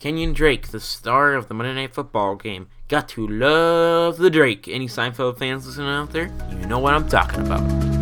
Kenyon 0.00 0.32
Drake, 0.32 0.68
the 0.68 0.80
star 0.80 1.34
of 1.34 1.48
the 1.48 1.52
Monday 1.52 1.74
Night 1.74 1.92
Football 1.92 2.36
game. 2.36 2.68
Got 2.88 3.06
to 3.10 3.28
love 3.28 4.16
the 4.16 4.30
Drake. 4.30 4.66
Any 4.66 4.88
Seinfeld 4.88 5.38
fans 5.38 5.66
listening 5.66 5.88
out 5.88 6.10
there? 6.10 6.32
You 6.58 6.66
know 6.66 6.78
what 6.78 6.94
I'm 6.94 7.06
talking 7.06 7.40
about. 7.44 7.99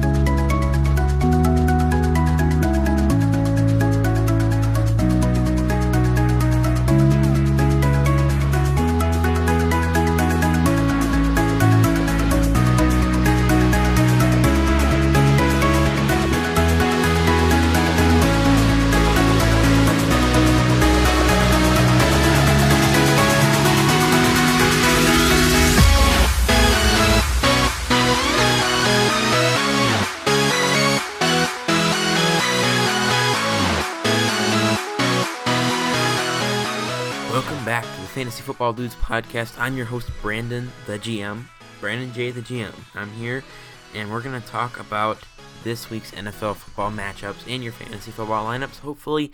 Football 38.48 38.72
Dudes 38.72 38.94
podcast. 38.94 39.58
I'm 39.58 39.76
your 39.76 39.84
host, 39.84 40.08
Brandon, 40.22 40.72
the 40.86 40.98
GM. 40.98 41.44
Brandon 41.82 42.10
J, 42.14 42.30
the 42.30 42.40
GM. 42.40 42.72
I'm 42.94 43.12
here, 43.12 43.44
and 43.94 44.10
we're 44.10 44.22
going 44.22 44.40
to 44.40 44.48
talk 44.48 44.80
about 44.80 45.18
this 45.64 45.90
week's 45.90 46.12
NFL 46.12 46.56
football 46.56 46.90
matchups 46.90 47.46
and 47.46 47.62
your 47.62 47.74
fantasy 47.74 48.10
football 48.10 48.46
lineups. 48.46 48.78
Hopefully, 48.78 49.32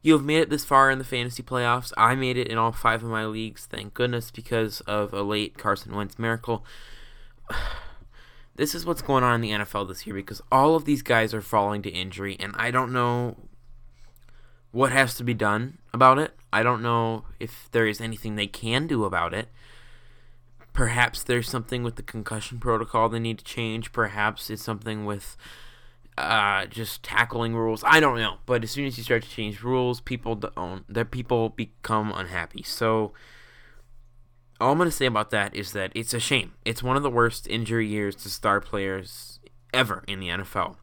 you 0.00 0.14
have 0.14 0.24
made 0.24 0.38
it 0.38 0.48
this 0.48 0.64
far 0.64 0.90
in 0.90 0.96
the 0.96 1.04
fantasy 1.04 1.42
playoffs. 1.42 1.92
I 1.98 2.14
made 2.14 2.38
it 2.38 2.48
in 2.48 2.56
all 2.56 2.72
five 2.72 3.02
of 3.02 3.10
my 3.10 3.26
leagues, 3.26 3.66
thank 3.66 3.92
goodness, 3.92 4.30
because 4.30 4.80
of 4.80 5.12
a 5.12 5.20
late 5.20 5.58
Carson 5.58 5.94
Wentz 5.94 6.18
miracle. 6.18 6.64
This 8.56 8.74
is 8.74 8.84
what's 8.84 9.02
going 9.02 9.22
on 9.22 9.36
in 9.36 9.40
the 9.40 9.50
NFL 9.50 9.86
this 9.86 10.04
year 10.04 10.16
because 10.16 10.42
all 10.50 10.74
of 10.74 10.84
these 10.84 11.02
guys 11.02 11.32
are 11.32 11.40
falling 11.40 11.80
to 11.82 11.90
injury, 11.90 12.36
and 12.40 12.56
I 12.56 12.72
don't 12.72 12.92
know 12.92 13.36
what 14.78 14.92
has 14.92 15.14
to 15.16 15.24
be 15.24 15.34
done 15.34 15.76
about 15.92 16.20
it. 16.20 16.32
I 16.52 16.62
don't 16.62 16.80
know 16.80 17.24
if 17.40 17.68
there 17.72 17.88
is 17.88 18.00
anything 18.00 18.36
they 18.36 18.46
can 18.46 18.86
do 18.86 19.04
about 19.04 19.34
it. 19.34 19.48
Perhaps 20.72 21.24
there's 21.24 21.50
something 21.50 21.82
with 21.82 21.96
the 21.96 22.02
concussion 22.04 22.60
protocol 22.60 23.08
they 23.08 23.18
need 23.18 23.38
to 23.38 23.44
change. 23.44 23.92
Perhaps 23.92 24.50
it's 24.50 24.62
something 24.62 25.04
with 25.04 25.36
uh, 26.16 26.66
just 26.66 27.02
tackling 27.02 27.56
rules. 27.56 27.82
I 27.84 27.98
don't 27.98 28.20
know. 28.20 28.36
But 28.46 28.62
as 28.62 28.70
soon 28.70 28.86
as 28.86 28.96
you 28.96 29.02
start 29.02 29.24
to 29.24 29.28
change 29.28 29.64
rules, 29.64 30.00
people 30.00 30.36
don't. 30.36 30.84
That 30.88 31.10
people 31.10 31.48
become 31.48 32.12
unhappy. 32.14 32.62
So 32.62 33.12
all 34.60 34.70
I'm 34.70 34.78
gonna 34.78 34.92
say 34.92 35.06
about 35.06 35.30
that 35.30 35.56
is 35.56 35.72
that 35.72 35.90
it's 35.96 36.14
a 36.14 36.20
shame. 36.20 36.52
It's 36.64 36.84
one 36.84 36.96
of 36.96 37.02
the 37.02 37.10
worst 37.10 37.48
injury 37.48 37.88
years 37.88 38.14
to 38.14 38.30
star 38.30 38.60
players 38.60 39.40
ever 39.74 40.04
in 40.06 40.20
the 40.20 40.28
NFL. 40.28 40.76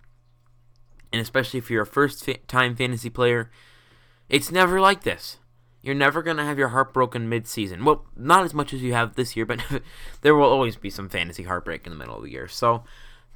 And 1.14 1.22
especially 1.22 1.60
if 1.60 1.72
you're 1.72 1.84
a 1.84 1.88
first 1.88 2.30
time 2.50 2.76
fantasy 2.76 3.10
player, 3.10 3.50
it's 4.30 4.52
never 4.52 4.80
like 4.80 5.04
this. 5.04 5.38
You're 5.82 5.94
never 5.94 6.24
going 6.24 6.38
to 6.38 6.44
have 6.44 6.58
your 6.58 6.70
heart 6.70 6.94
broken 6.94 7.30
mid-season. 7.30 7.86
Well, 7.86 8.06
not 8.16 8.44
as 8.44 8.56
much 8.56 8.74
as 8.74 8.82
you 8.82 8.94
have 8.94 9.16
this 9.16 9.36
year, 9.36 9.46
but 9.46 9.64
there 10.22 10.34
will 10.34 10.50
always 10.50 10.76
be 10.76 10.90
some 10.90 11.10
fantasy 11.10 11.44
heartbreak 11.44 11.86
in 11.86 11.92
the 11.92 11.98
middle 11.98 12.18
of 12.18 12.24
the 12.24 12.32
year. 12.32 12.48
So, 12.48 12.84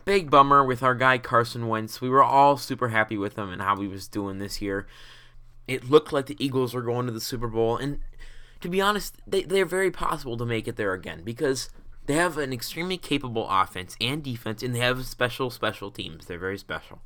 big 0.03 0.31
bummer 0.31 0.63
with 0.63 0.81
our 0.81 0.95
guy 0.95 1.19
Carson 1.19 1.67
Wentz. 1.67 2.01
We 2.01 2.09
were 2.09 2.23
all 2.23 2.57
super 2.57 2.89
happy 2.89 3.17
with 3.17 3.37
him 3.37 3.51
and 3.51 3.61
how 3.61 3.75
he 3.75 3.87
was 3.87 4.07
doing 4.07 4.39
this 4.39 4.61
year. 4.61 4.87
It 5.67 5.91
looked 5.91 6.11
like 6.11 6.25
the 6.25 6.43
Eagles 6.43 6.73
were 6.73 6.81
going 6.81 7.05
to 7.05 7.11
the 7.11 7.21
Super 7.21 7.47
Bowl, 7.47 7.77
and 7.77 7.99
to 8.61 8.69
be 8.69 8.81
honest, 8.81 9.17
they, 9.27 9.43
they're 9.43 9.65
very 9.65 9.91
possible 9.91 10.35
to 10.37 10.45
make 10.45 10.67
it 10.67 10.75
there 10.75 10.93
again 10.93 11.21
because 11.23 11.69
they 12.07 12.15
have 12.15 12.39
an 12.39 12.51
extremely 12.51 12.97
capable 12.97 13.47
offense 13.47 13.95
and 14.01 14.23
defense, 14.23 14.63
and 14.63 14.73
they 14.73 14.79
have 14.79 15.05
special, 15.05 15.51
special 15.51 15.91
teams. 15.91 16.25
They're 16.25 16.39
very 16.39 16.57
special. 16.57 17.03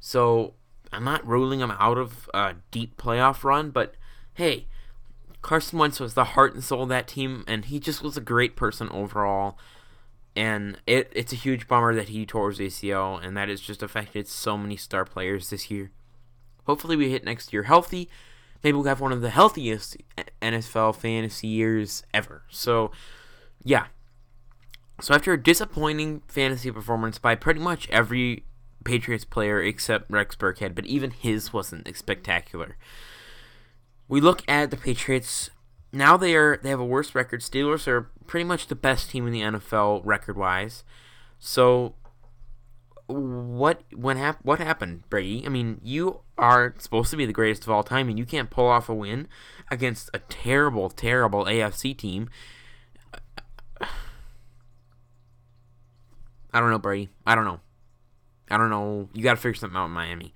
So, 0.00 0.54
I'm 0.94 1.04
not 1.04 1.26
ruling 1.26 1.60
them 1.60 1.74
out 1.78 1.98
of 1.98 2.28
a 2.32 2.54
deep 2.70 2.96
playoff 2.96 3.44
run, 3.44 3.70
but 3.70 3.94
hey, 4.34 4.66
Carson 5.42 5.78
Wentz 5.78 6.00
was 6.00 6.14
the 6.14 6.24
heart 6.24 6.54
and 6.54 6.64
soul 6.64 6.84
of 6.84 6.88
that 6.88 7.06
team, 7.06 7.44
and 7.46 7.66
he 7.66 7.78
just 7.78 8.02
was 8.02 8.16
a 8.16 8.22
great 8.22 8.56
person 8.56 8.88
overall. 8.90 9.58
And 10.34 10.80
it, 10.86 11.12
it's 11.14 11.32
a 11.32 11.36
huge 11.36 11.68
bummer 11.68 11.94
that 11.94 12.08
he 12.08 12.24
tore 12.26 12.50
his 12.50 12.58
ACL, 12.58 13.22
and 13.22 13.36
that 13.36 13.48
has 13.48 13.60
just 13.60 13.82
affected 13.82 14.26
so 14.26 14.56
many 14.56 14.76
star 14.76 15.04
players 15.04 15.50
this 15.50 15.70
year. 15.70 15.90
Hopefully, 16.66 16.96
we 16.96 17.10
hit 17.10 17.24
next 17.24 17.52
year 17.52 17.64
healthy. 17.64 18.08
Maybe 18.62 18.74
we'll 18.76 18.86
have 18.86 19.00
one 19.00 19.12
of 19.12 19.20
the 19.20 19.30
healthiest 19.30 19.98
NFL 20.40 20.96
fantasy 20.96 21.48
years 21.48 22.02
ever. 22.14 22.44
So, 22.48 22.90
yeah. 23.62 23.86
So, 25.02 25.14
after 25.14 25.34
a 25.34 25.40
disappointing 25.40 26.22
fantasy 26.26 26.70
performance 26.70 27.18
by 27.18 27.34
pretty 27.34 27.60
much 27.60 27.88
every 27.90 28.44
Patriots 28.84 29.24
player 29.24 29.60
except 29.62 30.10
Rex 30.10 30.36
Burkhead, 30.36 30.74
but 30.74 30.86
even 30.86 31.10
his 31.10 31.52
wasn't 31.52 31.88
spectacular 31.96 32.76
we 34.08 34.20
look 34.20 34.42
at 34.48 34.70
the 34.70 34.76
Patriots. 34.76 35.50
Now 35.92 36.16
they 36.16 36.34
are 36.34 36.58
they 36.62 36.70
have 36.70 36.80
a 36.80 36.84
worse 36.84 37.14
record. 37.14 37.40
Steelers 37.40 37.86
are 37.86 38.10
pretty 38.26 38.44
much 38.44 38.66
the 38.66 38.74
best 38.74 39.10
team 39.10 39.26
in 39.26 39.32
the 39.32 39.40
NFL 39.40 40.02
record 40.04 40.36
wise. 40.36 40.84
So 41.38 41.94
what 43.06 43.82
when 43.94 44.16
hap- 44.16 44.44
what 44.44 44.58
happened, 44.58 45.08
Brady? 45.08 45.44
I 45.46 45.48
mean, 45.48 45.80
you 45.82 46.20
are 46.36 46.74
supposed 46.78 47.10
to 47.10 47.16
be 47.16 47.26
the 47.26 47.32
greatest 47.32 47.64
of 47.64 47.70
all 47.70 47.82
time, 47.82 48.08
and 48.08 48.18
you 48.18 48.24
can't 48.24 48.50
pull 48.50 48.66
off 48.66 48.88
a 48.88 48.94
win 48.94 49.28
against 49.70 50.10
a 50.12 50.18
terrible, 50.18 50.90
terrible 50.90 51.44
AFC 51.44 51.96
team. 51.96 52.28
I 56.52 56.60
don't 56.60 56.70
know, 56.70 56.78
Brady. 56.78 57.08
I 57.26 57.34
don't 57.34 57.44
know. 57.44 57.60
I 58.50 58.56
don't 58.56 58.70
know. 58.70 59.08
You 59.12 59.22
got 59.22 59.34
to 59.34 59.40
figure 59.40 59.54
something 59.54 59.76
out 59.76 59.86
in 59.86 59.92
Miami. 59.92 60.34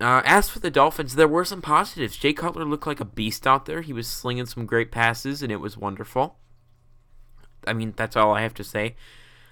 Uh, 0.00 0.22
as 0.24 0.48
for 0.48 0.58
the 0.58 0.70
Dolphins, 0.70 1.14
there 1.14 1.28
were 1.28 1.44
some 1.44 1.62
positives. 1.62 2.16
Jay 2.16 2.32
Cutler 2.32 2.64
looked 2.64 2.86
like 2.86 3.00
a 3.00 3.04
beast 3.04 3.46
out 3.46 3.66
there. 3.66 3.80
He 3.80 3.92
was 3.92 4.08
slinging 4.08 4.46
some 4.46 4.66
great 4.66 4.90
passes, 4.90 5.42
and 5.42 5.52
it 5.52 5.60
was 5.60 5.76
wonderful. 5.76 6.36
I 7.66 7.72
mean, 7.72 7.94
that's 7.96 8.16
all 8.16 8.34
I 8.34 8.42
have 8.42 8.54
to 8.54 8.64
say. 8.64 8.96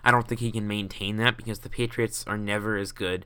I 0.05 0.11
don't 0.11 0.27
think 0.27 0.41
he 0.41 0.51
can 0.51 0.67
maintain 0.67 1.17
that 1.19 1.37
because 1.37 1.61
the 1.61 1.69
Patriots 1.69 2.25
are 2.27 2.37
never 2.37 2.77
as 2.77 2.91
good 2.91 3.25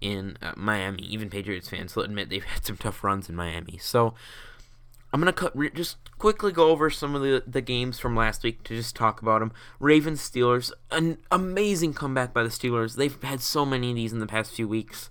in 0.00 0.36
uh, 0.42 0.52
Miami. 0.56 1.02
Even 1.02 1.30
Patriots 1.30 1.70
fans 1.70 1.96
will 1.96 2.02
admit 2.02 2.28
they've 2.28 2.44
had 2.44 2.64
some 2.64 2.76
tough 2.76 3.02
runs 3.02 3.28
in 3.28 3.36
Miami. 3.36 3.78
So 3.78 4.14
I'm 5.12 5.20
gonna 5.20 5.32
cut, 5.32 5.56
re- 5.56 5.70
just 5.70 5.96
quickly 6.18 6.52
go 6.52 6.70
over 6.70 6.88
some 6.88 7.14
of 7.14 7.22
the, 7.22 7.42
the 7.46 7.60
games 7.60 7.98
from 7.98 8.14
last 8.14 8.44
week 8.44 8.62
to 8.64 8.76
just 8.76 8.94
talk 8.94 9.20
about 9.20 9.40
them. 9.40 9.52
Ravens 9.80 10.20
Steelers, 10.20 10.70
an 10.90 11.18
amazing 11.32 11.94
comeback 11.94 12.32
by 12.32 12.42
the 12.42 12.48
Steelers. 12.48 12.96
They've 12.96 13.20
had 13.22 13.40
so 13.40 13.66
many 13.66 13.90
of 13.90 13.96
these 13.96 14.12
in 14.12 14.20
the 14.20 14.26
past 14.26 14.52
few 14.52 14.68
weeks. 14.68 15.10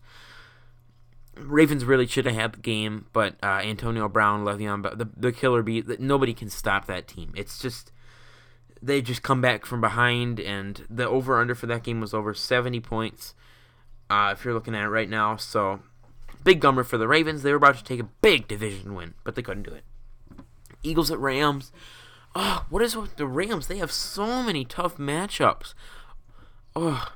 Ravens 1.35 1.83
really 1.83 2.07
should 2.07 2.25
have 2.25 2.35
had 2.35 2.53
the 2.53 2.59
game, 2.59 3.07
but 3.11 3.35
uh, 3.43 3.61
Antonio 3.63 4.07
Brown, 4.07 4.45
Le'Veon, 4.45 4.81
but 4.81 4.97
the 4.97 5.09
the 5.15 5.31
killer 5.31 5.63
beat. 5.63 5.99
Nobody 5.99 6.33
can 6.33 6.49
stop 6.49 6.85
that 6.87 7.07
team. 7.07 7.33
It's 7.35 7.59
just 7.59 7.91
they 8.81 9.01
just 9.01 9.23
come 9.23 9.41
back 9.41 9.65
from 9.65 9.81
behind, 9.81 10.39
and 10.39 10.85
the 10.89 11.07
over 11.07 11.39
under 11.39 11.55
for 11.55 11.67
that 11.67 11.83
game 11.83 11.99
was 11.99 12.13
over 12.13 12.33
70 12.33 12.79
points. 12.79 13.33
Uh, 14.09 14.33
if 14.35 14.43
you're 14.43 14.53
looking 14.53 14.75
at 14.75 14.83
it 14.83 14.89
right 14.89 15.09
now, 15.09 15.35
so 15.35 15.81
big 16.43 16.61
gummer 16.61 16.85
for 16.85 16.97
the 16.97 17.07
Ravens. 17.07 17.43
They 17.43 17.51
were 17.51 17.57
about 17.57 17.77
to 17.77 17.83
take 17.83 17.99
a 17.99 18.09
big 18.21 18.47
division 18.47 18.95
win, 18.95 19.13
but 19.23 19.35
they 19.35 19.41
couldn't 19.41 19.63
do 19.63 19.73
it. 19.73 19.83
Eagles 20.83 21.11
at 21.11 21.19
Rams. 21.19 21.71
Oh, 22.35 22.65
what 22.69 22.81
is 22.81 22.95
with 22.95 23.15
the 23.15 23.27
Rams? 23.27 23.67
They 23.67 23.77
have 23.77 23.91
so 23.91 24.43
many 24.43 24.65
tough 24.65 24.97
matchups. 24.97 25.73
Oh, 26.75 27.13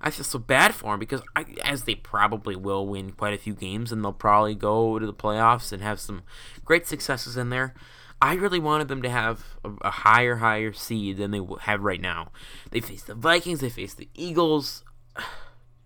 I 0.00 0.10
feel 0.10 0.24
so 0.24 0.38
bad 0.38 0.74
for 0.74 0.92
them 0.92 1.00
because, 1.00 1.22
I, 1.36 1.44
as 1.62 1.84
they 1.84 1.94
probably 1.94 2.56
will 2.56 2.86
win 2.86 3.12
quite 3.12 3.34
a 3.34 3.38
few 3.38 3.54
games 3.54 3.92
and 3.92 4.02
they'll 4.02 4.12
probably 4.12 4.54
go 4.54 4.98
to 4.98 5.06
the 5.06 5.14
playoffs 5.14 5.72
and 5.72 5.82
have 5.82 6.00
some 6.00 6.22
great 6.64 6.86
successes 6.86 7.36
in 7.36 7.50
there. 7.50 7.74
I 8.22 8.34
really 8.34 8.58
wanted 8.58 8.88
them 8.88 9.02
to 9.02 9.10
have 9.10 9.44
a, 9.64 9.70
a 9.82 9.90
higher, 9.90 10.36
higher 10.36 10.72
seed 10.72 11.16
than 11.16 11.30
they 11.30 11.40
have 11.60 11.82
right 11.82 12.00
now. 12.00 12.32
They 12.70 12.80
face 12.80 13.02
the 13.02 13.14
Vikings, 13.14 13.60
they 13.60 13.70
face 13.70 13.94
the 13.94 14.08
Eagles. 14.14 14.84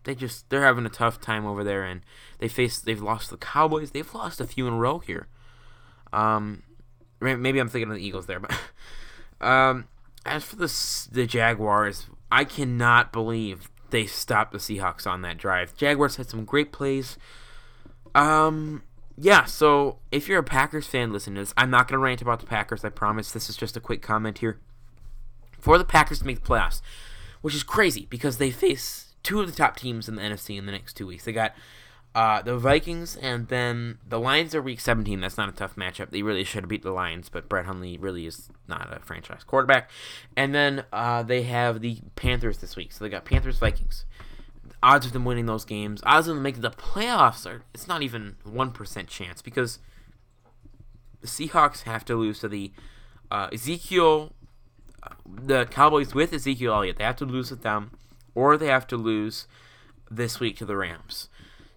They 0.04 0.14
just 0.14 0.50
they're 0.50 0.64
having 0.64 0.84
a 0.84 0.90
tough 0.90 1.18
time 1.18 1.46
over 1.46 1.64
there, 1.64 1.82
and 1.82 2.02
they 2.38 2.46
face 2.46 2.78
they've 2.78 3.00
lost 3.00 3.30
the 3.30 3.38
Cowboys. 3.38 3.92
They've 3.92 4.14
lost 4.14 4.38
a 4.38 4.46
few 4.46 4.66
in 4.66 4.74
a 4.74 4.76
row 4.76 4.98
here. 4.98 5.28
Um, 6.12 6.62
maybe 7.24 7.58
I'm 7.58 7.68
thinking 7.68 7.90
of 7.90 7.96
the 7.96 8.06
Eagles 8.06 8.26
there, 8.26 8.40
but 8.40 8.52
um, 9.40 9.86
as 10.24 10.44
for 10.44 10.56
the 10.56 11.08
the 11.12 11.26
Jaguars, 11.26 12.06
I 12.30 12.44
cannot 12.44 13.12
believe 13.12 13.70
they 13.90 14.06
stopped 14.06 14.52
the 14.52 14.58
Seahawks 14.58 15.06
on 15.06 15.22
that 15.22 15.38
drive. 15.38 15.76
Jaguars 15.76 16.16
had 16.16 16.28
some 16.28 16.44
great 16.44 16.72
plays. 16.72 17.16
Um, 18.14 18.82
yeah, 19.16 19.44
so 19.44 19.98
if 20.10 20.28
you're 20.28 20.40
a 20.40 20.44
Packers 20.44 20.86
fan, 20.86 21.12
listen 21.12 21.34
to 21.34 21.42
this. 21.42 21.54
I'm 21.56 21.70
not 21.70 21.88
going 21.88 21.98
to 21.98 22.04
rant 22.04 22.22
about 22.22 22.40
the 22.40 22.46
Packers, 22.46 22.84
I 22.84 22.88
promise. 22.88 23.30
This 23.30 23.48
is 23.48 23.56
just 23.56 23.76
a 23.76 23.80
quick 23.80 24.02
comment 24.02 24.38
here. 24.38 24.58
For 25.60 25.78
the 25.78 25.84
Packers 25.84 26.18
to 26.20 26.26
make 26.26 26.42
the 26.42 26.46
playoffs, 26.46 26.82
which 27.40 27.54
is 27.54 27.62
crazy 27.62 28.06
because 28.10 28.38
they 28.38 28.50
face 28.50 29.14
two 29.22 29.40
of 29.40 29.46
the 29.50 29.56
top 29.56 29.76
teams 29.76 30.08
in 30.08 30.16
the 30.16 30.22
NFC 30.22 30.58
in 30.58 30.66
the 30.66 30.72
next 30.72 30.94
two 30.94 31.06
weeks. 31.06 31.24
They 31.24 31.32
got 31.32 31.54
Uh, 32.14 32.40
the 32.42 32.56
Vikings 32.56 33.16
and 33.16 33.48
then 33.48 33.98
the 34.08 34.20
Lions 34.20 34.54
are 34.54 34.62
week 34.62 34.78
17. 34.78 35.20
That's 35.20 35.36
not 35.36 35.48
a 35.48 35.52
tough 35.52 35.74
matchup. 35.74 36.10
They 36.10 36.22
really 36.22 36.44
should 36.44 36.68
beat 36.68 36.82
the 36.82 36.92
Lions, 36.92 37.28
but 37.28 37.48
Brett 37.48 37.66
Hundley 37.66 37.98
really 37.98 38.24
is 38.24 38.48
not 38.68 38.96
a 38.96 39.00
franchise 39.00 39.42
quarterback. 39.42 39.90
And 40.36 40.54
then 40.54 40.84
uh, 40.92 41.24
they 41.24 41.42
have 41.42 41.80
the 41.80 41.98
Panthers 42.14 42.58
this 42.58 42.76
week. 42.76 42.92
So 42.92 43.04
they 43.04 43.10
got 43.10 43.24
Panthers 43.24 43.58
Vikings. 43.58 44.04
Odds 44.80 45.06
of 45.06 45.12
them 45.12 45.24
winning 45.24 45.46
those 45.46 45.64
games, 45.64 46.02
odds 46.04 46.28
of 46.28 46.34
them 46.36 46.42
making 46.42 46.60
the 46.60 46.70
playoffs 46.70 47.50
are 47.50 47.62
it's 47.72 47.88
not 47.88 48.02
even 48.02 48.36
one 48.44 48.70
percent 48.70 49.08
chance 49.08 49.40
because 49.40 49.78
the 51.22 51.26
Seahawks 51.26 51.84
have 51.84 52.04
to 52.04 52.14
lose 52.14 52.40
to 52.40 52.48
the 52.48 52.70
uh, 53.30 53.48
Ezekiel, 53.50 54.34
uh, 55.02 55.14
the 55.26 55.64
Cowboys 55.64 56.14
with 56.14 56.34
Ezekiel 56.34 56.74
Elliott. 56.74 56.98
They 56.98 57.04
have 57.04 57.16
to 57.16 57.24
lose 57.24 57.50
with 57.50 57.62
them, 57.62 57.92
or 58.34 58.58
they 58.58 58.66
have 58.66 58.86
to 58.88 58.98
lose 58.98 59.46
this 60.10 60.38
week 60.38 60.58
to 60.58 60.66
the 60.66 60.76
Rams. 60.76 61.30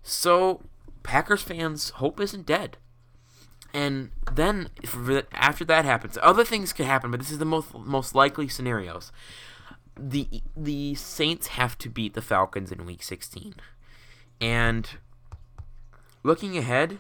So 0.08 0.62
Packers 1.04 1.42
fans' 1.42 1.90
hope 1.90 2.22
isn't 2.22 2.46
dead. 2.46 2.78
And 3.74 4.12
then 4.32 4.70
after 5.34 5.66
that 5.66 5.84
happens, 5.84 6.18
other 6.22 6.46
things 6.46 6.72
could 6.72 6.86
happen, 6.86 7.12
but 7.12 7.20
this 7.20 7.30
is 7.30 7.40
the 7.40 7.46
most 7.46 7.74
most 7.74 8.16
likely 8.16 8.48
scenarios. 8.48 9.12
The 10.00 10.42
the 10.56 10.96
Saints 10.96 11.48
have 11.48 11.78
to 11.80 11.90
beat 11.90 12.14
the 12.14 12.22
Falcons 12.22 12.72
in 12.72 12.86
Week 12.86 13.04
16, 13.04 13.56
and 14.40 14.90
looking 16.24 16.58
ahead, 16.58 17.00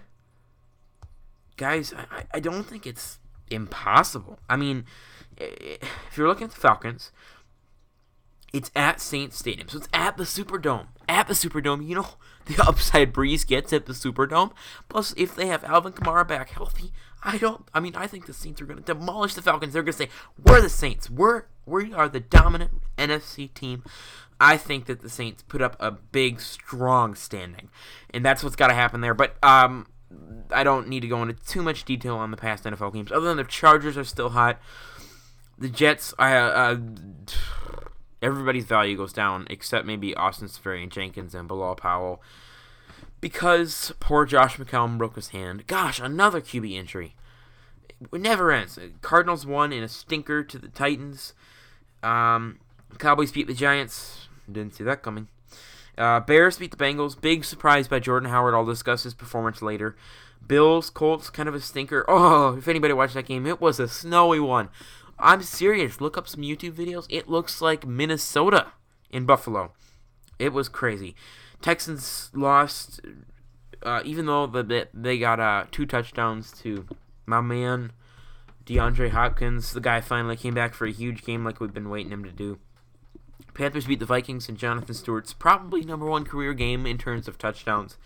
guys, 1.55 1.93
I, 1.93 2.25
I 2.33 2.39
don't 2.41 2.63
think 2.63 2.85
it's 2.85 3.19
impossible. 3.49 4.39
I 4.49 4.57
mean, 4.57 4.83
if 5.37 6.17
you're 6.17 6.27
looking 6.27 6.45
at 6.45 6.51
the 6.51 6.59
Falcons, 6.59 7.11
it's 8.53 8.71
at 8.75 9.01
Saints 9.01 9.37
Stadium, 9.37 9.67
so 9.67 9.77
it's 9.77 9.89
at 9.93 10.17
the 10.17 10.23
Superdome. 10.23 10.87
At 11.09 11.27
the 11.27 11.33
Superdome, 11.33 11.85
you 11.85 11.95
know 11.95 12.07
the 12.45 12.61
upside 12.63 13.13
Brees 13.13 13.45
gets 13.45 13.73
at 13.73 13.85
the 13.85 13.93
Superdome. 13.93 14.51
Plus, 14.89 15.13
if 15.17 15.35
they 15.35 15.47
have 15.47 15.63
Alvin 15.63 15.93
Kamara 15.93 16.27
back 16.27 16.49
healthy, 16.51 16.91
I 17.23 17.37
don't. 17.37 17.67
I 17.73 17.79
mean, 17.79 17.95
I 17.95 18.07
think 18.07 18.25
the 18.25 18.33
Saints 18.33 18.61
are 18.61 18.65
going 18.65 18.81
to 18.81 18.93
demolish 18.93 19.33
the 19.33 19.41
Falcons. 19.41 19.73
They're 19.73 19.83
going 19.83 19.93
to 19.93 19.97
say, 19.97 20.09
"We're 20.43 20.61
the 20.61 20.69
Saints. 20.69 21.09
We're 21.09 21.43
we 21.65 21.93
are 21.93 22.07
the 22.07 22.19
dominant 22.19 22.71
NFC 22.97 23.53
team." 23.53 23.83
I 24.39 24.55
think 24.55 24.85
that 24.85 25.01
the 25.01 25.09
Saints 25.09 25.41
put 25.41 25.61
up 25.61 25.75
a 25.79 25.91
big, 25.91 26.39
strong 26.39 27.15
standing, 27.15 27.69
and 28.11 28.23
that's 28.23 28.43
what's 28.43 28.55
got 28.55 28.67
to 28.67 28.75
happen 28.75 29.01
there. 29.01 29.15
But 29.15 29.35
um, 29.43 29.87
I 30.51 30.63
don't 30.63 30.87
need 30.87 31.01
to 31.01 31.07
go 31.07 31.21
into 31.21 31.33
too 31.33 31.63
much 31.63 31.85
detail 31.85 32.17
on 32.17 32.31
the 32.31 32.37
past 32.37 32.63
NFL 32.63 32.93
games, 32.93 33.11
other 33.11 33.27
than 33.27 33.37
the 33.37 33.43
Chargers 33.43 33.97
are 33.97 34.03
still 34.03 34.29
hot. 34.29 34.59
The 35.57 35.69
Jets, 35.69 36.13
I 36.19 36.35
uh, 36.35 36.77
everybody's 38.21 38.65
value 38.65 38.97
goes 38.97 39.13
down 39.13 39.47
except 39.49 39.85
maybe 39.85 40.15
Austin 40.15 40.47
Seferian-Jenkins 40.47 41.35
and 41.35 41.47
Bilal 41.47 41.75
Powell 41.75 42.21
because 43.21 43.91
poor 43.99 44.25
Josh 44.25 44.57
McCown 44.57 44.97
broke 44.97 45.15
his 45.15 45.29
hand. 45.29 45.67
Gosh, 45.67 45.99
another 45.99 46.41
QB 46.41 46.71
injury. 46.73 47.15
It 47.99 48.21
never 48.21 48.51
ends. 48.51 48.77
Cardinals 49.01 49.45
won 49.45 49.73
in 49.73 49.83
a 49.83 49.87
stinker 49.87 50.43
to 50.43 50.57
the 50.59 50.67
Titans. 50.67 51.33
Um, 52.03 52.59
Cowboys 52.99 53.31
beat 53.31 53.47
the 53.47 53.53
Giants. 53.53 54.27
Didn't 54.51 54.75
see 54.75 54.83
that 54.83 55.01
coming. 55.01 55.27
Uh, 55.97 56.19
Bears 56.19 56.57
beat 56.57 56.71
the 56.71 56.77
Bengals. 56.77 57.19
Big 57.19 57.43
surprise 57.43 57.87
by 57.87 57.99
Jordan 57.99 58.29
Howard. 58.29 58.53
I'll 58.53 58.65
discuss 58.65 59.03
his 59.03 59.15
performance 59.15 59.63
later. 59.63 59.95
Bills, 60.45 60.89
Colts, 60.91 61.29
kind 61.29 61.49
of 61.49 61.55
a 61.55 61.59
stinker. 61.59 62.05
Oh, 62.07 62.55
if 62.55 62.67
anybody 62.67 62.93
watched 62.93 63.15
that 63.15 63.25
game, 63.25 63.47
it 63.47 63.59
was 63.59 63.79
a 63.79 63.87
snowy 63.87 64.39
one. 64.39 64.69
I'm 65.19 65.41
serious. 65.41 65.99
Look 65.99 66.17
up 66.17 66.27
some 66.27 66.41
YouTube 66.41 66.73
videos. 66.73 67.05
It 67.09 67.27
looks 67.27 67.61
like 67.61 67.85
Minnesota 67.85 68.67
in 69.09 69.25
Buffalo. 69.25 69.73
It 70.39 70.53
was 70.53 70.69
crazy. 70.69 71.15
Texans 71.61 72.29
lost, 72.33 73.01
uh, 73.81 74.01
even 74.05 74.27
though 74.27 74.45
the, 74.45 74.87
they 74.93 75.17
got 75.17 75.39
uh, 75.39 75.65
two 75.71 75.85
touchdowns 75.85 76.51
to 76.61 76.85
my 77.25 77.41
man 77.41 77.91
DeAndre 78.65 79.09
Hopkins. 79.09 79.73
The 79.73 79.79
guy 79.79 80.01
finally 80.01 80.35
came 80.35 80.53
back 80.53 80.73
for 80.73 80.85
a 80.85 80.91
huge 80.91 81.23
game 81.23 81.43
like 81.43 81.59
we've 81.59 81.73
been 81.73 81.89
waiting 81.89 82.11
him 82.11 82.23
to 82.23 82.31
do. 82.31 82.59
Panthers 83.53 83.87
beat 83.87 83.99
the 83.99 84.05
Vikings 84.05 84.47
and 84.47 84.57
Jonathan 84.57 84.93
Stewart's 84.93 85.33
probably 85.33 85.81
number 85.81 86.05
one 86.05 86.25
career 86.25 86.53
game 86.53 86.85
in 86.85 86.97
terms 86.99 87.27
of 87.27 87.39
touchdowns. 87.39 87.97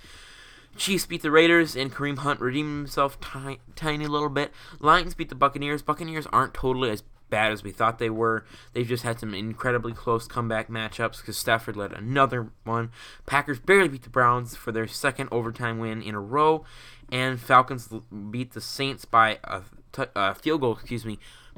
Chiefs 0.77 1.05
beat 1.05 1.21
the 1.21 1.31
Raiders 1.31 1.75
and 1.75 1.93
Kareem 1.93 2.19
Hunt 2.19 2.39
redeemed 2.39 2.77
himself 2.77 3.19
tiny, 3.19 3.59
tiny 3.75 4.07
little 4.07 4.29
bit. 4.29 4.51
Lions 4.79 5.13
beat 5.13 5.29
the 5.29 5.35
Buccaneers. 5.35 5.81
Buccaneers 5.81 6.27
aren't 6.27 6.53
totally 6.53 6.89
as 6.89 7.03
bad 7.31 7.51
as 7.51 7.63
we 7.63 7.71
thought 7.71 7.97
they 7.97 8.09
were. 8.09 8.45
They've 8.73 8.87
just 8.87 9.03
had 9.03 9.19
some 9.19 9.33
incredibly 9.33 9.93
close 9.93 10.27
comeback 10.27 10.69
matchups 10.69 11.21
because 11.21 11.37
Stafford 11.37 11.75
led 11.75 11.93
another 11.93 12.51
one. 12.63 12.91
Packers 13.25 13.59
barely 13.59 13.89
beat 13.89 14.03
the 14.03 14.09
Browns 14.09 14.55
for 14.55 14.71
their 14.71 14.87
second 14.87 15.29
overtime 15.31 15.79
win 15.79 16.03
in 16.03 16.13
a 16.13 16.19
row, 16.19 16.63
and 17.11 17.39
Falcons 17.39 17.89
beat 18.29 18.53
the 18.53 18.61
Saints 18.61 19.05
by 19.05 19.39
a, 19.43 19.61
t- 19.91 20.03
a 20.15 20.35
field 20.35 20.61
goal, 20.61 20.73
excuse 20.73 21.05
me, 21.05 21.17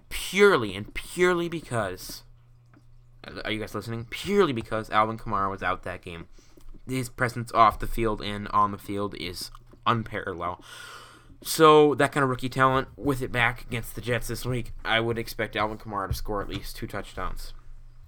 purely 0.10 0.76
and 0.76 0.94
purely 0.94 1.50
because. 1.50 2.24
Are 3.44 3.52
you 3.52 3.60
guys 3.60 3.74
listening? 3.74 4.06
Purely 4.10 4.54
because 4.54 4.90
Alvin 4.90 5.18
Kamara 5.18 5.50
was 5.50 5.64
out 5.64 5.84
that 5.84 6.02
game 6.02 6.28
his 6.88 7.10
presence 7.10 7.52
off 7.54 7.80
the 7.80 7.88
field 7.88 8.22
and 8.22 8.48
on 8.50 8.72
the 8.72 8.78
field 8.78 9.16
is 9.20 9.52
unparalleled. 9.86 10.64
So 11.44 11.94
that 11.96 12.12
kind 12.12 12.24
of 12.24 12.30
rookie 12.30 12.50
talent 12.50 12.88
with 12.96 13.22
it 13.22 13.32
back 13.32 13.64
against 13.64 13.96
the 13.96 14.02
Jets 14.02 14.28
this 14.28 14.46
week, 14.46 14.72
I 14.86 15.00
would 15.00 15.18
expect 15.18 15.56
Alvin 15.56 15.78
Kamara 15.78 16.08
to 16.08 16.14
score 16.14 16.42
at 16.42 16.48
least 16.48 16.78
two 16.78 16.88
touchdowns. 16.88 17.54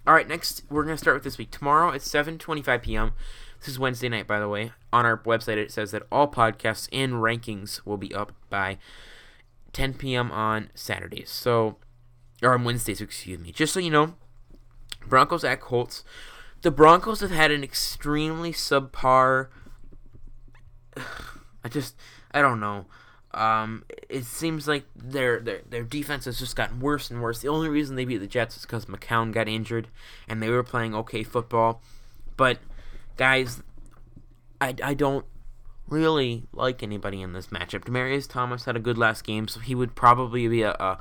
All 0.08 0.14
right, 0.14 0.28
next 0.28 0.64
we're 0.70 0.84
going 0.84 0.96
to 0.96 1.02
start 1.02 1.16
with 1.16 1.24
this 1.24 1.38
week. 1.38 1.52
Tomorrow 1.52 1.92
at 1.92 2.02
7:25 2.02 2.84
p.m. 2.84 3.12
This 3.60 3.70
is 3.70 3.80
Wednesday 3.80 4.08
night, 4.08 4.28
by 4.28 4.40
the 4.40 4.48
way. 4.48 4.72
On 4.94 5.06
our 5.06 5.18
website, 5.24 5.58
it 5.58 5.72
says 5.72 5.92
that 5.92 6.04
all 6.12 6.28
podcasts 6.28 6.88
and 6.94 7.14
rankings 7.14 7.84
will 7.86 7.98
be 7.98 8.14
up 8.14 8.32
by 8.50 8.78
10 9.74 9.96
p.m. 9.96 10.32
on 10.32 10.70
Saturdays. 10.76 11.30
So, 11.30 11.78
or 12.44 12.54
on 12.54 12.64
Wednesdays, 12.64 13.02
excuse 13.02 13.40
me. 13.40 13.52
Just 13.52 13.74
so 13.74 13.80
you 13.80 13.90
know, 13.90 14.14
Broncos 15.08 15.44
at 15.44 15.60
Colts 15.60 16.04
the 16.66 16.72
Broncos 16.72 17.20
have 17.20 17.30
had 17.30 17.52
an 17.52 17.64
extremely 17.64 18.52
subpar. 18.52 19.50
I 20.98 21.70
just 21.70 21.96
I 22.32 22.42
don't 22.42 22.60
know. 22.60 22.88
Um, 23.36 23.84
it 24.10 24.26
seems 24.26 24.68
like 24.68 24.86
their, 24.96 25.40
their 25.40 25.62
their 25.70 25.84
defense 25.84 26.26
has 26.26 26.40
just 26.40 26.56
gotten 26.56 26.80
worse 26.80 27.12
and 27.12 27.22
worse. 27.22 27.40
The 27.40 27.50
only 27.50 27.70
reason 27.70 27.96
they 27.96 28.04
beat 28.04 28.18
the 28.18 28.26
Jets 28.26 28.58
is 28.58 28.64
because 28.64 28.88
McCown 28.88 29.32
got 29.32 29.48
injured 29.48 29.90
and 30.28 30.42
they 30.42 30.50
were 30.50 30.64
playing 30.64 30.96
okay 30.96 31.22
football. 31.22 31.84
But 32.36 32.58
guys, 33.16 33.62
I, 34.60 34.74
I 34.84 34.96
don't 34.96 35.28
really 35.88 36.46
like 36.52 36.82
anybody 36.82 37.22
in 37.22 37.34
this 37.34 37.48
matchup. 37.48 37.84
Demaryius 37.84 38.28
Thomas 38.28 38.66
had 38.66 38.76
a 38.76 38.80
good 38.80 38.98
last 38.98 39.24
game, 39.24 39.48
so 39.48 39.60
he 39.60 39.76
would 39.76 39.94
probably 39.94 40.48
be 40.48 40.64
a, 40.64 40.72
a, 40.72 41.00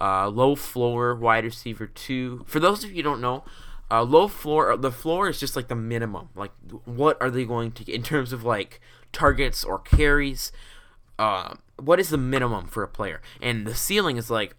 a 0.00 0.28
low 0.28 0.56
floor 0.56 1.14
wide 1.14 1.44
receiver 1.44 1.86
too. 1.86 2.42
For 2.48 2.58
those 2.58 2.82
of 2.82 2.90
you 2.90 3.04
don't 3.04 3.20
know, 3.20 3.44
uh, 3.90 4.02
low 4.02 4.28
floor, 4.28 4.76
the 4.76 4.92
floor 4.92 5.28
is 5.28 5.38
just 5.38 5.56
like 5.56 5.68
the 5.68 5.74
minimum. 5.74 6.30
Like, 6.34 6.52
what 6.84 7.20
are 7.20 7.30
they 7.30 7.44
going 7.44 7.72
to 7.72 7.84
get 7.84 7.94
in 7.94 8.02
terms 8.02 8.32
of 8.32 8.44
like 8.44 8.80
targets 9.12 9.64
or 9.64 9.78
carries? 9.78 10.52
Uh, 11.18 11.54
what 11.76 12.00
is 12.00 12.10
the 12.10 12.18
minimum 12.18 12.66
for 12.66 12.82
a 12.82 12.88
player? 12.88 13.20
And 13.40 13.66
the 13.66 13.74
ceiling 13.74 14.16
is 14.16 14.30
like, 14.30 14.56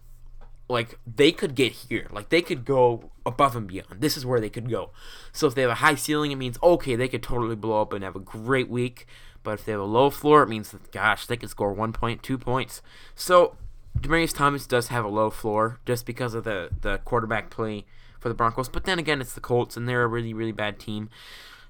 like 0.70 1.00
they 1.06 1.32
could 1.32 1.56
get 1.56 1.72
here. 1.72 2.08
Like 2.12 2.30
they 2.30 2.42
could 2.42 2.66
go 2.66 3.12
above 3.26 3.56
and 3.56 3.68
beyond. 3.68 4.02
This 4.02 4.18
is 4.18 4.26
where 4.26 4.40
they 4.40 4.50
could 4.50 4.70
go. 4.70 4.92
So 5.32 5.48
if 5.48 5.56
they 5.56 5.62
have 5.62 5.72
a 5.72 5.76
high 5.76 5.96
ceiling, 5.96 6.32
it 6.32 6.38
means 6.38 6.58
okay, 6.62 6.96
they 6.96 7.08
could 7.08 7.24
totally 7.24 7.56
blow 7.56 7.82
up 7.82 7.94
and 7.94 8.04
have 8.04 8.16
a 8.16 8.20
great 8.20 8.70
week. 8.70 9.08
But 9.44 9.60
if 9.60 9.66
they 9.66 9.74
have 9.74 9.82
a 9.82 9.86
low 9.86 10.10
floor, 10.10 10.44
it 10.44 10.50
means 10.50 10.72
that 10.72 10.92
gosh, 10.92 11.28
they 11.28 11.38
could 11.38 11.50
score 11.50 11.74
one 11.74 11.94
point, 11.94 12.24
two 12.24 12.38
points. 12.38 12.82
So 13.16 13.58
Demaryius 14.00 14.36
Thomas 14.36 14.66
does 14.66 14.88
have 14.88 15.06
a 15.06 15.10
low 15.10 15.30
floor 15.30 15.80
just 15.86 16.06
because 16.06 16.34
of 16.34 16.44
the 16.44 16.70
the 16.82 16.98
quarterback 17.00 17.50
play 17.50 17.86
for 18.26 18.30
the 18.30 18.34
Broncos. 18.34 18.70
But 18.70 18.86
then 18.86 18.98
again, 18.98 19.22
it's 19.22 19.34
the 19.34 19.40
Colts, 19.40 19.78
and 19.78 19.88
they're 19.88 20.02
a 20.02 20.08
really, 20.08 20.34
really 20.34 20.52
bad 20.52 20.80
team. 20.80 21.12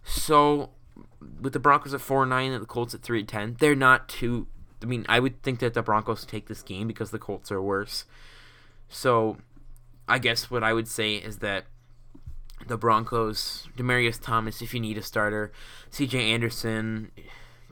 So 0.05 0.69
with 1.41 1.51
the 1.51 1.59
Broncos 1.59 1.93
at 1.93 1.99
four 1.99 2.25
nine 2.25 2.53
and 2.53 2.61
the 2.61 2.65
Colts 2.65 2.93
at 2.93 3.01
three 3.01 3.25
ten, 3.25 3.57
they're 3.59 3.75
not 3.75 4.07
too. 4.07 4.47
I 4.81 4.85
mean, 4.85 5.05
I 5.09 5.19
would 5.19 5.43
think 5.43 5.59
that 5.59 5.73
the 5.73 5.81
Broncos 5.81 6.23
take 6.23 6.47
this 6.47 6.61
game 6.61 6.87
because 6.87 7.11
the 7.11 7.19
Colts 7.19 7.51
are 7.51 7.61
worse. 7.61 8.05
So, 8.87 9.35
I 10.07 10.17
guess 10.17 10.49
what 10.49 10.63
I 10.63 10.71
would 10.71 10.87
say 10.87 11.15
is 11.15 11.39
that 11.39 11.65
the 12.67 12.77
Broncos, 12.77 13.67
Demaryius 13.75 14.21
Thomas, 14.21 14.61
if 14.61 14.73
you 14.73 14.79
need 14.79 14.97
a 14.97 15.01
starter, 15.01 15.51
C.J. 15.89 16.31
Anderson, 16.31 17.11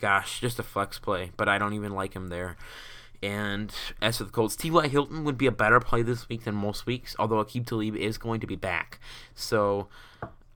gosh, 0.02 0.42
just 0.42 0.60
a 0.60 0.63
flex 0.63 1.00
play, 1.00 1.32
but 1.38 1.48
I 1.48 1.58
don't 1.58 1.74
even 1.74 1.94
like 1.94 2.16
him 2.16 2.28
there. 2.28 2.58
And 3.24 3.72
as 4.01 4.18
for 4.18 4.25
the 4.25 4.32
Colts, 4.32 4.56
T.Y. 4.58 4.89
Hilton 4.89 5.24
would 5.24 5.38
be 5.38 5.48
a 5.48 5.51
better 5.51 5.80
play 5.80 6.01
this 6.01 6.27
week 6.27 6.44
than 6.44 6.56
most 6.56 6.86
weeks, 6.86 7.15
although 7.18 7.44
Aqib 7.44 7.65
Talib 7.65 7.96
is 7.96 8.18
going 8.18 8.42
to 8.42 8.48
be 8.48 8.58
back. 8.58 9.00
So 9.34 9.88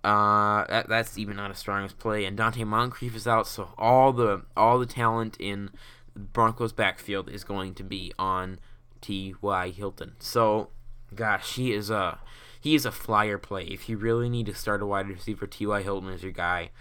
uh, 0.04 0.66
that, 0.68 0.90
that's 0.90 1.18
even 1.18 1.38
not 1.38 1.50
a 1.50 1.56
strongest 1.56 1.98
play. 1.98 2.26
And 2.26 2.38
Donte 2.38 2.66
Moncrief 2.66 3.16
is 3.16 3.26
out, 3.26 3.48
so 3.48 3.70
all 3.78 4.12
the 4.12 4.44
all 4.58 4.78
the 4.80 4.86
talent 4.86 5.38
in 5.40 5.70
Broncos 6.16 6.74
backfield 6.74 7.30
is 7.30 7.44
going 7.46 7.74
to 7.76 7.84
be 7.84 8.12
on 8.20 8.60
T.Y. 9.02 9.70
Hilton. 9.70 10.16
So, 10.20 10.70
gosh, 11.16 11.56
he 11.56 11.72
is 11.72 11.90
a 11.90 12.20
he 12.60 12.76
is 12.76 12.86
a 12.86 12.92
flyer 12.92 13.38
play. 13.38 13.64
If 13.64 13.88
you 13.88 13.98
really 13.98 14.30
need 14.30 14.46
to 14.48 14.54
start 14.56 14.82
a 14.82 14.86
wide 14.86 15.08
receiver, 15.08 15.48
T.Y. 15.48 15.82
Hilton 15.84 16.10
is 16.10 16.24
your 16.24 16.32
guy. 16.34 16.72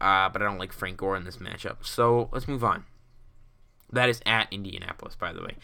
uh, 0.00 0.28
but 0.28 0.42
I 0.42 0.44
don't 0.44 0.58
like 0.58 0.72
Frank 0.72 0.96
Gore 0.96 1.16
in 1.16 1.24
this 1.24 1.36
matchup. 1.38 1.84
So 1.84 2.28
let's 2.32 2.48
move 2.48 2.64
on. 2.64 2.84
That 3.90 4.08
is 4.08 4.20
at 4.26 4.52
Indianapolis, 4.52 5.14
by 5.14 5.32
the 5.32 5.42
way. 5.42 5.54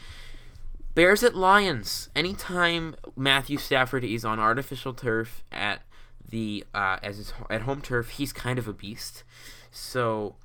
Bears 0.94 1.24
at 1.24 1.34
Lions. 1.34 2.08
Anytime 2.14 2.94
Matthew 3.16 3.58
Stafford 3.58 4.04
is 4.04 4.24
on 4.24 4.38
artificial 4.38 4.94
turf 4.94 5.42
at 5.50 5.82
the 6.28 6.64
uh, 6.74 6.98
as 7.02 7.18
his, 7.18 7.32
at 7.50 7.62
home 7.62 7.80
turf, 7.80 8.10
he's 8.10 8.32
kind 8.32 8.58
of 8.58 8.68
a 8.68 8.72
beast. 8.72 9.24
So, 9.70 10.36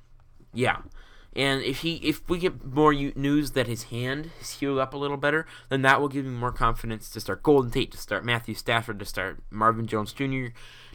yeah. 0.52 0.82
And 1.34 1.62
if 1.62 1.78
he 1.78 1.96
if 1.96 2.28
we 2.28 2.38
get 2.38 2.64
more 2.64 2.92
news 2.92 3.52
that 3.52 3.68
his 3.68 3.84
hand 3.84 4.30
is 4.40 4.58
healed 4.58 4.78
up 4.78 4.92
a 4.92 4.96
little 4.96 5.16
better, 5.16 5.46
then 5.68 5.82
that 5.82 6.00
will 6.00 6.08
give 6.08 6.24
me 6.24 6.32
more 6.32 6.50
confidence 6.50 7.08
to 7.10 7.20
start 7.20 7.44
Golden 7.44 7.70
Tate, 7.70 7.92
to 7.92 7.98
start 7.98 8.24
Matthew 8.24 8.54
Stafford, 8.54 8.98
to 8.98 9.04
start 9.04 9.38
Marvin 9.50 9.86
Jones 9.86 10.12
Jr. 10.12 10.46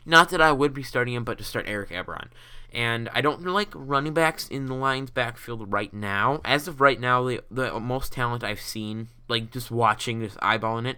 Not 0.05 0.29
that 0.29 0.41
I 0.41 0.51
would 0.51 0.73
be 0.73 0.83
starting 0.83 1.15
him, 1.15 1.23
but 1.23 1.37
to 1.39 1.43
start 1.43 1.65
Eric 1.67 1.89
Ebron. 1.89 2.27
And 2.71 3.09
I 3.13 3.21
don't 3.21 3.41
like 3.43 3.71
running 3.73 4.13
backs 4.13 4.47
in 4.47 4.65
the 4.65 4.75
Lions 4.75 5.09
backfield 5.09 5.71
right 5.71 5.93
now. 5.93 6.41
As 6.43 6.67
of 6.67 6.81
right 6.81 6.99
now, 6.99 7.23
the, 7.23 7.43
the 7.49 7.79
most 7.79 8.11
talent 8.11 8.43
I've 8.43 8.61
seen, 8.61 9.07
like 9.27 9.51
just 9.51 9.71
watching, 9.71 10.19
this 10.19 10.35
eyeballing 10.35 10.87
it, 10.87 10.97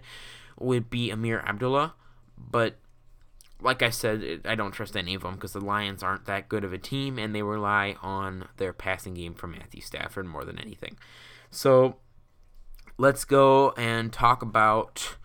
would 0.58 0.90
be 0.90 1.10
Ameer 1.10 1.40
Abdullah. 1.46 1.94
But 2.36 2.78
like 3.60 3.82
I 3.82 3.90
said, 3.90 4.42
I 4.44 4.54
don't 4.54 4.72
trust 4.72 4.96
any 4.96 5.14
of 5.14 5.22
them 5.22 5.34
because 5.34 5.52
the 5.52 5.60
Lions 5.60 6.02
aren't 6.02 6.26
that 6.26 6.48
good 6.48 6.64
of 6.64 6.72
a 6.72 6.78
team 6.78 7.18
and 7.18 7.34
they 7.34 7.42
rely 7.42 7.96
on 8.02 8.48
their 8.56 8.72
passing 8.72 9.14
game 9.14 9.34
from 9.34 9.52
Matthew 9.52 9.80
Stafford 9.80 10.26
more 10.26 10.44
than 10.44 10.58
anything. 10.58 10.96
So 11.50 11.96
let's 12.98 13.24
go 13.24 13.72
and 13.76 14.12
talk 14.12 14.42
about. 14.42 15.16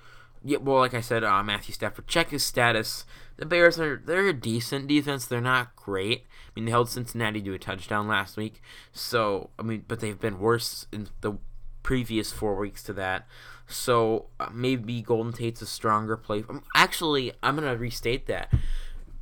Yeah, 0.46 0.58
well, 0.58 0.78
like 0.78 0.94
I 0.94 1.02
said, 1.02 1.24
uh, 1.24 1.42
Matthew 1.42 1.74
Stafford. 1.74 2.08
Check 2.08 2.30
his 2.30 2.44
status. 2.44 3.06
The 3.38 3.46
Bears 3.46 3.80
are 3.80 4.02
they're 4.04 4.28
a 4.28 4.34
decent 4.34 4.88
defense. 4.88 5.26
They're 5.26 5.42
not 5.42 5.76
great. 5.76 6.22
I 6.22 6.52
mean, 6.56 6.66
they 6.66 6.72
held 6.72 6.90
Cincinnati 6.90 7.42
to 7.42 7.54
a 7.54 7.60
touchdown 7.60 8.08
last 8.08 8.38
week. 8.38 8.62
So 8.92 9.50
I 9.58 9.64
mean, 9.64 9.86
but 9.88 10.00
they've 10.00 10.20
been 10.20 10.40
worse 10.40 10.88
in 10.92 11.10
the 11.22 11.38
previous 11.82 12.32
four 12.32 12.56
weeks 12.56 12.84
to 12.84 12.94
that. 12.94 13.28
So 13.68 14.28
uh, 14.40 14.50
maybe 14.54 15.02
Golden 15.02 15.34
Tate's 15.34 15.62
a 15.62 15.66
stronger 15.66 16.18
play. 16.18 16.44
Um, 16.50 16.64
actually, 16.76 17.34
I'm 17.42 17.56
gonna 17.56 17.76
restate 17.76 18.28
that. 18.28 18.54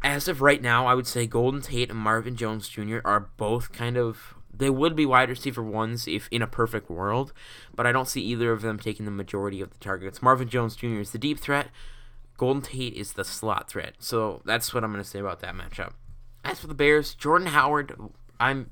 As 0.04 0.28
of 0.28 0.42
right 0.42 0.62
now, 0.62 0.88
I 0.88 0.96
would 0.96 1.08
say 1.08 1.28
Golden 1.28 1.62
Tate 1.62 1.90
and 1.90 2.00
Marvin 2.00 2.36
Jones 2.36 2.68
Jr. 2.68 3.00
are 3.06 3.30
both 3.38 3.72
kind 3.72 3.98
of 3.98 4.36
they 4.54 4.70
would 4.70 4.96
be 4.96 5.06
wide 5.06 5.30
receiver 5.30 5.64
ones 5.64 6.08
if 6.08 6.28
in 6.30 6.42
a 6.42 6.48
perfect 6.48 6.90
world, 6.90 7.34
but 7.74 7.88
I 7.88 7.92
don't 7.92 8.08
see 8.08 8.22
either 8.22 8.52
of 8.52 8.62
them 8.62 8.78
taking 8.78 9.06
the 9.06 9.12
majority 9.12 9.62
of 9.62 9.72
the 9.72 9.78
targets. 9.78 10.22
Marvin 10.22 10.50
Jones 10.50 10.76
Jr. 10.76 11.00
is 11.00 11.12
the 11.12 11.18
deep 11.18 11.40
threat. 11.40 11.68
Golden 12.42 12.64
Tate 12.64 12.96
is 12.96 13.14
the 13.14 13.24
slot 13.24 13.70
threat. 13.70 13.94
So 14.00 14.42
that's 14.46 14.74
what 14.74 14.84
I'm 14.84 14.92
going 14.92 15.04
to 15.04 15.08
say 15.08 15.20
about 15.20 15.42
that 15.42 15.54
matchup. 15.54 15.92
As 16.44 16.60
for 16.60 16.66
the 16.66 16.74
Bears, 16.74 17.14
Jordan 17.14 17.50
Howard, 17.50 17.96
I'm 18.40 18.72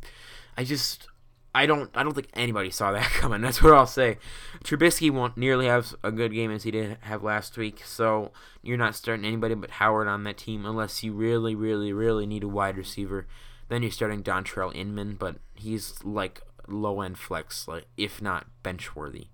I 0.58 0.64
just 0.64 1.08
I 1.54 1.68
don't 1.68 1.96
I 1.96 2.02
don't 2.02 2.16
think 2.16 2.30
anybody 2.34 2.72
saw 2.72 2.92
that 2.94 3.04
coming. 3.12 3.42
That's 3.42 3.62
what 3.62 3.76
I'll 3.76 3.86
say. 3.86 4.18
Trubisky 4.64 5.12
won't 5.12 5.38
nearly 5.38 5.68
have 5.68 5.94
a 6.04 6.12
good 6.12 6.34
game 6.34 6.50
as 6.50 6.64
he 6.64 6.72
did 6.72 6.98
have 7.02 7.22
last 7.22 7.60
week, 7.60 7.84
so 7.86 8.32
you're 8.64 8.76
not 8.76 8.96
starting 8.96 9.24
anybody 9.24 9.54
but 9.54 9.70
Howard 9.70 10.08
on 10.08 10.24
that 10.24 10.40
team 10.40 10.66
unless 10.66 11.04
you 11.04 11.14
really, 11.14 11.54
really, 11.54 11.94
really 11.94 12.26
need 12.26 12.44
a 12.44 12.48
wide 12.48 12.76
receiver. 12.76 13.28
Then 13.68 13.84
you're 13.84 13.92
starting 13.92 14.24
Dontrelle 14.24 14.76
Inman, 14.76 15.14
but 15.14 15.36
he's 15.54 16.04
like 16.04 16.42
low 16.68 17.02
end 17.02 17.20
flex, 17.20 17.68
like 17.68 17.86
if 17.98 18.20
not 18.20 18.48
bench 18.64 18.96
worthy. 18.96 19.28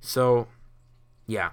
So 0.00 0.46
yeah, 1.26 1.50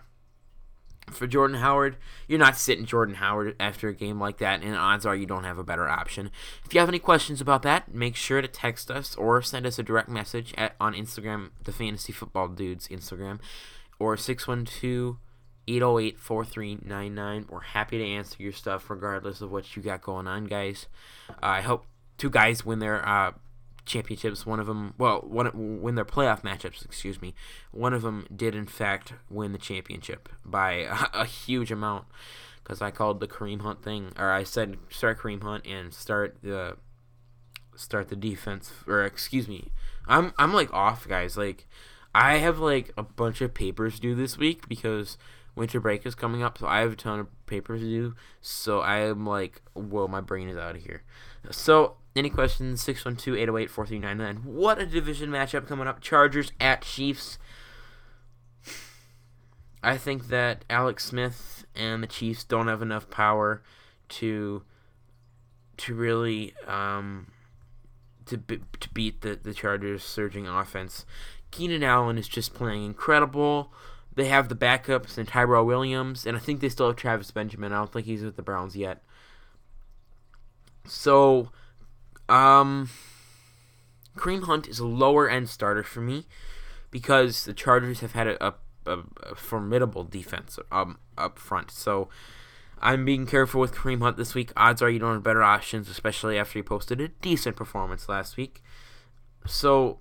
for 1.11 1.27
Jordan 1.27 1.57
Howard, 1.57 1.97
you're 2.27 2.39
not 2.39 2.57
sitting 2.57 2.85
Jordan 2.85 3.15
Howard 3.15 3.55
after 3.59 3.87
a 3.87 3.93
game 3.93 4.19
like 4.19 4.37
that, 4.37 4.61
and 4.61 4.75
odds 4.75 5.05
are 5.05 5.15
you 5.15 5.25
don't 5.25 5.43
have 5.43 5.57
a 5.57 5.63
better 5.63 5.87
option. 5.87 6.29
If 6.65 6.73
you 6.73 6.79
have 6.79 6.89
any 6.89 6.99
questions 6.99 7.41
about 7.41 7.61
that, 7.63 7.93
make 7.93 8.15
sure 8.15 8.41
to 8.41 8.47
text 8.47 8.91
us 8.91 9.15
or 9.15 9.41
send 9.41 9.65
us 9.65 9.79
a 9.79 9.83
direct 9.83 10.09
message 10.09 10.53
at, 10.57 10.75
on 10.79 10.93
Instagram, 10.93 11.51
the 11.63 11.71
Fantasy 11.71 12.11
Football 12.11 12.49
Dudes 12.49 12.87
Instagram, 12.89 13.39
or 13.99 14.17
612 14.17 15.17
808 15.67 16.19
4399. 16.19 17.45
We're 17.49 17.59
happy 17.61 17.97
to 17.97 18.05
answer 18.05 18.41
your 18.41 18.53
stuff 18.53 18.89
regardless 18.89 19.41
of 19.41 19.51
what 19.51 19.75
you 19.75 19.81
got 19.81 20.01
going 20.01 20.27
on, 20.27 20.45
guys. 20.45 20.87
Uh, 21.29 21.33
I 21.41 21.61
hope 21.61 21.85
two 22.17 22.29
guys 22.29 22.65
win 22.65 22.79
their 22.79 23.07
uh, 23.07 23.31
championships. 23.87 24.45
One 24.45 24.59
of 24.59 24.67
them, 24.67 24.93
well, 24.97 25.21
one 25.21 25.81
win 25.81 25.95
their 25.95 26.05
playoff 26.05 26.41
matchups. 26.41 26.85
Excuse 26.85 27.21
me. 27.21 27.33
One 27.71 27.93
of 27.93 28.01
them 28.01 28.27
did 28.33 28.55
in 28.55 28.67
fact 28.67 29.13
win 29.29 29.51
the 29.51 29.57
championship 29.57 30.29
by 30.45 30.71
a, 30.73 31.07
a 31.21 31.25
huge 31.25 31.71
amount 31.71 32.05
because 32.63 32.81
I 32.81 32.91
called 32.91 33.19
the 33.19 33.27
Kareem 33.27 33.61
Hunt 33.61 33.81
thing, 33.81 34.11
or 34.17 34.31
I 34.31 34.43
said 34.43 34.77
start 34.89 35.19
Kareem 35.19 35.41
Hunt 35.41 35.65
and 35.65 35.93
start 35.93 36.37
the 36.43 36.77
start 37.75 38.09
the 38.09 38.15
defense, 38.15 38.71
or 38.85 39.03
excuse 39.03 39.47
me. 39.47 39.71
I'm 40.07 40.33
I'm 40.37 40.53
like 40.53 40.73
off, 40.73 41.07
guys. 41.07 41.37
Like 41.37 41.67
I 42.13 42.37
have 42.37 42.59
like 42.59 42.91
a 42.97 43.03
bunch 43.03 43.41
of 43.41 43.53
papers 43.53 43.99
due 43.99 44.15
this 44.15 44.37
week 44.37 44.67
because 44.67 45.17
winter 45.55 45.79
break 45.79 46.05
is 46.05 46.15
coming 46.15 46.43
up, 46.43 46.57
so 46.57 46.67
I 46.67 46.79
have 46.79 46.93
a 46.93 46.95
ton 46.95 47.19
of 47.19 47.45
papers 47.45 47.81
due. 47.81 48.15
So 48.41 48.81
I 48.81 48.99
am 48.99 49.25
like, 49.25 49.61
whoa, 49.73 50.07
my 50.07 50.21
brain 50.21 50.49
is 50.49 50.57
out 50.57 50.75
of 50.75 50.83
here. 50.83 51.03
So 51.51 51.95
any 52.17 52.29
questions? 52.29 52.81
612 52.81 53.37
808 53.37 53.69
4399. 53.69 54.53
What 54.53 54.79
a 54.79 54.85
division 54.85 55.29
matchup 55.29 55.67
coming 55.67 55.87
up. 55.87 56.01
Chargers 56.01 56.51
at 56.59 56.81
Chiefs. 56.81 57.37
I 59.83 59.97
think 59.97 60.27
that 60.29 60.65
Alex 60.69 61.05
Smith 61.05 61.65
and 61.75 62.01
the 62.01 62.07
Chiefs 62.07 62.43
don't 62.43 62.67
have 62.67 62.81
enough 62.81 63.09
power 63.09 63.61
to 64.09 64.63
to 65.77 65.93
really 65.93 66.53
um, 66.67 67.27
to 68.25 68.37
be, 68.37 68.59
to 68.79 68.89
beat 68.89 69.21
the 69.21 69.39
the 69.41 69.53
Chargers' 69.53 70.03
surging 70.03 70.47
offense. 70.47 71.05
Keenan 71.51 71.83
Allen 71.83 72.17
is 72.17 72.27
just 72.27 72.53
playing 72.53 72.83
incredible. 72.85 73.71
They 74.15 74.25
have 74.25 74.49
the 74.49 74.55
backups 74.55 75.17
and 75.17 75.27
Tyrell 75.27 75.65
Williams, 75.65 76.25
and 76.25 76.35
I 76.35 76.39
think 76.39 76.59
they 76.59 76.69
still 76.69 76.87
have 76.87 76.95
Travis 76.95 77.31
Benjamin. 77.31 77.71
I 77.71 77.77
don't 77.77 77.93
think 77.93 78.07
he's 78.07 78.23
with 78.23 78.35
the 78.35 78.41
Browns 78.41 78.75
yet. 78.75 79.03
So 80.85 81.51
um, 82.29 82.89
Kareem 84.15 84.43
Hunt 84.43 84.67
is 84.67 84.79
a 84.79 84.85
lower 84.85 85.29
end 85.29 85.49
starter 85.49 85.83
for 85.83 86.01
me 86.01 86.25
because 86.91 87.45
the 87.45 87.53
Chargers 87.53 87.99
have 87.99 88.13
had 88.13 88.27
a, 88.27 88.47
a, 88.47 88.53
a 88.85 89.35
formidable 89.35 90.03
defense 90.03 90.59
um, 90.71 90.99
up 91.17 91.39
front. 91.39 91.71
So 91.71 92.09
I'm 92.79 93.05
being 93.05 93.25
careful 93.25 93.61
with 93.61 93.73
Kareem 93.73 94.01
Hunt 94.01 94.17
this 94.17 94.35
week. 94.35 94.51
Odds 94.55 94.81
are 94.81 94.89
you 94.89 94.99
don't 94.99 95.13
have 95.13 95.23
better 95.23 95.43
options, 95.43 95.89
especially 95.89 96.37
after 96.37 96.59
he 96.59 96.63
posted 96.63 97.01
a 97.01 97.07
decent 97.07 97.55
performance 97.55 98.07
last 98.07 98.37
week. 98.37 98.61
So, 99.45 99.99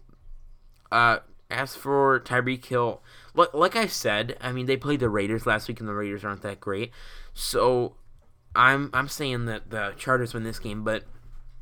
uh, 0.92 1.18
as 1.50 1.76
for 1.76 2.20
Tyreek 2.20 2.64
Hill, 2.64 3.02
like, 3.34 3.54
like 3.54 3.76
I 3.76 3.86
said, 3.86 4.36
I 4.40 4.52
mean 4.52 4.66
they 4.66 4.76
played 4.76 5.00
the 5.00 5.08
Raiders 5.08 5.46
last 5.46 5.68
week, 5.68 5.80
and 5.80 5.88
the 5.88 5.94
Raiders 5.94 6.24
aren't 6.24 6.42
that 6.42 6.60
great. 6.60 6.90
So, 7.32 7.96
I'm 8.54 8.90
I'm 8.92 9.08
saying 9.08 9.46
that 9.46 9.70
the 9.70 9.94
Chargers 9.96 10.34
win 10.34 10.44
this 10.44 10.58
game, 10.58 10.82
but 10.82 11.04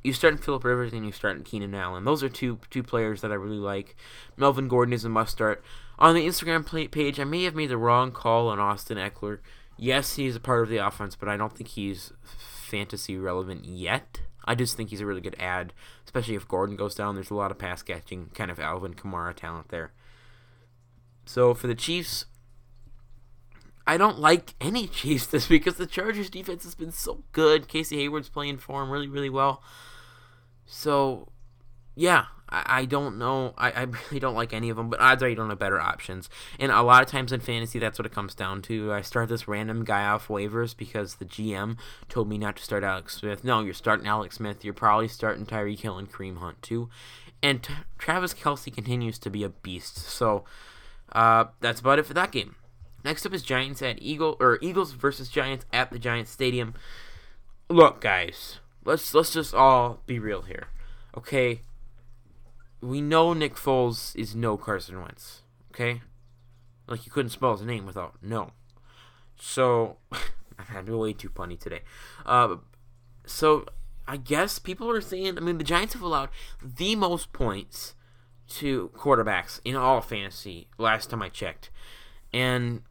you 0.04 0.12
start 0.12 0.34
in 0.34 0.38
Philip 0.38 0.62
Rivers 0.62 0.92
and 0.92 1.04
you 1.04 1.10
start 1.10 1.36
in 1.36 1.42
Keenan 1.42 1.74
Allen. 1.74 2.04
Those 2.04 2.22
are 2.22 2.28
two 2.28 2.60
two 2.70 2.82
players 2.82 3.22
that 3.22 3.32
I 3.32 3.36
really 3.36 3.56
like. 3.56 3.96
Melvin 4.36 4.68
Gordon 4.68 4.92
is 4.92 5.04
a 5.04 5.08
must 5.08 5.32
start. 5.32 5.64
On 5.98 6.14
the 6.14 6.26
Instagram 6.26 6.90
page, 6.90 7.18
I 7.18 7.24
may 7.24 7.44
have 7.44 7.54
made 7.54 7.70
the 7.70 7.78
wrong 7.78 8.12
call 8.12 8.48
on 8.48 8.60
Austin 8.60 8.98
Ekeler. 8.98 9.38
Yes, 9.76 10.16
he's 10.16 10.36
a 10.36 10.40
part 10.40 10.62
of 10.62 10.68
the 10.68 10.76
offense, 10.76 11.16
but 11.16 11.28
I 11.28 11.36
don't 11.36 11.56
think 11.56 11.70
he's 11.70 12.12
fantasy 12.22 13.16
relevant 13.16 13.64
yet. 13.64 14.20
I 14.44 14.54
just 14.54 14.76
think 14.76 14.90
he's 14.90 15.00
a 15.00 15.06
really 15.06 15.22
good 15.22 15.36
ad, 15.38 15.72
especially 16.04 16.34
if 16.34 16.46
Gordon 16.46 16.76
goes 16.76 16.94
down. 16.94 17.14
There's 17.14 17.30
a 17.30 17.34
lot 17.34 17.50
of 17.50 17.58
pass 17.58 17.82
catching, 17.82 18.30
kind 18.34 18.50
of 18.50 18.60
Alvin 18.60 18.94
Kamara 18.94 19.34
talent 19.34 19.70
there. 19.70 19.92
So 21.24 21.54
for 21.54 21.66
the 21.66 21.74
Chiefs, 21.74 22.26
I 23.86 23.96
don't 23.96 24.18
like 24.18 24.54
any 24.60 24.86
Chiefs 24.88 25.26
this 25.26 25.48
week 25.48 25.64
because 25.64 25.78
the 25.78 25.86
Chargers 25.86 26.28
defense 26.28 26.64
has 26.64 26.74
been 26.74 26.92
so 26.92 27.24
good. 27.32 27.68
Casey 27.68 27.96
Hayward's 27.96 28.28
playing 28.28 28.58
for 28.58 28.82
him 28.82 28.90
really, 28.90 29.08
really 29.08 29.30
well. 29.30 29.62
So, 30.66 31.28
yeah, 31.94 32.26
I, 32.48 32.80
I 32.80 32.84
don't 32.84 33.18
know. 33.18 33.54
I, 33.56 33.70
I 33.70 33.82
really 34.10 34.20
don't 34.20 34.34
like 34.34 34.52
any 34.52 34.70
of 34.70 34.76
them, 34.76 34.90
but 34.90 35.00
odds 35.00 35.22
are 35.22 35.28
you 35.28 35.34
don't 35.34 35.50
have 35.50 35.58
better 35.58 35.80
options. 35.80 36.28
And 36.58 36.70
a 36.70 36.82
lot 36.82 37.02
of 37.02 37.08
times 37.08 37.32
in 37.32 37.40
fantasy, 37.40 37.78
that's 37.78 37.98
what 37.98 38.06
it 38.06 38.12
comes 38.12 38.34
down 38.34 38.62
to. 38.62 38.92
I 38.92 39.02
start 39.02 39.28
this 39.28 39.48
random 39.48 39.84
guy 39.84 40.04
off 40.04 40.28
waivers 40.28 40.76
because 40.76 41.16
the 41.16 41.24
GM 41.24 41.76
told 42.08 42.28
me 42.28 42.38
not 42.38 42.56
to 42.56 42.62
start 42.62 42.84
Alex 42.84 43.16
Smith. 43.16 43.44
No, 43.44 43.60
you're 43.60 43.74
starting 43.74 44.06
Alex 44.06 44.36
Smith. 44.36 44.64
You're 44.64 44.74
probably 44.74 45.08
starting 45.08 45.46
Tyreek 45.46 45.80
Hill 45.80 45.98
and 45.98 46.10
Kareem 46.10 46.38
Hunt 46.38 46.62
too. 46.62 46.88
And 47.42 47.62
t- 47.62 47.74
Travis 47.98 48.32
Kelce 48.32 48.72
continues 48.72 49.18
to 49.18 49.30
be 49.30 49.44
a 49.44 49.50
beast. 49.50 49.98
So, 49.98 50.44
uh, 51.12 51.46
that's 51.60 51.80
about 51.80 51.98
it 51.98 52.06
for 52.06 52.14
that 52.14 52.32
game. 52.32 52.56
Next 53.04 53.26
up 53.26 53.34
is 53.34 53.42
Giants 53.42 53.82
at 53.82 54.00
Eagle 54.00 54.36
or 54.40 54.58
Eagles 54.62 54.92
versus 54.92 55.28
Giants 55.28 55.66
at 55.72 55.90
the 55.90 55.98
Giants 55.98 56.30
Stadium. 56.30 56.74
Look, 57.68 58.00
guys, 58.00 58.60
let's 58.84 59.14
let's 59.14 59.32
just 59.32 59.54
all 59.54 60.00
be 60.06 60.18
real 60.18 60.42
here. 60.42 60.68
Okay? 61.16 61.62
We 62.80 63.00
know 63.00 63.32
Nick 63.32 63.54
Foles 63.54 64.14
is 64.16 64.34
no 64.34 64.56
Carson 64.56 65.00
Wentz. 65.00 65.42
Okay? 65.72 66.02
Like 66.86 67.06
you 67.06 67.12
couldn't 67.12 67.30
spell 67.30 67.56
his 67.56 67.66
name 67.66 67.86
without 67.86 68.16
no. 68.22 68.52
So 69.36 69.96
I'm 70.74 70.86
way 70.86 71.12
too 71.12 71.30
punny 71.30 71.58
today. 71.58 71.80
Uh, 72.24 72.56
so 73.26 73.66
I 74.06 74.16
guess 74.16 74.58
people 74.58 74.90
are 74.90 75.00
saying. 75.00 75.38
I 75.38 75.40
mean, 75.40 75.58
the 75.58 75.64
Giants 75.64 75.94
have 75.94 76.02
allowed 76.02 76.28
the 76.62 76.94
most 76.94 77.32
points 77.32 77.94
to 78.46 78.90
quarterbacks 78.94 79.60
in 79.64 79.74
all 79.76 80.00
fantasy 80.00 80.68
last 80.76 81.10
time 81.10 81.22
I 81.22 81.30
checked, 81.30 81.70
and 82.32 82.82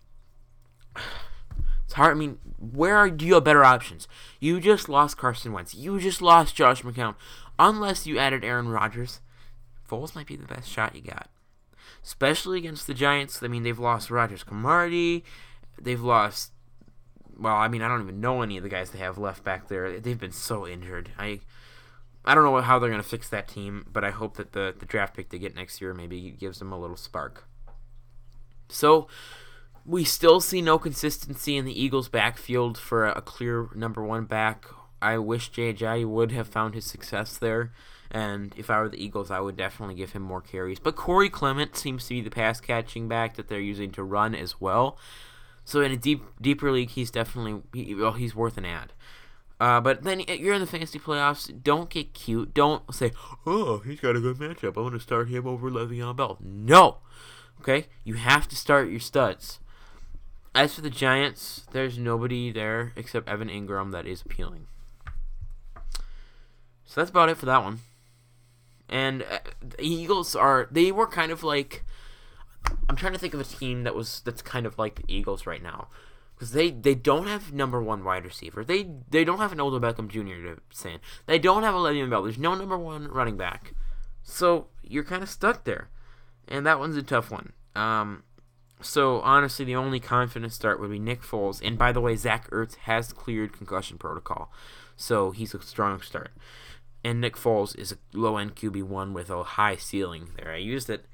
it's 1.94 1.98
hard. 2.00 2.18
I 2.18 2.20
mean, 2.20 2.40
where 2.58 2.98
are, 2.98 3.08
do 3.08 3.24
you 3.24 3.36
have 3.36 3.44
better 3.44 3.64
options? 3.64 4.08
You 4.40 4.60
just 4.60 4.90
lost 4.90 5.16
Carson 5.16 5.54
Wentz. 5.54 5.76
You 5.76 6.00
just 6.00 6.24
lost 6.24 6.56
Josh 6.56 6.82
McCown. 6.82 7.14
Unless 7.60 8.08
you 8.08 8.18
added 8.18 8.44
Aaron 8.44 8.68
Rodgers, 8.68 9.22
Foles 9.88 10.16
might 10.16 10.26
be 10.26 10.36
the 10.36 10.48
best 10.48 10.68
shot 10.68 10.96
you 10.96 11.04
got, 11.04 11.30
especially 12.04 12.58
against 12.58 12.88
the 12.88 12.96
Giants. 12.96 13.44
I 13.44 13.48
mean, 13.48 13.62
they've 13.62 13.78
lost 13.78 14.10
Rodgers 14.10 14.44
Cromartie. 14.44 15.24
They've 15.80 16.02
lost 16.02 16.52
well, 17.38 17.58
I 17.58 17.68
mean, 17.68 17.84
I 17.84 17.88
don't 17.88 18.02
even 18.02 18.20
know 18.20 18.42
any 18.42 18.58
of 18.58 18.64
the 18.64 18.70
guys 18.70 18.90
they 18.90 18.98
have 18.98 19.20
left 19.20 19.44
back 19.44 19.68
there. 19.68 20.00
They've 20.00 20.20
been 20.20 20.32
so 20.32 20.68
injured. 20.68 21.12
I 21.20 21.42
I 22.26 22.34
don't 22.34 22.44
know 22.44 22.60
how 22.62 22.80
they're 22.80 22.90
going 22.90 23.04
to 23.04 23.08
fix 23.08 23.30
that 23.30 23.48
team, 23.48 23.86
but 23.94 24.04
I 24.04 24.10
hope 24.10 24.38
that 24.38 24.54
the, 24.54 24.74
the 24.76 24.88
draft 24.88 25.16
pick 25.16 25.30
they 25.30 25.38
get 25.38 25.56
next 25.56 25.80
year 25.80 25.94
maybe 25.94 26.32
gives 26.32 26.58
them 26.58 26.72
a 26.72 26.80
little 26.80 26.98
spark. 26.98 27.48
So, 28.70 29.08
we 29.86 30.04
still 30.04 30.40
see 30.40 30.62
no 30.62 30.80
consistency 30.80 31.58
in 31.58 31.66
the 31.66 31.82
Eagles' 31.82 32.10
backfield 32.10 32.78
for 32.78 33.06
a, 33.06 33.22
clear 33.22 33.70
number 33.76 34.04
one 34.04 34.26
back. 34.26 34.66
I 35.02 35.18
wish 35.18 35.50
J.J. 35.50 36.06
would 36.06 36.32
have 36.32 36.48
found 36.48 36.76
his 36.76 36.86
success 36.86 37.38
there, 37.38 37.74
and 38.10 38.54
if 38.56 38.70
I 38.70 38.80
were 38.80 38.90
the 38.90 39.04
Eagles, 39.04 39.30
I 39.30 39.42
would 39.42 39.58
definitely 39.58 39.96
give 39.96 40.14
him 40.14 40.22
more 40.22 40.42
carries. 40.42 40.80
But 40.80 40.96
Corey 40.96 41.30
Clement 41.30 41.76
seems 41.76 42.04
to 42.08 42.14
be 42.14 42.22
the 42.22 42.30
pass 42.30 42.62
catching 42.62 43.10
back 43.10 43.36
that 43.36 43.50
they're 43.50 43.60
using 43.60 43.92
to 43.92 44.04
run 44.04 44.34
as 44.34 44.62
well. 44.62 44.98
So 45.66 45.82
in 45.82 45.92
a 45.92 45.98
deep 45.98 46.24
deeper 46.42 46.72
league, 46.72 46.92
he's 46.92 47.12
definitely 47.12 47.62
he, 47.74 47.96
well, 47.96 48.14
he's 48.14 48.36
worth 48.36 48.58
an 48.58 48.66
ad. 48.66 48.94
Uh, 49.60 49.80
but 49.80 50.04
then 50.04 50.22
you're 50.22 50.54
in 50.54 50.62
the 50.62 50.68
fantasy 50.68 51.00
playoffs. 51.00 51.64
Don't 51.64 51.90
get 51.90 52.14
cute. 52.14 52.54
Don't 52.54 52.94
say, 52.94 53.12
"Oh, 53.46 53.80
he's 53.80 54.00
got 54.00 54.16
a 54.16 54.22
good 54.22 54.38
matchup. 54.38 54.70
I'm 54.70 54.74
going 54.84 54.94
to 54.94 55.00
start 55.00 55.30
him 55.30 55.48
over 55.48 55.70
Le'Veon 55.70 56.16
Bell." 56.16 56.38
No, 56.42 56.98
okay. 57.62 57.88
You 58.04 58.16
have 58.16 58.48
to 58.50 58.56
start 58.56 58.90
your 58.90 59.00
studs. 59.00 59.60
As 60.56 60.76
for 60.76 60.82
the 60.82 60.90
Giants, 60.90 61.66
there's 61.72 61.98
nobody 61.98 62.52
there 62.52 62.94
except 62.96 63.28
Evan 63.28 63.50
Engram 63.50 63.92
that 63.92 64.06
is 64.06 64.22
appealing. 64.22 64.68
So 66.86 67.02
that's 67.02 67.10
about 67.10 67.30
it 67.30 67.38
for 67.38 67.48
that 67.48 67.64
one. 67.64 67.80
And 68.88 69.24
uh, 69.24 69.40
the 69.62 69.84
Eagles 69.84 70.36
are 70.36 70.68
they 70.70 70.92
were 70.92 71.08
kind 71.08 71.32
of 71.32 71.42
like 71.42 71.84
I'm 72.88 72.96
trying 72.96 73.14
to 73.14 73.20
think 73.20 73.34
of 73.34 73.40
a 73.40 73.46
team 73.46 73.84
that 73.84 73.96
was 73.96 74.22
that's 74.24 74.42
kind 74.42 74.66
of 74.66 74.78
like 74.78 74.96
the 74.96 75.04
Eagles 75.08 75.48
right 75.48 75.64
now 75.64 75.88
because 76.36 76.52
they 76.52 76.70
they 76.70 76.96
don't 76.96 77.28
have 77.28 77.54
number 77.54 77.82
one 77.82 78.04
wide 78.04 78.26
receiver. 78.26 78.64
They 78.64 78.88
they 79.10 79.24
don't 79.24 79.40
have 79.40 79.52
an 79.52 79.62
Odell 79.62 79.80
Beckham 79.80 80.08
Jr. 80.08 80.56
to 80.56 80.62
say. 80.72 80.98
They 81.26 81.40
don't 81.40 81.64
have 81.64 81.74
a 81.74 81.78
Le'Veon 81.78 82.10
Bell. 82.10 82.24
There's 82.24 82.38
no 82.38 82.56
number 82.56 82.78
one 82.78 83.08
running 83.08 83.38
back, 83.38 83.74
so 84.22 84.68
you're 84.84 85.04
kind 85.04 85.24
of 85.24 85.30
stuck 85.30 85.64
there, 85.64 85.90
and 86.48 86.66
that 86.66 86.80
one's 86.80 86.98
a 86.98 87.04
tough 87.04 87.32
one. 87.32 87.54
Um, 87.76 88.24
so 88.84 89.22
honestly, 89.22 89.66
the 89.66 89.76
only 89.76 90.00
confident 90.00 90.54
start 90.54 90.80
would 90.80 90.92
be 90.92 91.00
Nick 91.00 91.22
Foles. 91.22 91.62
And 91.64 91.78
by 91.78 91.92
the 91.92 92.02
way, 92.02 92.16
Zach 92.16 92.50
Ertz 92.52 92.76
has 92.76 93.14
cleared 93.14 93.54
concussion 93.54 93.98
protocol, 93.98 94.52
so 94.96 95.32
he's 95.32 95.54
a 95.54 95.62
strong 95.62 96.02
start. 96.02 96.32
And 97.04 97.20
Nick 97.20 97.36
Foles 97.36 97.78
is 97.78 97.92
a 97.92 97.98
low 98.14 98.38
end 98.38 98.56
QB 98.56 98.84
one 98.84 99.14
with 99.14 99.30
a 99.30 99.44
high 99.44 99.76
ceiling 99.76 100.30
there. 100.38 100.52
I 100.54 100.58
used 100.58 100.90
it 100.90 101.06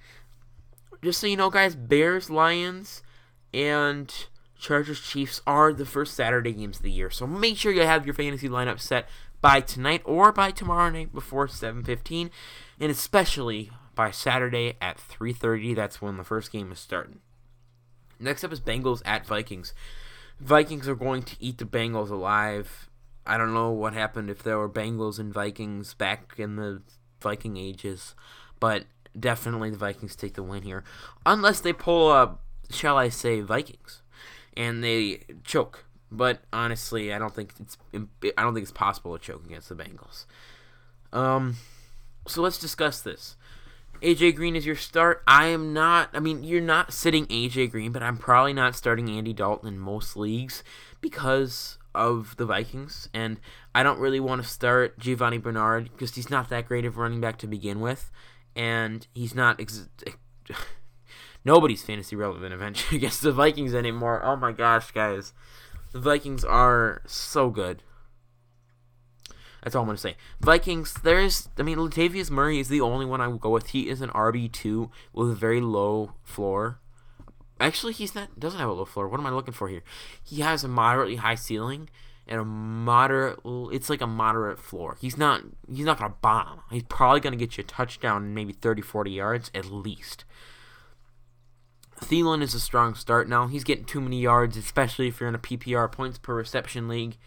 just 1.01 1.19
so 1.19 1.27
you 1.27 1.37
know, 1.37 1.49
guys, 1.49 1.75
Bears, 1.75 2.29
Lions, 2.29 3.01
and 3.53 4.13
Chargers, 4.59 4.99
Chiefs 4.99 5.41
are 5.47 5.71
the 5.71 5.85
first 5.85 6.13
Saturday 6.13 6.51
games 6.51 6.77
of 6.77 6.83
the 6.83 6.91
year. 6.91 7.09
So 7.09 7.25
make 7.25 7.57
sure 7.57 7.71
you 7.71 7.81
have 7.81 8.05
your 8.05 8.13
fantasy 8.13 8.49
lineup 8.49 8.79
set 8.79 9.07
by 9.41 9.61
tonight 9.61 10.01
or 10.03 10.31
by 10.31 10.51
tomorrow 10.51 10.89
night 10.89 11.13
before 11.13 11.47
7:15, 11.47 12.29
and 12.79 12.91
especially 12.91 13.71
by 13.95 14.11
Saturday 14.11 14.75
at 14.81 14.97
3:30. 14.97 15.73
That's 15.73 16.01
when 16.01 16.17
the 16.17 16.25
first 16.25 16.51
game 16.51 16.71
is 16.71 16.79
starting. 16.79 17.21
Next 18.19 18.43
up 18.43 18.51
is 18.51 18.59
Bengals 18.59 19.01
at 19.05 19.25
Vikings. 19.25 19.73
Vikings 20.39 20.87
are 20.87 20.95
going 20.95 21.23
to 21.23 21.35
eat 21.39 21.57
the 21.57 21.65
Bengals 21.65 22.09
alive. 22.09 22.89
I 23.25 23.37
don't 23.37 23.53
know 23.53 23.71
what 23.71 23.93
happened 23.93 24.29
if 24.29 24.43
there 24.43 24.57
were 24.57 24.69
Bengals 24.69 25.19
and 25.19 25.33
Vikings 25.33 25.93
back 25.93 26.35
in 26.37 26.55
the 26.55 26.81
Viking 27.21 27.57
ages, 27.57 28.15
but 28.59 28.85
definitely 29.17 29.69
the 29.69 29.77
Vikings 29.77 30.15
take 30.15 30.33
the 30.33 30.43
win 30.43 30.63
here, 30.63 30.83
unless 31.25 31.59
they 31.59 31.73
pull 31.73 32.09
up, 32.09 32.41
shall 32.69 32.97
I 32.97 33.09
say, 33.09 33.41
Vikings, 33.41 34.01
and 34.55 34.83
they 34.83 35.23
choke. 35.43 35.85
But 36.11 36.41
honestly, 36.51 37.13
I 37.13 37.19
don't 37.19 37.35
think 37.35 37.53
it's 37.59 37.77
I 37.93 38.41
don't 38.41 38.53
think 38.53 38.63
it's 38.63 38.71
possible 38.71 39.17
to 39.17 39.23
choke 39.23 39.45
against 39.45 39.69
the 39.69 39.75
Bengals. 39.75 40.25
Um, 41.13 41.57
so 42.27 42.41
let's 42.41 42.57
discuss 42.57 43.01
this. 43.01 43.35
AJ 44.01 44.35
Green 44.35 44.55
is 44.55 44.65
your 44.65 44.75
start. 44.75 45.23
I 45.27 45.47
am 45.47 45.73
not. 45.73 46.09
I 46.13 46.19
mean, 46.19 46.43
you're 46.43 46.61
not 46.61 46.93
sitting 46.93 47.25
AJ 47.27 47.71
Green, 47.71 47.91
but 47.91 48.03
I'm 48.03 48.17
probably 48.17 48.53
not 48.53 48.75
starting 48.75 49.09
Andy 49.09 49.33
Dalton 49.33 49.67
in 49.67 49.79
most 49.79 50.15
leagues 50.15 50.63
because 51.01 51.77
of 51.93 52.35
the 52.37 52.45
Vikings, 52.45 53.09
and 53.13 53.39
I 53.73 53.83
don't 53.83 53.99
really 53.99 54.19
want 54.19 54.41
to 54.43 54.47
start 54.47 54.99
Giovani 54.99 55.41
Bernard 55.41 55.91
because 55.91 56.15
he's 56.15 56.29
not 56.29 56.49
that 56.49 56.67
great 56.67 56.85
of 56.85 56.97
running 56.97 57.19
back 57.19 57.37
to 57.39 57.47
begin 57.47 57.79
with 57.79 58.11
and 58.55 59.07
he's 59.13 59.33
not. 59.33 59.59
Ex- 59.59 59.89
nobody's 61.45 61.83
fantasy 61.83 62.15
relevant 62.15 62.53
eventually 62.53 62.97
against 62.97 63.21
the 63.21 63.31
Vikings 63.31 63.73
anymore. 63.73 64.21
Oh 64.23 64.35
my 64.35 64.51
gosh, 64.51 64.91
guys, 64.91 65.33
the 65.91 65.99
Vikings 65.99 66.43
are 66.43 67.01
so 67.05 67.49
good. 67.49 67.83
That's 69.63 69.75
all 69.75 69.81
I'm 69.81 69.87
gonna 69.87 69.97
say. 69.97 70.15
Vikings. 70.39 70.93
There's, 71.03 71.49
I 71.57 71.63
mean, 71.63 71.77
Latavius 71.77 72.29
Murray 72.31 72.59
is 72.59 72.69
the 72.69 72.81
only 72.81 73.05
one 73.05 73.21
I 73.21 73.27
will 73.27 73.37
go 73.37 73.49
with. 73.49 73.69
He 73.69 73.89
is 73.89 74.01
an 74.01 74.09
RB 74.09 74.51
two 74.51 74.91
with 75.13 75.31
a 75.31 75.35
very 75.35 75.61
low 75.61 76.13
floor. 76.23 76.79
Actually, 77.59 77.93
he's 77.93 78.15
not. 78.15 78.39
Doesn't 78.39 78.59
have 78.59 78.69
a 78.69 78.73
low 78.73 78.85
floor. 78.85 79.07
What 79.07 79.19
am 79.19 79.25
I 79.25 79.31
looking 79.31 79.53
for 79.53 79.67
here? 79.67 79.83
He 80.23 80.41
has 80.41 80.63
a 80.63 80.67
moderately 80.67 81.17
high 81.17 81.35
ceiling 81.35 81.89
and 82.29 82.39
a 82.39 82.45
moderate 82.45 83.39
it's 83.73 83.89
like 83.89 84.01
a 84.01 84.07
moderate 84.07 84.59
floor. 84.59 84.97
He's 85.01 85.17
not 85.17 85.41
he's 85.67 85.85
not 85.85 85.97
going 85.97 86.11
to 86.11 86.17
bomb. 86.21 86.61
He's 86.71 86.83
probably 86.83 87.19
going 87.19 87.37
to 87.37 87.43
get 87.43 87.57
you 87.57 87.63
a 87.63 87.67
touchdown 87.67 88.33
maybe 88.33 88.53
30 88.53 88.83
40 88.83 89.11
yards 89.11 89.51
at 89.53 89.65
least. 89.65 90.23
Thielen 91.99 92.41
is 92.41 92.53
a 92.53 92.59
strong 92.59 92.95
start 92.95 93.27
now. 93.27 93.47
He's 93.47 93.65
getting 93.65 93.83
too 93.83 93.99
many 93.99 94.21
yards, 94.21 94.55
especially 94.55 95.07
if 95.07 95.19
you're 95.19 95.27
in 95.27 95.35
a 95.35 95.39
PPR 95.39 95.91
points 95.91 96.17
per 96.17 96.33
reception 96.33 96.87
league. 96.87 97.17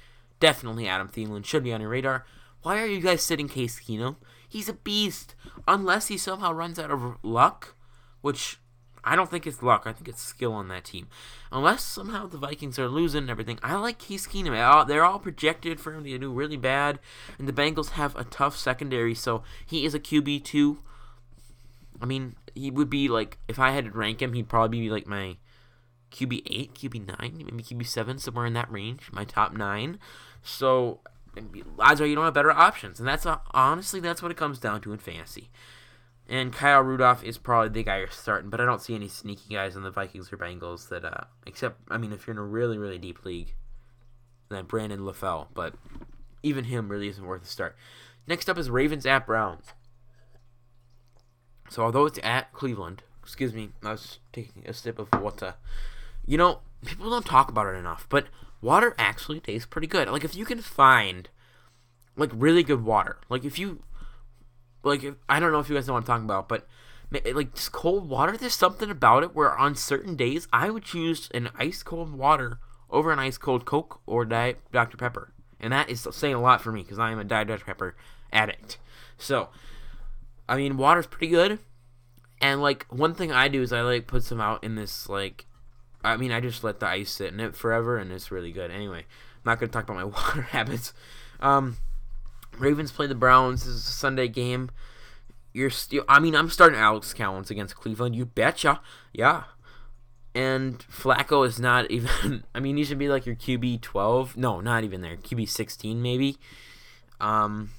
Definitely 0.43 0.89
Adam 0.89 1.07
Thielen 1.07 1.45
should 1.45 1.63
be 1.63 1.73
on 1.73 1.81
your 1.81 1.91
radar. 1.91 2.27
Why 2.63 2.83
are 2.83 2.87
you 2.87 2.99
guys 2.99 3.23
sitting 3.23 3.47
Case 3.47 3.79
Keenum? 3.79 4.17
He's 4.49 4.69
a 4.69 4.73
beast. 4.73 5.37
Unless 5.69 6.09
he 6.09 6.19
somehow 6.19 6.53
runs 6.53 6.81
out 6.81 6.91
of 6.91 7.17
luck, 7.23 7.77
which 8.23 8.59
I 9.05 9.15
don't 9.15 9.31
think 9.31 9.47
it's 9.47 9.63
luck. 9.63 9.85
I 9.87 9.93
think 9.93 10.09
it's 10.09 10.21
skill 10.21 10.53
on 10.53 10.67
that 10.67 10.83
team. 10.83 11.07
Unless 11.53 11.85
somehow 11.85 12.27
the 12.27 12.39
Vikings 12.39 12.77
are 12.77 12.89
losing 12.89 13.21
and 13.21 13.31
everything, 13.31 13.61
I 13.63 13.77
like 13.77 13.99
Case 13.99 14.27
Keenum. 14.27 14.59
Uh, 14.59 14.83
they're 14.83 15.05
all 15.05 15.21
projected 15.21 15.79
for 15.79 15.95
him 15.95 16.03
to 16.03 16.19
do 16.19 16.33
really 16.33 16.57
bad, 16.57 16.99
and 17.39 17.47
the 17.47 17.53
Bengals 17.53 17.91
have 17.91 18.17
a 18.17 18.25
tough 18.25 18.57
secondary, 18.57 19.15
so 19.15 19.45
he 19.65 19.85
is 19.85 19.95
a 19.95 20.01
QB 20.01 20.43
two. 20.43 20.81
I 22.01 22.05
mean, 22.05 22.35
he 22.57 22.73
would 22.73 22.91
be 22.91 23.07
like 23.07 23.39
if 23.47 23.61
I 23.61 23.71
had 23.71 23.85
to 23.85 23.91
rank 23.93 24.21
him, 24.21 24.33
he'd 24.33 24.49
probably 24.49 24.81
be 24.81 24.91
like 24.91 25.07
my 25.07 25.37
QB 26.12 26.42
eight, 26.46 26.75
QB 26.75 27.18
nine, 27.18 27.44
maybe 27.44 27.62
QB 27.62 27.87
seven, 27.87 28.18
somewhere 28.18 28.46
in 28.46 28.53
that 28.53 28.70
range. 28.70 29.09
My 29.12 29.25
top 29.25 29.55
nine. 29.55 29.98
So 30.42 31.01
odds 31.79 32.01
are 32.01 32.07
you 32.07 32.14
don't 32.14 32.25
have 32.25 32.35
better 32.35 32.51
options, 32.51 32.98
and 32.98 33.09
that's 33.09 33.27
uh, 33.27 33.38
honestly 33.53 34.01
that's 34.01 34.22
what 34.22 34.31
it 34.31 34.37
comes 34.37 34.59
down 34.59 34.81
to 34.83 34.92
in 34.92 34.98
fantasy. 34.98 35.51
And 36.29 36.53
Kyle 36.53 36.83
Rudolph 36.83 37.25
is 37.25 37.37
probably 37.37 37.70
the 37.70 37.83
guy 37.83 37.98
you're 37.98 38.09
starting, 38.09 38.48
but 38.48 38.61
I 38.61 38.64
don't 38.64 38.81
see 38.81 38.94
any 38.94 39.09
sneaky 39.09 39.55
guys 39.55 39.75
in 39.75 39.83
the 39.83 39.90
Vikings 39.90 40.33
or 40.33 40.37
Bengals 40.37 40.88
that, 40.88 41.05
uh, 41.05 41.25
except, 41.46 41.81
I 41.90 41.98
mean, 41.98 42.12
if 42.12 42.27
you're 42.27 42.33
in 42.33 42.38
a 42.38 42.44
really, 42.44 42.79
really 42.79 42.98
deep 42.98 43.25
league, 43.25 43.55
then 44.48 44.64
Brandon 44.64 45.01
LaFell, 45.01 45.48
but 45.53 45.75
even 46.42 46.64
him 46.64 46.88
really 46.88 47.09
isn't 47.09 47.27
worth 47.27 47.42
a 47.42 47.46
start. 47.46 47.77
Next 48.27 48.48
up 48.48 48.57
is 48.57 48.70
Ravens 48.70 49.05
at 49.05 49.27
Browns. 49.27 49.66
So 51.68 51.83
although 51.83 52.07
it's 52.07 52.20
at 52.22 52.53
Cleveland, 52.53 53.03
excuse 53.22 53.53
me, 53.53 53.70
I 53.83 53.92
was 53.92 54.18
taking 54.33 54.64
a 54.66 54.72
sip 54.72 54.98
of 54.98 55.09
water. 55.20 55.55
You 56.27 56.39
know, 56.39 56.61
people 56.85 57.11
don't 57.11 57.27
talk 57.27 57.49
about 57.49 57.67
it 57.67 57.79
enough, 57.79 58.07
but 58.09 58.27
water 58.61 58.95
actually 58.99 59.41
tastes 59.41 59.67
pretty 59.67 59.87
good. 59.87 60.09
Like 60.09 60.25
if 60.25 60.35
you 60.35 60.45
can 60.45 60.61
find 60.61 61.29
like 62.17 62.31
really 62.33 62.63
good 62.63 62.85
water, 62.85 63.19
like 63.29 63.45
if 63.45 63.59
you 63.59 63.83
like 64.83 65.05
I 65.29 65.41
don't 65.41 65.53
know 65.53 65.61
if 65.61 65.69
you 65.69 65.75
guys 65.75 65.87
know 65.87 65.95
what 65.95 66.01
I'm 66.01 66.07
talking 66.07 66.25
about, 66.25 66.49
but 66.49 66.67
like 67.35 67.55
just 67.55 67.73
cold 67.73 68.09
water, 68.09 68.37
there's 68.37 68.55
something 68.55 68.91
about 68.91 69.23
it 69.23 69.35
where 69.35 69.57
on 69.57 69.75
certain 69.75 70.17
days 70.17 70.49
I 70.53 70.71
would 70.71 70.85
choose 70.85 71.29
an 71.35 71.51
ice 71.57 71.83
cold 71.83 72.13
water 72.13 72.59
over 72.91 73.13
an 73.13 73.19
ice 73.19 73.39
cold 73.39 73.65
Coke 73.65 74.01
or 74.07 74.25
Diet 74.25 74.61
Dr 74.71 74.97
Pepper, 74.97 75.33
and 75.61 75.73
that 75.73 75.91
is 75.91 76.07
saying 76.11 76.35
a 76.35 76.41
lot 76.41 76.61
for 76.61 76.73
me 76.73 76.83
because 76.83 76.99
I 76.99 77.11
am 77.11 77.19
a 77.19 77.25
Diet 77.25 77.49
Dr 77.49 77.65
Pepper 77.65 77.97
addict. 78.33 78.79
So, 79.19 79.49
I 80.49 80.57
mean, 80.57 80.77
water's 80.77 81.07
pretty 81.07 81.29
good, 81.29 81.59
and 82.41 82.61
like 82.63 82.87
one 82.89 83.15
thing 83.15 83.33
I 83.33 83.49
do 83.49 83.63
is 83.63 83.73
I 83.73 83.83
like 83.83 84.07
put 84.07 84.25
some 84.25 84.41
out 84.41 84.65
in 84.65 84.75
this 84.75 85.09
like, 85.09 85.47
I 86.05 86.17
mean 86.17 86.33
I 86.33 86.41
just 86.41 86.65
let 86.65 86.81
the 86.81 86.87
ice 86.87 87.11
sit 87.11 87.33
in 87.33 87.41
it 87.41 87.55
forever, 87.55 87.97
and 87.99 88.11
it's 88.12 88.31
really 88.31 88.53
good. 88.53 88.71
Anyway, 88.71 88.99
I'm 89.01 89.43
not 89.45 89.61
gonna 89.61 89.73
talk 89.73 89.85
about 89.85 89.97
my 89.97 90.05
water 90.05 90.43
habits. 90.43 90.93
Um, 91.41 91.77
Ravens 92.59 92.93
play 92.93 93.07
the 93.07 93.15
Browns. 93.15 93.65
This 93.65 93.75
is 93.75 93.88
a 93.88 93.93
Sunday 93.93 94.29
game. 94.29 94.71
You're 95.53 95.71
still. 95.71 96.05
I 96.09 96.19
mean, 96.19 96.35
I'm 96.35 96.49
starting 96.49 96.79
Alex 96.79 97.12
Collins 97.12 97.51
against 97.51 97.77
Cleveland. 97.77 98.17
You 98.17 98.25
betcha. 98.25 98.81
Yeah. 99.12 99.45
And 100.35 100.79
Flacco 100.79 101.47
is 101.47 101.61
not 101.61 101.91
even. 101.91 102.45
I 102.55 102.61
mean, 102.61 102.77
he 102.77 102.85
should 102.85 102.99
be 102.99 103.09
like 103.09 103.27
your 103.27 103.37
QB 103.37 103.83
12. 103.83 104.37
No, 104.37 104.61
not 104.61 104.85
even 104.85 105.03
there. 105.03 105.17
QB 105.17 105.49
16 105.49 106.01
maybe. 106.01 106.38
Um, 107.21 107.71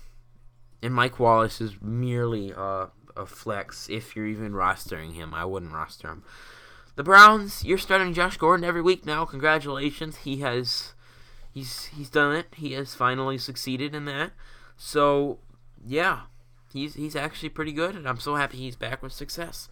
and 0.81 0.93
Mike 0.93 1.19
Wallace 1.19 1.61
is 1.61 1.81
merely 1.81 2.53
uh, 2.53 2.87
a 3.17 3.25
flex 3.25 3.89
if 3.89 4.15
you're 4.15 4.27
even 4.27 4.51
rostering 4.53 5.13
him. 5.13 5.33
I 5.33 5.45
wouldn't 5.45 5.73
roster 5.73 6.09
him. 6.09 6.23
The 6.95 7.03
Browns, 7.03 7.65
you're 7.65 7.79
starting 7.79 8.13
Josh 8.13 8.37
Gordon 8.37 8.63
every 8.63 8.81
week 8.81 9.05
now. 9.05 9.25
Congratulations. 9.25 10.17
He 10.17 10.37
has 10.37 10.93
he's 11.51 11.85
he's 11.85 12.09
done 12.09 12.35
it. 12.35 12.47
He 12.55 12.73
has 12.73 12.93
finally 12.93 13.37
succeeded 13.39 13.95
in 13.95 14.05
that. 14.05 14.33
So, 14.77 15.39
yeah. 15.83 16.21
He's 16.71 16.93
he's 16.95 17.15
actually 17.15 17.49
pretty 17.49 17.71
good 17.71 17.95
and 17.95 18.07
I'm 18.07 18.19
so 18.19 18.35
happy 18.35 18.57
he's 18.57 18.75
back 18.75 19.01
with 19.01 19.11
success. 19.11 19.69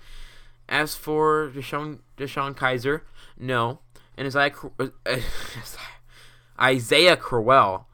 As 0.67 0.95
for 0.95 1.51
DeShone 1.53 1.99
DeShone 2.17 2.55
Kizer, 2.55 3.01
no. 3.37 3.79
And 4.17 4.27
Isaiah 4.27 4.51
Isaiah 6.59 7.17
Crowell, 7.17 7.87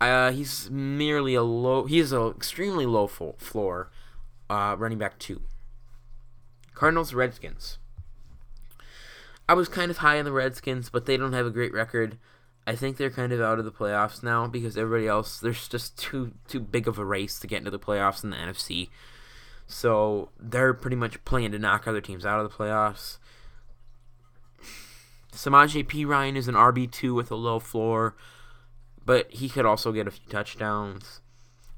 uh, 0.00 0.32
he's 0.32 0.70
merely 0.70 1.34
a 1.34 1.42
low. 1.42 1.84
He's 1.84 2.12
an 2.12 2.28
extremely 2.28 2.86
low 2.86 3.06
floor 3.06 3.90
uh, 4.48 4.76
running 4.78 4.98
back 4.98 5.18
two. 5.18 5.42
Cardinals 6.74 7.12
Redskins. 7.12 7.78
I 9.50 9.54
was 9.54 9.68
kind 9.68 9.90
of 9.90 9.96
high 9.96 10.20
on 10.20 10.24
the 10.24 10.30
Redskins, 10.30 10.90
but 10.90 11.06
they 11.06 11.16
don't 11.16 11.32
have 11.32 11.44
a 11.44 11.50
great 11.50 11.72
record. 11.72 12.18
I 12.68 12.76
think 12.76 12.96
they're 12.96 13.10
kind 13.10 13.32
of 13.32 13.40
out 13.40 13.58
of 13.58 13.64
the 13.64 13.72
playoffs 13.72 14.22
now 14.22 14.46
because 14.46 14.76
everybody 14.76 15.08
else 15.08 15.40
there's 15.40 15.66
just 15.66 15.98
too 15.98 16.34
too 16.46 16.60
big 16.60 16.86
of 16.86 17.00
a 17.00 17.04
race 17.04 17.40
to 17.40 17.48
get 17.48 17.58
into 17.58 17.72
the 17.72 17.78
playoffs 17.80 18.22
in 18.22 18.30
the 18.30 18.36
NFC. 18.36 18.90
So 19.66 20.28
they're 20.38 20.72
pretty 20.72 20.94
much 20.94 21.24
playing 21.24 21.50
to 21.50 21.58
knock 21.58 21.88
other 21.88 22.00
teams 22.00 22.24
out 22.24 22.38
of 22.38 22.48
the 22.48 22.56
playoffs. 22.56 23.18
Samaje 25.32 26.06
Ryan 26.06 26.36
is 26.36 26.46
an 26.46 26.54
RB 26.54 26.88
two 26.88 27.12
with 27.12 27.32
a 27.32 27.34
low 27.34 27.58
floor, 27.58 28.14
but 29.04 29.32
he 29.32 29.48
could 29.48 29.66
also 29.66 29.90
get 29.90 30.06
a 30.06 30.12
few 30.12 30.30
touchdowns. 30.30 31.22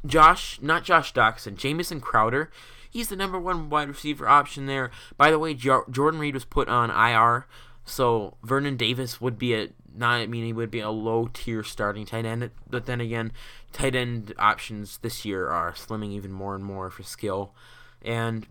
Josh, 0.05 0.61
not 0.61 0.85
Josh 0.85 1.15
Doctson, 1.15 1.57
Jamison 1.57 2.03
Crowder. 2.03 2.51
He's 2.93 3.09
the 3.09 3.17
number 3.17 3.41
one 3.41 3.71
wide 3.71 3.89
receiver 3.89 4.29
option 4.29 4.67
there. 4.67 4.91
By 5.17 5.31
the 5.31 5.39
way, 5.39 5.55
jo- 5.55 5.87
Jordan 5.91 6.21
Reed 6.21 6.35
was 6.35 6.45
put 6.45 6.69
on 6.69 6.91
IR, 6.91 7.47
so 7.87 8.37
Vernon 8.43 8.77
Davis 8.77 9.19
would 9.19 9.39
be 9.39 9.55
a 9.55 9.69
not. 9.95 10.21
I 10.21 10.27
mean, 10.27 10.45
he 10.45 10.53
would 10.53 10.71
be 10.71 10.81
a 10.81 10.91
low 10.91 11.31
tier 11.33 11.63
starting 11.63 12.05
tight 12.05 12.27
end. 12.27 12.51
But 12.69 12.85
then 12.85 13.01
again, 13.01 13.33
tight 13.73 13.95
end 13.95 14.35
options 14.39 14.99
this 14.99 15.25
year 15.25 15.49
are 15.49 15.73
slimming 15.73 16.13
even 16.13 16.33
more 16.33 16.55
and 16.55 16.63
more 16.63 16.91
for 16.91 17.03
skill, 17.03 17.55
and 18.03 18.47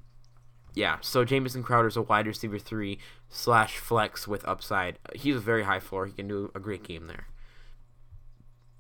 yeah. 0.74 0.98
So 1.02 1.24
Jamison 1.24 1.62
Crowder's 1.62 1.96
a 1.96 2.02
wide 2.02 2.26
receiver 2.26 2.58
three 2.58 2.98
slash 3.30 3.78
flex 3.78 4.28
with 4.28 4.48
upside. 4.48 4.98
He's 5.14 5.36
a 5.36 5.40
very 5.40 5.66
high 5.66 5.80
floor. 5.80 6.08
He 6.08 6.14
can 6.14 6.28
do 6.28 6.52
a 6.56 6.60
great 6.60 6.82
game 6.82 7.06
there. 7.06 7.28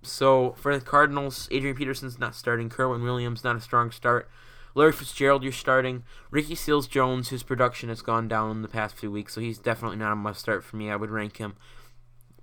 So 0.02 0.54
for 0.54 0.76
the 0.76 0.84
Cardinals, 0.84 1.48
Adrian 1.52 1.76
Peterson's 1.76 2.18
not 2.18 2.34
starting. 2.34 2.68
Kerwynn 2.68 3.04
Williams 3.04 3.44
not 3.44 3.56
a 3.56 3.62
strong 3.62 3.92
start. 3.92 4.28
Larry 4.74 4.92
Fitzgerald, 4.92 5.44
you're 5.44 5.52
starting. 5.52 6.04
Ricky 6.30 6.56
Seals 6.56 6.88
Jones, 6.88 7.30
his 7.30 7.44
production 7.44 7.90
has 7.90 8.02
gone 8.02 8.28
down 8.28 8.52
in 8.52 8.62
the 8.62 8.68
past 8.68 8.96
few 8.96 9.12
weeks, 9.12 9.34
so 9.34 9.42
he's 9.42 9.58
definitely 9.58 9.98
not 9.98 10.14
a 10.14 10.16
must 10.16 10.40
start 10.40 10.64
for 10.64 10.78
me. 10.78 10.90
I 10.90 10.96
would 10.96 11.10
rank 11.10 11.38
him 11.38 11.56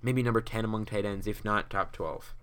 maybe 0.01 0.23
number 0.23 0.41
10 0.41 0.63
among 0.63 0.85
tight 0.85 1.05
ends, 1.05 1.27
if 1.27 1.43
not 1.43 1.69
top 1.69 1.91
12. 1.91 2.33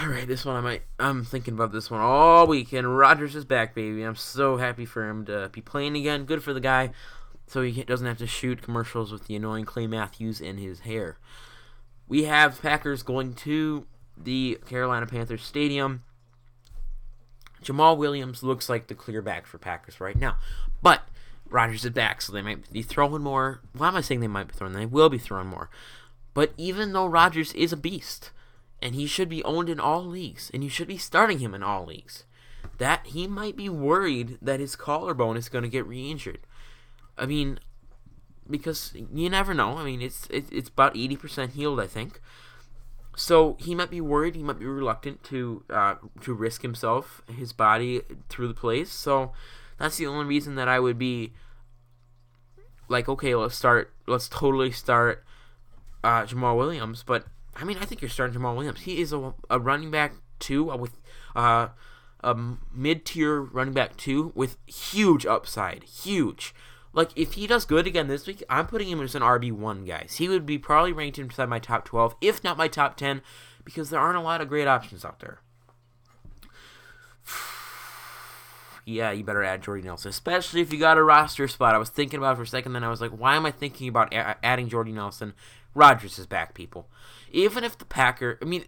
All 0.00 0.08
right, 0.08 0.28
this 0.28 0.44
one 0.44 0.56
I 0.56 0.60
might. 0.60 0.82
I'm 0.98 1.24
thinking 1.24 1.54
about 1.54 1.72
this 1.72 1.90
one 1.90 2.00
all 2.00 2.46
week, 2.46 2.72
and 2.72 2.96
Rodgers 2.96 3.34
is 3.34 3.44
back, 3.44 3.74
baby. 3.74 4.02
I'm 4.02 4.16
so 4.16 4.58
happy 4.58 4.84
for 4.84 5.08
him 5.08 5.24
to 5.26 5.48
be 5.50 5.62
playing 5.62 5.96
again. 5.96 6.24
Good 6.24 6.42
for 6.42 6.52
the 6.52 6.60
guy, 6.60 6.90
so 7.46 7.62
he 7.62 7.82
doesn't 7.84 8.06
have 8.06 8.18
to 8.18 8.26
shoot 8.26 8.62
commercials 8.62 9.10
with 9.10 9.26
the 9.26 9.36
annoying 9.36 9.64
Clay 9.64 9.86
Matthews 9.86 10.40
in 10.40 10.58
his 10.58 10.80
hair 10.80 11.18
we 12.08 12.24
have 12.24 12.60
Packers 12.60 13.02
going 13.02 13.34
to 13.34 13.86
the 14.16 14.58
Carolina 14.66 15.06
Panthers 15.06 15.44
Stadium. 15.44 16.02
Jamaal 17.68 17.96
Williams 17.96 18.42
looks 18.42 18.68
like 18.68 18.86
the 18.86 18.94
clear 18.94 19.20
back 19.20 19.46
for 19.46 19.58
Packers 19.58 20.00
right 20.00 20.16
now. 20.16 20.38
But 20.82 21.02
Rodgers 21.50 21.84
is 21.84 21.90
back, 21.90 22.22
so 22.22 22.32
they 22.32 22.42
might 22.42 22.72
be 22.72 22.82
throwing 22.82 23.22
more. 23.22 23.60
Why 23.76 23.88
am 23.88 23.96
I 23.96 24.00
saying 24.00 24.20
they 24.20 24.26
might 24.26 24.48
be 24.48 24.54
throwing? 24.54 24.72
They 24.72 24.86
will 24.86 25.08
be 25.08 25.18
throwing 25.18 25.48
more. 25.48 25.68
But 26.34 26.52
even 26.56 26.92
though 26.92 27.06
Rodgers 27.06 27.52
is 27.52 27.72
a 27.72 27.76
beast, 27.76 28.30
and 28.80 28.94
he 28.94 29.06
should 29.06 29.28
be 29.28 29.44
owned 29.44 29.68
in 29.68 29.80
all 29.80 30.04
leagues, 30.04 30.50
and 30.54 30.62
you 30.62 30.70
should 30.70 30.88
be 30.88 30.98
starting 30.98 31.40
him 31.40 31.54
in 31.54 31.62
all 31.62 31.84
leagues, 31.84 32.24
that 32.78 33.06
he 33.06 33.26
might 33.26 33.56
be 33.56 33.68
worried 33.68 34.38
that 34.40 34.60
his 34.60 34.76
collarbone 34.76 35.36
is 35.36 35.48
going 35.48 35.64
to 35.64 35.70
get 35.70 35.86
re-injured. 35.86 36.40
I 37.16 37.26
mean, 37.26 37.58
because 38.48 38.94
you 38.94 39.28
never 39.28 39.52
know. 39.52 39.76
I 39.76 39.84
mean, 39.84 40.00
it's 40.00 40.26
it, 40.30 40.46
it's 40.52 40.68
about 40.68 40.96
eighty 40.96 41.16
percent 41.16 41.52
healed, 41.52 41.80
I 41.80 41.86
think. 41.86 42.20
So 43.18 43.56
he 43.58 43.74
might 43.74 43.90
be 43.90 44.00
worried. 44.00 44.36
He 44.36 44.44
might 44.44 44.60
be 44.60 44.64
reluctant 44.64 45.24
to 45.24 45.64
uh, 45.68 45.96
to 46.20 46.32
risk 46.32 46.62
himself, 46.62 47.20
his 47.28 47.52
body 47.52 48.02
through 48.28 48.46
the 48.46 48.54
place. 48.54 48.92
So 48.92 49.32
that's 49.76 49.96
the 49.96 50.06
only 50.06 50.24
reason 50.24 50.54
that 50.54 50.68
I 50.68 50.78
would 50.78 50.98
be 50.98 51.32
like, 52.86 53.08
okay, 53.08 53.34
let's 53.34 53.56
start. 53.56 53.92
Let's 54.06 54.28
totally 54.28 54.70
start 54.70 55.24
uh, 56.04 56.26
Jamaal 56.26 56.56
Williams. 56.56 57.02
But 57.04 57.26
I 57.56 57.64
mean, 57.64 57.76
I 57.78 57.86
think 57.86 58.00
you're 58.00 58.08
starting 58.08 58.40
Jamaal 58.40 58.54
Williams. 58.54 58.82
He 58.82 59.00
is 59.00 59.12
a, 59.12 59.34
a 59.50 59.58
running 59.58 59.90
back 59.90 60.14
too 60.38 60.64
with 60.64 60.92
uh, 61.34 61.68
a 62.22 62.36
mid 62.72 63.04
tier 63.04 63.40
running 63.40 63.74
back 63.74 63.96
too 63.96 64.30
with 64.36 64.56
huge 64.66 65.26
upside, 65.26 65.82
huge. 65.82 66.54
Like 66.92 67.10
if 67.16 67.34
he 67.34 67.46
does 67.46 67.64
good 67.64 67.86
again 67.86 68.08
this 68.08 68.26
week, 68.26 68.42
I'm 68.48 68.66
putting 68.66 68.88
him 68.88 69.00
as 69.00 69.14
an 69.14 69.22
RB 69.22 69.52
one, 69.52 69.84
guys. 69.84 70.16
He 70.18 70.28
would 70.28 70.46
be 70.46 70.58
probably 70.58 70.92
ranked 70.92 71.18
inside 71.18 71.48
my 71.48 71.58
top 71.58 71.84
twelve, 71.84 72.16
if 72.20 72.42
not 72.42 72.56
my 72.56 72.68
top 72.68 72.96
ten, 72.96 73.22
because 73.64 73.90
there 73.90 74.00
aren't 74.00 74.16
a 74.16 74.22
lot 74.22 74.40
of 74.40 74.48
great 74.48 74.66
options 74.66 75.04
out 75.04 75.20
there. 75.20 75.40
yeah, 78.86 79.10
you 79.10 79.22
better 79.22 79.44
add 79.44 79.62
Jordy 79.62 79.82
Nelson, 79.82 80.08
especially 80.10 80.60
if 80.60 80.72
you 80.72 80.78
got 80.78 80.98
a 80.98 81.02
roster 81.02 81.46
spot. 81.46 81.74
I 81.74 81.78
was 81.78 81.90
thinking 81.90 82.18
about 82.18 82.32
it 82.32 82.36
for 82.36 82.42
a 82.42 82.46
second, 82.46 82.72
then 82.72 82.84
I 82.84 82.88
was 82.88 83.00
like, 83.00 83.10
why 83.10 83.36
am 83.36 83.46
I 83.46 83.50
thinking 83.50 83.88
about 83.88 84.12
a- 84.14 84.44
adding 84.44 84.68
Jordy 84.68 84.92
Nelson? 84.92 85.34
Rodgers 85.74 86.18
is 86.18 86.26
back, 86.26 86.54
people. 86.54 86.88
Even 87.30 87.62
if 87.62 87.76
the 87.76 87.84
Packer, 87.84 88.38
I 88.40 88.46
mean, 88.46 88.64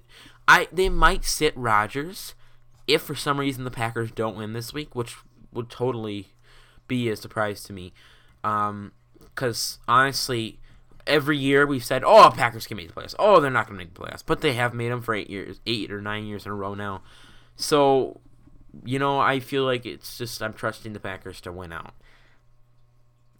I 0.47 0.69
they 0.71 0.89
might 0.89 1.25
sit 1.25 1.57
Rodgers 1.57 2.35
if 2.87 3.03
for 3.03 3.15
some 3.15 3.41
reason 3.41 3.65
the 3.65 3.71
Packers 3.71 4.11
don't 4.11 4.37
win 4.37 4.53
this 4.53 4.73
week, 4.73 4.95
which 4.95 5.17
would 5.53 5.71
totally 5.71 6.35
be 6.87 7.09
a 7.09 7.17
surprise 7.17 7.63
to 7.65 7.73
me. 7.73 7.93
Because 8.43 9.79
um, 9.89 9.95
honestly, 9.95 10.59
every 11.07 11.39
year 11.39 11.67
we've 11.67 11.85
said, 11.85 12.03
"Oh, 12.05 12.31
Packers 12.35 12.67
can 12.67 12.77
make 12.77 12.89
the 12.89 12.95
playoffs." 12.95 13.15
Oh, 13.19 13.41
they're 13.41 13.51
not 13.51 13.67
going 13.67 13.79
to 13.79 13.85
make 13.85 13.95
the 13.95 14.01
playoffs, 14.01 14.23
but 14.25 14.41
they 14.41 14.55
have 14.55 14.75
made 14.75 14.91
them 14.91 15.03
for 15.03 15.15
eight 15.15 15.31
years, 15.31 15.61
eight 15.67 15.93
or 15.93 16.01
nine 16.01 16.25
years 16.25 16.47
in 16.47 16.53
a 16.53 16.55
row 16.55 16.75
now. 16.75 17.03
So, 17.57 18.21
you 18.85 18.99
know, 18.99 19.19
I 19.19 19.41
feel 19.41 19.65
like 19.65 19.85
it's 19.85 20.17
just 20.17 20.43
I'm 20.43 20.55
trusting 20.55 20.93
the 20.93 21.01
Packers 21.01 21.41
to 21.43 21.53
win 21.53 21.73
out 21.73 21.95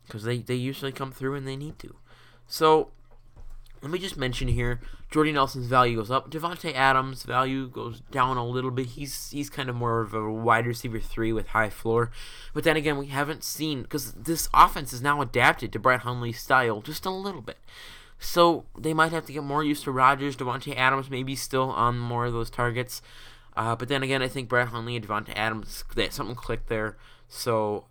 because 0.07 0.25
they 0.25 0.39
they 0.39 0.57
usually 0.57 0.93
come 0.93 1.13
through 1.13 1.35
and 1.35 1.47
they 1.47 1.57
need 1.57 1.79
to. 1.79 1.97
So 2.47 2.91
let 3.83 3.91
me 3.91 3.99
just 3.99 4.17
mention 4.17 4.49
here, 4.49 4.81
Jordy 5.11 5.33
Nelson's 5.33 5.67
value 5.67 5.97
goes 5.97 6.11
up. 6.11 6.31
Davante 6.31 6.75
Adams' 6.75 7.23
value 7.23 7.69
goes 7.69 8.01
down 8.11 8.37
a 8.37 8.47
little 8.47 8.71
bit. 8.71 8.87
He's 8.87 9.31
he's 9.31 9.49
kind 9.49 9.69
of 9.71 9.77
more 9.77 10.01
of 10.01 10.13
a 10.13 10.31
wide 10.31 10.67
receiver 10.67 11.01
three 11.01 11.33
with 11.33 11.49
high 11.49 11.71
floor. 11.71 12.11
But 12.53 12.65
then 12.65 12.77
again, 12.77 12.99
we 12.99 13.07
haven't 13.07 13.43
seen 13.43 13.83
because 13.83 14.13
this 14.13 14.49
offense 14.53 14.93
is 14.93 15.01
now 15.01 15.21
adapted 15.23 15.73
to 15.73 15.79
Brett 15.79 16.01
Hundley's 16.01 16.41
style 16.41 16.83
just 16.83 17.07
a 17.07 17.11
little 17.11 17.41
bit. 17.41 17.59
So 18.19 18.67
they 18.79 18.93
might 18.93 19.13
have 19.13 19.25
to 19.27 19.33
get 19.33 19.43
more 19.43 19.65
used 19.65 19.85
to 19.85 19.91
Rodgers. 19.91 20.37
Davante 20.37 20.77
Adams 20.77 21.09
maybe 21.09 21.35
still 21.35 21.71
on 21.71 21.99
more 21.99 22.27
of 22.27 22.35
those 22.35 22.51
targets. 22.51 23.01
Uh, 23.57 23.75
but 23.75 23.89
then 23.89 24.03
again, 24.03 24.23
I 24.23 24.29
think 24.29 24.49
Brett 24.49 24.69
Hundley 24.69 24.95
and 24.95 25.07
Davante 25.07 25.33
Adams, 25.35 25.85
that 25.95 26.13
something 26.13 26.37
clicked 26.37 26.69
there. 26.69 26.97
So 27.29 27.87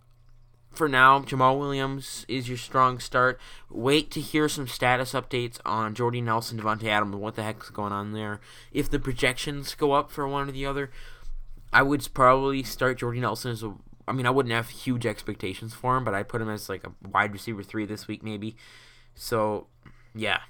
for 0.72 0.88
now, 0.88 1.20
Jamaal 1.20 1.58
Williams 1.58 2.24
is 2.28 2.48
your 2.48 2.56
strong 2.56 3.00
start. 3.00 3.40
Wait 3.68 4.10
to 4.12 4.20
hear 4.20 4.48
some 4.48 4.68
status 4.68 5.12
updates 5.12 5.58
on 5.64 5.94
Jordy 5.94 6.20
Nelson, 6.20 6.60
Davante 6.60 6.84
Adams, 6.84 7.16
what 7.16 7.34
the 7.34 7.42
heck's 7.42 7.70
going 7.70 7.92
on 7.92 8.12
there. 8.12 8.40
If 8.72 8.88
the 8.88 9.00
projections 9.00 9.74
go 9.74 9.92
up 9.92 10.10
for 10.10 10.26
one 10.28 10.48
or 10.48 10.52
the 10.52 10.66
other, 10.66 10.90
I 11.72 11.82
would 11.82 12.06
probably 12.14 12.62
start 12.62 12.98
Jordy 12.98 13.20
Nelson 13.20 13.50
as 13.50 13.62
a. 13.62 13.74
I 14.06 14.12
mean, 14.12 14.26
I 14.26 14.30
wouldn't 14.30 14.54
have 14.54 14.70
huge 14.70 15.06
expectations 15.06 15.74
for 15.74 15.96
him, 15.96 16.04
but 16.04 16.14
I'd 16.14 16.28
put 16.28 16.40
him 16.40 16.48
as 16.48 16.68
like 16.68 16.84
a 16.84 16.92
wide 17.08 17.32
receiver 17.32 17.62
three 17.62 17.84
this 17.84 18.08
week, 18.08 18.22
maybe. 18.22 18.56
So, 19.14 19.66
yeah. 20.14 20.40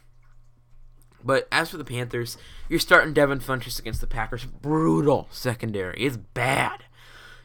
But 1.23 1.47
as 1.53 1.71
for 1.71 1.77
the 1.77 1.85
Panthers, 1.85 2.39
you're 2.69 2.79
starting 2.79 3.13
Devin 3.13 3.41
Funchess 3.41 3.79
against 3.79 4.01
the 4.01 4.07
Packers. 4.07 4.47
Brutal 4.47 5.29
secondary. 5.31 6.01
It's 6.01 6.17
bad. 6.17 6.85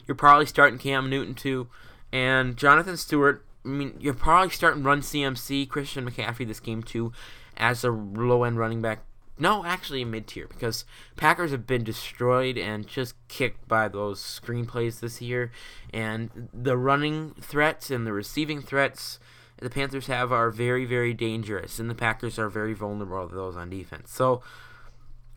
You're 0.06 0.14
probably 0.14 0.46
starting 0.46 0.78
Cam 0.78 1.10
Newton 1.10 1.34
too. 1.34 1.68
And 2.12 2.56
Jonathan 2.56 2.96
Stewart, 2.96 3.44
I 3.64 3.68
mean, 3.68 3.94
you're 3.98 4.14
probably 4.14 4.50
starting 4.50 4.82
run 4.82 5.00
CMC, 5.00 5.68
Christian 5.68 6.08
McCaffrey 6.08 6.46
this 6.46 6.60
game 6.60 6.82
too, 6.82 7.12
as 7.56 7.84
a 7.84 7.90
low 7.90 8.44
end 8.44 8.58
running 8.58 8.82
back 8.82 9.00
no, 9.38 9.64
actually 9.64 10.04
mid 10.04 10.26
tier 10.26 10.46
because 10.48 10.84
Packers 11.16 11.50
have 11.50 11.66
been 11.66 11.84
destroyed 11.84 12.56
and 12.56 12.86
just 12.86 13.14
kicked 13.28 13.68
by 13.68 13.88
those 13.88 14.20
screenplays 14.20 15.00
this 15.00 15.20
year, 15.20 15.52
and 15.92 16.48
the 16.54 16.76
running 16.76 17.34
threats 17.40 17.90
and 17.90 18.06
the 18.06 18.12
receiving 18.12 18.62
threats 18.62 19.18
the 19.58 19.70
Panthers 19.70 20.06
have 20.06 20.32
are 20.32 20.50
very 20.50 20.84
very 20.84 21.12
dangerous, 21.12 21.78
and 21.78 21.90
the 21.90 21.94
Packers 21.94 22.38
are 22.38 22.48
very 22.48 22.72
vulnerable 22.72 23.28
to 23.28 23.34
those 23.34 23.56
on 23.56 23.68
defense. 23.68 24.10
So 24.10 24.42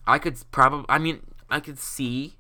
I 0.08 0.18
could 0.18 0.38
probably, 0.52 0.86
I 0.88 0.98
mean, 0.98 1.22
I 1.50 1.60
could 1.60 1.80
see 1.80 2.36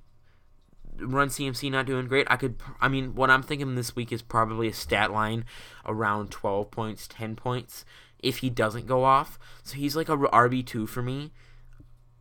run 1.01 1.29
CMC 1.29 1.71
not 1.71 1.85
doing 1.85 2.07
great. 2.07 2.27
I 2.29 2.35
could, 2.35 2.55
I 2.79 2.87
mean, 2.87 3.15
what 3.15 3.29
I'm 3.29 3.43
thinking 3.43 3.75
this 3.75 3.95
week 3.95 4.11
is 4.11 4.21
probably 4.21 4.67
a 4.67 4.73
stat 4.73 5.11
line 5.11 5.45
around 5.85 6.31
12 6.31 6.71
points, 6.71 7.07
10 7.07 7.35
points 7.35 7.85
if 8.19 8.39
he 8.39 8.49
doesn't 8.49 8.87
go 8.87 9.03
off. 9.03 9.39
So 9.63 9.75
he's 9.75 9.95
like 9.95 10.09
a 10.09 10.17
RB2 10.17 10.87
for 10.87 11.01
me. 11.01 11.31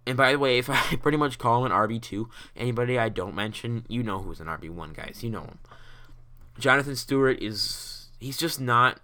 And 0.06 0.16
by 0.16 0.32
the 0.32 0.38
way, 0.38 0.58
if 0.58 0.70
I 0.70 0.96
pretty 0.96 1.18
much 1.18 1.38
call 1.38 1.64
him 1.64 1.72
an 1.72 1.78
RB2, 1.78 2.28
anybody 2.56 2.98
I 2.98 3.08
don't 3.08 3.34
mention, 3.34 3.84
you 3.88 4.02
know 4.02 4.18
who's 4.18 4.40
an 4.40 4.46
RB1, 4.46 4.94
guys. 4.94 5.20
You 5.22 5.30
know 5.30 5.42
him. 5.42 5.58
Jonathan 6.58 6.96
Stewart 6.96 7.40
is, 7.42 8.08
he's 8.18 8.36
just 8.36 8.60
not 8.60 9.00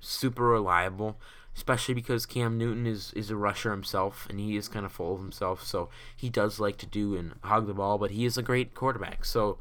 super 0.00 0.44
reliable 0.44 1.18
especially 1.56 1.94
because 1.94 2.26
Cam 2.26 2.58
Newton 2.58 2.86
is, 2.86 3.12
is 3.14 3.30
a 3.30 3.36
rusher 3.36 3.70
himself 3.70 4.26
and 4.28 4.40
he 4.40 4.56
is 4.56 4.68
kind 4.68 4.84
of 4.84 4.92
full 4.92 5.14
of 5.14 5.20
himself. 5.20 5.62
So 5.62 5.88
he 6.16 6.28
does 6.28 6.58
like 6.58 6.76
to 6.78 6.86
do 6.86 7.16
and 7.16 7.34
hog 7.42 7.66
the 7.66 7.74
ball, 7.74 7.98
but 7.98 8.10
he 8.10 8.24
is 8.24 8.36
a 8.36 8.42
great 8.42 8.74
quarterback. 8.74 9.24
So 9.24 9.58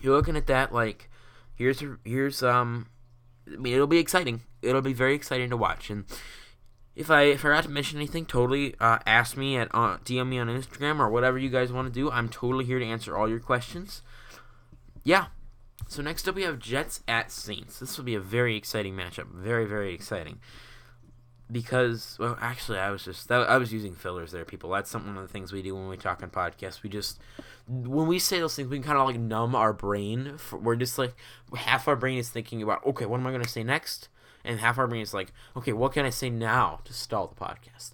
you're 0.00 0.14
looking 0.14 0.36
at 0.36 0.46
that 0.46 0.72
like 0.72 1.10
here's 1.54 1.82
here's 2.04 2.42
um 2.42 2.86
I 3.52 3.56
mean 3.56 3.74
it'll 3.74 3.86
be 3.86 3.98
exciting. 3.98 4.42
It'll 4.62 4.82
be 4.82 4.92
very 4.92 5.14
exciting 5.14 5.50
to 5.50 5.56
watch 5.56 5.90
and. 5.90 6.04
If 6.94 7.10
I 7.10 7.36
forgot 7.36 7.64
to 7.64 7.68
mention 7.68 7.98
anything, 7.98 8.24
totally 8.24 8.74
uh, 8.80 9.00
ask 9.04 9.36
me 9.36 9.58
at 9.58 9.68
uh, 9.74 9.98
DM 9.98 10.30
me 10.30 10.38
on 10.38 10.48
Instagram 10.48 10.98
or 10.98 11.10
whatever 11.10 11.36
you 11.36 11.50
guys 11.50 11.70
want 11.70 11.86
to 11.86 11.92
do. 11.92 12.10
I'm 12.10 12.30
totally 12.30 12.64
here 12.64 12.78
to 12.78 12.86
answer 12.86 13.14
all 13.14 13.28
your 13.28 13.38
questions. 13.38 14.00
Yeah, 15.04 15.26
so 15.88 16.02
next 16.02 16.28
up 16.28 16.34
we 16.34 16.42
have 16.42 16.58
Jets 16.58 17.00
at 17.06 17.30
Saints. 17.30 17.78
This 17.78 17.96
will 17.96 18.04
be 18.04 18.14
a 18.14 18.20
very 18.20 18.56
exciting 18.56 18.94
matchup. 18.94 19.28
Very 19.32 19.66
very 19.66 19.94
exciting. 19.94 20.40
Because 21.50 22.16
well, 22.18 22.36
actually, 22.40 22.78
I 22.78 22.90
was 22.90 23.04
just 23.04 23.30
I 23.30 23.56
was 23.56 23.72
using 23.72 23.94
fillers 23.94 24.32
there, 24.32 24.44
people. 24.44 24.70
That's 24.70 24.90
something 24.90 25.14
one 25.14 25.22
of 25.22 25.28
the 25.28 25.32
things 25.32 25.52
we 25.52 25.62
do 25.62 25.76
when 25.76 25.88
we 25.88 25.96
talk 25.96 26.22
on 26.22 26.30
podcasts. 26.30 26.82
We 26.82 26.90
just 26.90 27.20
when 27.68 28.08
we 28.08 28.18
say 28.18 28.40
those 28.40 28.56
things, 28.56 28.68
we 28.68 28.78
can 28.78 28.84
kind 28.84 28.98
of 28.98 29.06
like 29.06 29.18
numb 29.18 29.54
our 29.54 29.72
brain. 29.72 30.38
For, 30.38 30.58
we're 30.58 30.74
just 30.74 30.98
like 30.98 31.14
half 31.56 31.86
our 31.86 31.94
brain 31.94 32.18
is 32.18 32.30
thinking 32.30 32.62
about 32.62 32.84
okay, 32.84 33.06
what 33.06 33.20
am 33.20 33.26
I 33.28 33.30
going 33.30 33.44
to 33.44 33.48
say 33.48 33.62
next, 33.62 34.08
and 34.44 34.58
half 34.58 34.76
our 34.76 34.88
brain 34.88 35.02
is 35.02 35.14
like 35.14 35.32
okay, 35.56 35.72
what 35.72 35.92
can 35.92 36.04
I 36.04 36.10
say 36.10 36.30
now 36.30 36.80
to 36.84 36.92
stall 36.92 37.28
the 37.28 37.36
podcast. 37.36 37.92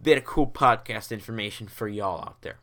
Bit 0.00 0.18
of 0.18 0.24
cool 0.24 0.46
podcast 0.46 1.10
information 1.10 1.66
for 1.66 1.88
y'all 1.88 2.20
out 2.20 2.42
there. 2.42 2.58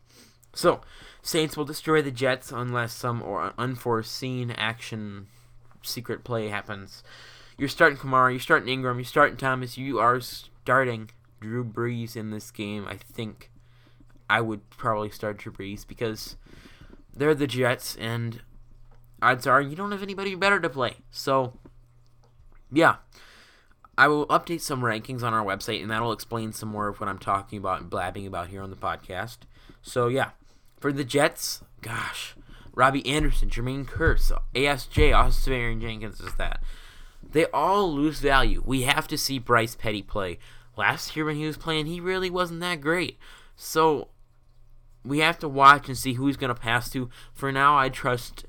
So, 0.53 0.81
Saints 1.21 1.55
will 1.55 1.65
destroy 1.65 2.01
the 2.01 2.11
Jets 2.11 2.51
unless 2.51 2.93
some 2.93 3.21
or 3.21 3.41
uh, 3.43 3.53
unforeseen 3.57 4.51
action 4.51 5.27
secret 5.83 6.23
play 6.23 6.49
happens. 6.49 7.03
You're 7.57 7.69
starting 7.69 7.97
Kamara, 7.97 8.31
you're 8.31 8.39
starting 8.39 8.69
Ingram, 8.69 8.97
you're 8.97 9.05
starting 9.05 9.37
Thomas, 9.37 9.77
you 9.77 9.99
are 9.99 10.19
starting 10.21 11.11
Drew 11.41 11.63
Brees 11.63 12.15
in 12.15 12.31
this 12.31 12.51
game. 12.51 12.87
I 12.87 12.95
think 12.95 13.51
I 14.29 14.41
would 14.41 14.69
probably 14.69 15.09
start 15.09 15.37
Drew 15.37 15.51
Brees 15.51 15.85
because 15.87 16.35
they're 17.15 17.35
the 17.35 17.47
Jets 17.47 17.95
and 17.97 18.41
odds 19.21 19.45
are 19.45 19.61
you 19.61 19.75
don't 19.75 19.91
have 19.91 20.03
anybody 20.03 20.35
better 20.35 20.59
to 20.59 20.69
play. 20.69 20.95
So, 21.11 21.53
yeah. 22.71 22.97
I 23.97 24.07
will 24.07 24.27
update 24.27 24.61
some 24.61 24.81
rankings 24.81 25.23
on 25.23 25.33
our 25.33 25.43
website 25.43 25.81
and 25.81 25.91
that'll 25.91 26.13
explain 26.13 26.53
some 26.53 26.69
more 26.69 26.87
of 26.87 27.01
what 27.01 27.09
I'm 27.09 27.19
talking 27.19 27.57
about 27.57 27.81
and 27.81 27.89
blabbing 27.89 28.25
about 28.25 28.47
here 28.47 28.61
on 28.61 28.69
the 28.69 28.77
podcast. 28.77 29.39
So, 29.81 30.07
yeah. 30.07 30.29
For 30.79 30.93
the 30.93 31.03
Jets, 31.03 31.63
gosh, 31.81 32.35
Robbie 32.73 33.05
Anderson, 33.05 33.49
Jermaine 33.49 33.85
Kearse, 33.85 34.31
ASJ, 34.55 35.13
Austin 35.15 35.81
Jenkins 35.81 36.21
is 36.21 36.35
that. 36.35 36.63
They 37.21 37.45
all 37.47 37.93
lose 37.93 38.19
value. 38.19 38.63
We 38.65 38.83
have 38.83 39.07
to 39.09 39.17
see 39.17 39.39
Bryce 39.39 39.75
Petty 39.75 40.01
play. 40.01 40.39
Last 40.77 41.15
year 41.15 41.25
when 41.25 41.35
he 41.35 41.45
was 41.45 41.57
playing, 41.57 41.87
he 41.87 41.99
really 41.99 42.29
wasn't 42.29 42.61
that 42.61 42.79
great. 42.79 43.17
So 43.55 44.07
we 45.03 45.19
have 45.19 45.37
to 45.39 45.49
watch 45.49 45.87
and 45.87 45.97
see 45.97 46.13
who 46.13 46.27
he's 46.27 46.37
going 46.37 46.53
to 46.53 46.59
pass 46.59 46.89
to. 46.91 47.09
For 47.33 47.51
now, 47.51 47.77
I 47.77 47.89
trust 47.89 48.45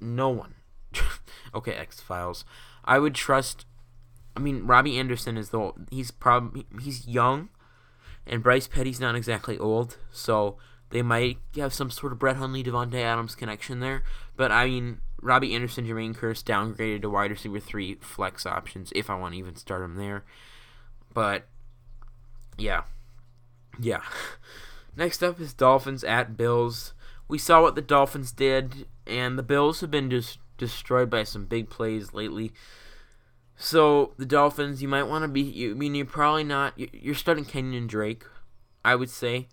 no 0.00 0.30
one. 0.30 0.54
okay, 1.54 1.74
X 1.74 2.00
Files. 2.00 2.44
I 2.84 2.98
would 2.98 3.14
trust. 3.14 3.66
I 4.36 4.40
mean, 4.40 4.66
Robbie 4.66 4.98
Anderson 4.98 5.36
is 5.36 5.50
the 5.50 5.72
he's 5.90 6.10
probably 6.10 6.66
he's 6.80 7.06
young, 7.06 7.50
and 8.26 8.42
Bryce 8.42 8.66
Petty's 8.66 9.00
not 9.00 9.14
exactly 9.14 9.58
old. 9.58 9.98
So 10.10 10.56
they 10.94 11.02
might 11.02 11.38
have 11.56 11.74
some 11.74 11.90
sort 11.90 12.12
of 12.12 12.20
Brett 12.20 12.36
Hundley, 12.36 12.62
Davante 12.62 13.02
Adams 13.02 13.34
connection 13.34 13.80
there. 13.80 14.04
But 14.36 14.52
I 14.52 14.66
mean, 14.66 15.00
Robbie 15.20 15.52
Anderson, 15.52 15.88
Jermaine 15.88 16.14
Kearse 16.14 16.44
downgraded 16.44 17.02
to 17.02 17.10
wide 17.10 17.32
receiver 17.32 17.58
three 17.58 17.96
flex 17.96 18.46
options 18.46 18.92
if 18.94 19.10
I 19.10 19.16
want 19.16 19.34
to 19.34 19.38
even 19.38 19.56
start 19.56 19.82
him 19.82 19.96
there. 19.96 20.24
But 21.12 21.48
yeah, 22.56 22.82
yeah. 23.80 24.02
Next 24.96 25.20
up 25.24 25.40
is 25.40 25.52
Dolphins 25.52 26.04
at 26.04 26.36
Bills. 26.36 26.94
We 27.26 27.38
saw 27.38 27.60
what 27.60 27.74
the 27.74 27.82
Dolphins 27.82 28.30
did, 28.30 28.86
and 29.04 29.36
the 29.36 29.42
Bills 29.42 29.80
have 29.80 29.90
been 29.90 30.10
just 30.10 30.38
destroyed 30.58 31.10
by 31.10 31.24
some 31.24 31.46
big 31.46 31.70
plays 31.70 32.14
lately. 32.14 32.52
So 33.56 34.12
the 34.16 34.26
Dolphins, 34.26 34.80
you 34.80 34.86
might 34.86 35.08
want 35.08 35.22
to 35.22 35.28
be. 35.28 35.40
You, 35.40 35.72
I 35.72 35.74
mean, 35.74 35.96
you're 35.96 36.06
probably 36.06 36.44
not. 36.44 36.74
You're 36.76 37.16
starting 37.16 37.44
Kenyon 37.44 37.88
Drake, 37.88 38.22
I 38.84 38.94
would 38.94 39.10
say 39.10 39.48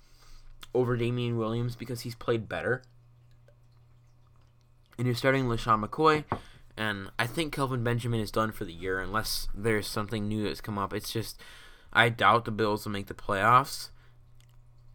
over 0.74 0.96
Damien 0.98 1.38
Williams 1.38 1.76
because 1.76 2.02
he's 2.02 2.16
played 2.16 2.48
better. 2.48 2.84
And 4.98 5.08
you're 5.08 5.16
starting 5.16 5.46
LeSean 5.46 5.84
McCoy, 5.84 6.26
and 6.78 7.10
I 7.18 7.26
think 7.28 7.54
Kelvin 7.54 7.84
Benjamin 7.84 8.20
is 8.20 8.32
done 8.32 8.52
for 8.52 8.66
the 8.66 8.74
year 8.74 9.00
unless 9.00 9.48
there's 9.56 9.88
something 9.88 10.28
new 10.28 10.44
that's 10.44 10.62
come 10.62 10.78
up. 10.78 10.94
It's 10.94 11.12
just 11.12 11.42
I 11.92 12.10
doubt 12.10 12.46
the 12.46 12.52
Bills 12.52 12.86
will 12.86 12.92
make 12.92 13.08
the 13.08 13.14
playoffs. 13.14 13.90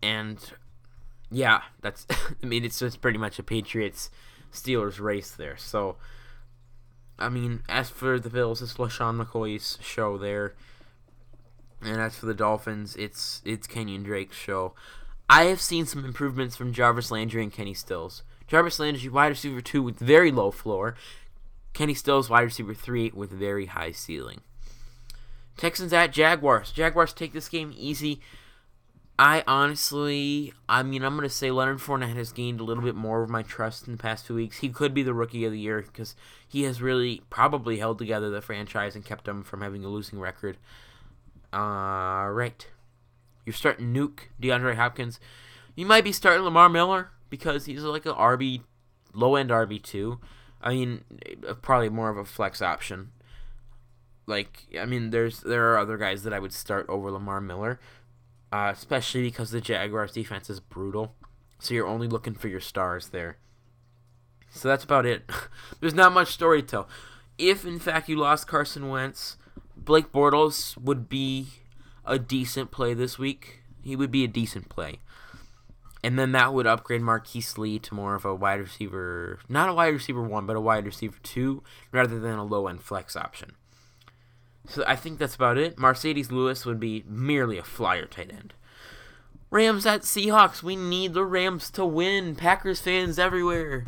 And 0.02 0.38
yeah, 1.30 1.62
that's 1.80 2.06
I 2.42 2.46
mean 2.46 2.64
it's 2.64 2.78
just 2.78 3.00
pretty 3.00 3.18
much 3.18 3.38
a 3.38 3.42
Patriots 3.42 4.10
Steelers 4.52 5.00
race 5.00 5.30
there. 5.30 5.56
So 5.56 5.96
I 7.18 7.28
mean, 7.28 7.62
as 7.68 7.88
for 7.88 8.18
the 8.18 8.30
Bills, 8.30 8.60
it's 8.60 8.74
LeSean 8.74 9.22
McCoy's 9.22 9.78
show 9.80 10.18
there. 10.18 10.54
And 11.80 12.00
as 12.00 12.16
for 12.16 12.26
the 12.26 12.34
Dolphins, 12.34 12.96
it's 12.96 13.42
it's 13.44 13.66
Kenyon 13.66 14.02
Drake's 14.02 14.36
show. 14.36 14.74
I 15.28 15.44
have 15.44 15.60
seen 15.60 15.86
some 15.86 16.04
improvements 16.04 16.56
from 16.56 16.72
Jarvis 16.72 17.10
Landry 17.10 17.42
and 17.42 17.52
Kenny 17.52 17.74
Stills. 17.74 18.22
Jarvis 18.46 18.78
Landry, 18.78 19.08
wide 19.08 19.28
receiver 19.28 19.60
two 19.60 19.82
with 19.82 19.98
very 19.98 20.30
low 20.30 20.50
floor. 20.50 20.94
Kenny 21.72 21.94
Stills, 21.94 22.30
wide 22.30 22.42
receiver 22.42 22.74
three 22.74 23.10
with 23.14 23.30
very 23.30 23.66
high 23.66 23.92
ceiling. 23.92 24.40
Texans 25.56 25.92
at 25.92 26.12
Jaguars. 26.12 26.70
Jaguars 26.70 27.12
take 27.12 27.32
this 27.32 27.48
game 27.48 27.72
easy. 27.76 28.20
I 29.18 29.42
honestly, 29.46 30.52
I 30.68 30.82
mean, 30.82 31.02
I'm 31.02 31.16
going 31.16 31.26
to 31.26 31.34
say 31.34 31.50
Leonard 31.50 31.78
Fournette 31.78 32.16
has 32.16 32.32
gained 32.32 32.60
a 32.60 32.64
little 32.64 32.84
bit 32.84 32.94
more 32.94 33.22
of 33.22 33.30
my 33.30 33.42
trust 33.42 33.86
in 33.86 33.92
the 33.92 34.02
past 34.02 34.26
two 34.26 34.34
weeks. 34.34 34.58
He 34.58 34.68
could 34.68 34.92
be 34.92 35.02
the 35.02 35.14
rookie 35.14 35.46
of 35.46 35.52
the 35.52 35.58
year 35.58 35.80
because 35.80 36.14
he 36.46 36.64
has 36.64 36.82
really 36.82 37.22
probably 37.30 37.78
held 37.78 37.98
together 37.98 38.28
the 38.28 38.42
franchise 38.42 38.94
and 38.94 39.04
kept 39.04 39.24
them 39.24 39.42
from 39.42 39.62
having 39.62 39.84
a 39.84 39.88
losing 39.88 40.20
record. 40.20 40.58
All 41.50 42.30
right. 42.30 42.66
You're 43.46 43.54
starting 43.54 43.94
Nuke, 43.94 44.28
DeAndre 44.42 44.74
Hopkins. 44.74 45.18
You 45.76 45.86
might 45.86 46.04
be 46.04 46.12
starting 46.12 46.42
Lamar 46.42 46.68
Miller 46.68 47.10
because 47.30 47.66
he's 47.66 47.82
like 47.82 48.04
a 48.04 48.12
RB, 48.12 48.62
low 49.14 49.36
end 49.36 49.50
RB 49.50 49.80
two. 49.82 50.18
I 50.60 50.74
mean, 50.74 51.04
uh, 51.48 51.54
probably 51.54 51.88
more 51.88 52.10
of 52.10 52.18
a 52.18 52.24
flex 52.24 52.60
option. 52.60 53.12
Like, 54.26 54.66
I 54.78 54.84
mean, 54.84 55.10
there's 55.10 55.40
there 55.40 55.72
are 55.72 55.78
other 55.78 55.96
guys 55.96 56.24
that 56.24 56.32
I 56.32 56.40
would 56.40 56.52
start 56.52 56.86
over 56.88 57.10
Lamar 57.10 57.40
Miller, 57.40 57.78
uh, 58.52 58.72
especially 58.74 59.22
because 59.22 59.52
the 59.52 59.60
Jaguars' 59.60 60.12
defense 60.12 60.50
is 60.50 60.58
brutal. 60.58 61.14
So 61.60 61.72
you're 61.72 61.86
only 61.86 62.08
looking 62.08 62.34
for 62.34 62.48
your 62.48 62.60
stars 62.60 63.10
there. 63.10 63.38
So 64.50 64.68
that's 64.68 64.84
about 64.84 65.06
it. 65.06 65.30
There's 65.80 65.94
not 65.94 66.12
much 66.12 66.32
story 66.32 66.62
to 66.62 66.68
tell. 66.68 66.88
If 67.38 67.64
in 67.64 67.78
fact 67.78 68.08
you 68.08 68.16
lost 68.16 68.48
Carson 68.48 68.88
Wentz, 68.88 69.36
Blake 69.76 70.10
Bortles 70.10 70.76
would 70.78 71.08
be 71.08 71.48
a 72.06 72.18
decent 72.18 72.70
play 72.70 72.94
this 72.94 73.18
week. 73.18 73.62
He 73.82 73.96
would 73.96 74.10
be 74.10 74.24
a 74.24 74.28
decent 74.28 74.68
play. 74.68 75.00
And 76.02 76.18
then 76.18 76.32
that 76.32 76.54
would 76.54 76.66
upgrade 76.66 77.02
Marquise 77.02 77.58
Lee 77.58 77.78
to 77.80 77.94
more 77.94 78.14
of 78.14 78.24
a 78.24 78.34
wide 78.34 78.60
receiver, 78.60 79.40
not 79.48 79.68
a 79.68 79.74
wide 79.74 79.92
receiver 79.92 80.22
one, 80.22 80.46
but 80.46 80.56
a 80.56 80.60
wide 80.60 80.86
receiver 80.86 81.18
two, 81.22 81.62
rather 81.90 82.20
than 82.20 82.34
a 82.34 82.44
low 82.44 82.68
end 82.68 82.82
flex 82.82 83.16
option. 83.16 83.52
So 84.68 84.84
I 84.86 84.96
think 84.96 85.18
that's 85.18 85.34
about 85.34 85.58
it. 85.58 85.76
Marcedes 85.76 86.30
Lewis 86.30 86.64
would 86.64 86.80
be 86.80 87.04
merely 87.08 87.58
a 87.58 87.64
flyer 87.64 88.06
tight 88.06 88.32
end. 88.32 88.54
Rams 89.50 89.86
at 89.86 90.02
Seahawks. 90.02 90.62
We 90.62 90.76
need 90.76 91.14
the 91.14 91.24
Rams 91.24 91.70
to 91.72 91.84
win. 91.84 92.34
Packers 92.34 92.80
fans 92.80 93.18
everywhere. 93.18 93.86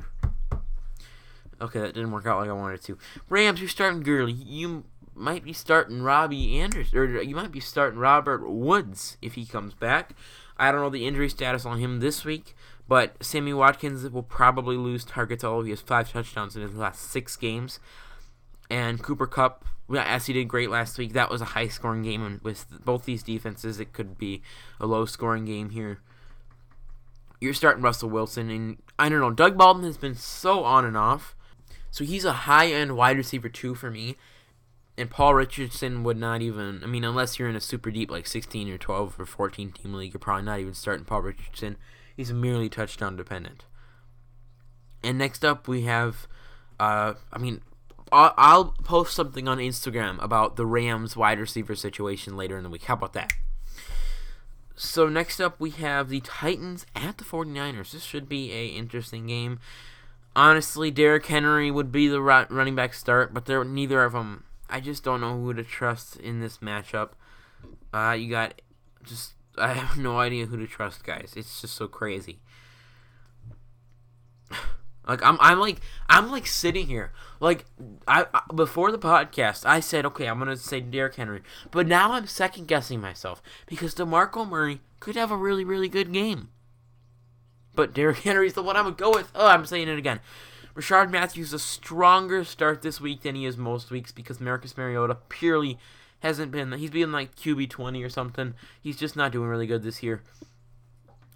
Okay, 1.60 1.80
that 1.80 1.94
didn't 1.94 2.12
work 2.12 2.26
out 2.26 2.40
like 2.40 2.48
I 2.48 2.52
wanted 2.52 2.82
to. 2.82 2.98
Rams, 3.28 3.60
you're 3.60 3.68
starting 3.68 4.02
Gurley. 4.02 4.32
You 4.32 4.84
might 5.18 5.44
be 5.44 5.52
starting 5.52 6.02
Robbie 6.02 6.58
Anderson, 6.58 6.98
or 6.98 7.22
you 7.22 7.34
might 7.34 7.52
be 7.52 7.60
starting 7.60 7.98
Robert 7.98 8.48
Woods 8.48 9.16
if 9.20 9.34
he 9.34 9.44
comes 9.44 9.74
back. 9.74 10.14
I 10.56 10.72
don't 10.72 10.80
know 10.80 10.90
the 10.90 11.06
injury 11.06 11.28
status 11.28 11.64
on 11.64 11.78
him 11.78 12.00
this 12.00 12.24
week, 12.24 12.54
but 12.88 13.22
Sammy 13.22 13.52
Watkins 13.52 14.08
will 14.10 14.22
probably 14.22 14.76
lose 14.76 15.04
targets. 15.04 15.44
All 15.44 15.62
he 15.62 15.70
has 15.70 15.80
five 15.80 16.10
touchdowns 16.10 16.56
in 16.56 16.62
his 16.62 16.74
last 16.74 17.02
six 17.02 17.36
games, 17.36 17.78
and 18.70 19.02
Cooper 19.02 19.26
Kupp, 19.26 19.64
as 19.96 20.26
he 20.26 20.32
did 20.32 20.48
great 20.48 20.70
last 20.70 20.98
week, 20.98 21.12
that 21.12 21.30
was 21.30 21.40
a 21.40 21.46
high 21.46 21.68
scoring 21.68 22.02
game. 22.02 22.24
And 22.24 22.40
with 22.42 22.66
both 22.84 23.04
these 23.04 23.22
defenses, 23.22 23.80
it 23.80 23.92
could 23.92 24.18
be 24.18 24.42
a 24.80 24.86
low 24.86 25.04
scoring 25.06 25.44
game 25.44 25.70
here. 25.70 26.00
You're 27.40 27.54
starting 27.54 27.82
Russell 27.82 28.10
Wilson, 28.10 28.50
and 28.50 28.78
I 28.98 29.08
don't 29.08 29.20
know. 29.20 29.30
Doug 29.30 29.56
Baldwin 29.56 29.86
has 29.86 29.96
been 29.96 30.16
so 30.16 30.64
on 30.64 30.84
and 30.84 30.96
off. 30.96 31.36
So 31.90 32.04
he's 32.04 32.24
a 32.24 32.32
high 32.32 32.66
end 32.66 32.96
wide 32.96 33.16
receiver 33.16 33.48
too, 33.48 33.74
for 33.74 33.90
me. 33.90 34.16
And 34.98 35.08
Paul 35.10 35.34
Richardson 35.34 36.02
would 36.02 36.16
not 36.16 36.42
even, 36.42 36.82
I 36.82 36.86
mean, 36.86 37.04
unless 37.04 37.38
you're 37.38 37.48
in 37.48 37.54
a 37.56 37.60
super 37.60 37.90
deep, 37.90 38.10
like 38.10 38.26
16 38.26 38.68
or 38.68 38.78
12 38.78 39.20
or 39.20 39.26
14 39.26 39.70
team 39.70 39.94
league, 39.94 40.12
you're 40.12 40.18
probably 40.18 40.44
not 40.44 40.58
even 40.58 40.74
starting 40.74 41.04
Paul 41.04 41.22
Richardson. 41.22 41.76
He's 42.16 42.32
merely 42.32 42.68
touchdown 42.68 43.16
dependent. 43.16 43.64
And 45.04 45.16
next 45.16 45.44
up, 45.44 45.68
we 45.68 45.82
have, 45.82 46.26
uh, 46.80 47.14
I 47.32 47.38
mean, 47.38 47.60
I'll 48.10 48.74
post 48.84 49.14
something 49.14 49.46
on 49.46 49.58
Instagram 49.58 50.22
about 50.22 50.56
the 50.56 50.66
Rams 50.66 51.16
wide 51.16 51.38
receiver 51.38 51.76
situation 51.76 52.36
later 52.36 52.56
in 52.56 52.64
the 52.64 52.70
week. 52.70 52.84
How 52.84 52.94
about 52.94 53.12
that? 53.12 53.32
So 54.74 55.08
next 55.08 55.40
up 55.40 55.58
we 55.60 55.70
have 55.70 56.08
the 56.08 56.20
Titans 56.20 56.86
at 56.94 57.18
the 57.18 57.24
49ers. 57.24 57.92
This 57.92 58.04
should 58.04 58.28
be 58.28 58.52
a 58.52 58.66
interesting 58.68 59.26
game. 59.26 59.60
Honestly, 60.36 60.90
Derrick 60.90 61.26
Henry 61.26 61.70
would 61.70 61.90
be 61.90 62.06
the 62.06 62.20
running 62.20 62.76
back 62.76 62.94
start, 62.94 63.34
but 63.34 63.46
they're 63.46 63.64
neither 63.64 64.04
of 64.04 64.12
them. 64.12 64.44
I 64.68 64.80
just 64.80 65.02
don't 65.02 65.20
know 65.20 65.40
who 65.40 65.54
to 65.54 65.64
trust 65.64 66.16
in 66.16 66.40
this 66.40 66.58
matchup. 66.58 67.10
Uh, 67.92 68.16
you 68.18 68.30
got 68.30 68.60
just 69.02 69.34
I 69.58 69.72
have 69.74 69.98
no 69.98 70.18
idea 70.18 70.46
who 70.46 70.56
to 70.56 70.66
trust, 70.66 71.04
guys. 71.04 71.34
It's 71.36 71.60
just 71.60 71.74
so 71.74 71.88
crazy. 71.88 72.40
Like 75.06 75.22
I'm, 75.24 75.38
I'm 75.40 75.58
like, 75.58 75.80
I'm 76.10 76.30
like 76.30 76.46
sitting 76.46 76.86
here, 76.86 77.12
like 77.40 77.64
I, 78.06 78.26
I, 78.34 78.42
before 78.54 78.92
the 78.92 78.98
podcast, 78.98 79.64
I 79.64 79.80
said, 79.80 80.04
okay, 80.04 80.26
I'm 80.26 80.38
gonna 80.38 80.54
say 80.58 80.80
Derrick 80.80 81.14
Henry, 81.14 81.40
but 81.70 81.86
now 81.86 82.12
I'm 82.12 82.26
second 82.26 82.68
guessing 82.68 83.00
myself 83.00 83.40
because 83.66 83.94
DeMarco 83.94 84.46
Murray 84.46 84.82
could 85.00 85.16
have 85.16 85.30
a 85.30 85.36
really, 85.38 85.64
really 85.64 85.88
good 85.88 86.12
game. 86.12 86.50
But 87.74 87.94
Derrick 87.94 88.18
Henry's 88.24 88.52
the 88.52 88.62
one 88.62 88.76
I'm 88.76 88.84
gonna 88.84 88.96
go 88.96 89.10
with. 89.10 89.32
Oh, 89.34 89.46
I'm 89.46 89.64
saying 89.64 89.88
it 89.88 89.96
again. 89.96 90.20
Rishard 90.78 91.10
Matthews 91.10 91.52
a 91.52 91.58
stronger 91.58 92.44
start 92.44 92.82
this 92.82 93.00
week 93.00 93.22
than 93.22 93.34
he 93.34 93.44
is 93.44 93.56
most 93.56 93.90
weeks 93.90 94.12
because 94.12 94.40
Marcus 94.40 94.76
Mariota 94.76 95.16
purely 95.28 95.76
hasn't 96.20 96.52
been. 96.52 96.70
He's 96.70 96.92
been 96.92 97.10
like 97.10 97.34
QB 97.34 97.68
twenty 97.68 98.04
or 98.04 98.08
something. 98.08 98.54
He's 98.80 98.96
just 98.96 99.16
not 99.16 99.32
doing 99.32 99.48
really 99.48 99.66
good 99.66 99.82
this 99.82 100.04
year. 100.04 100.22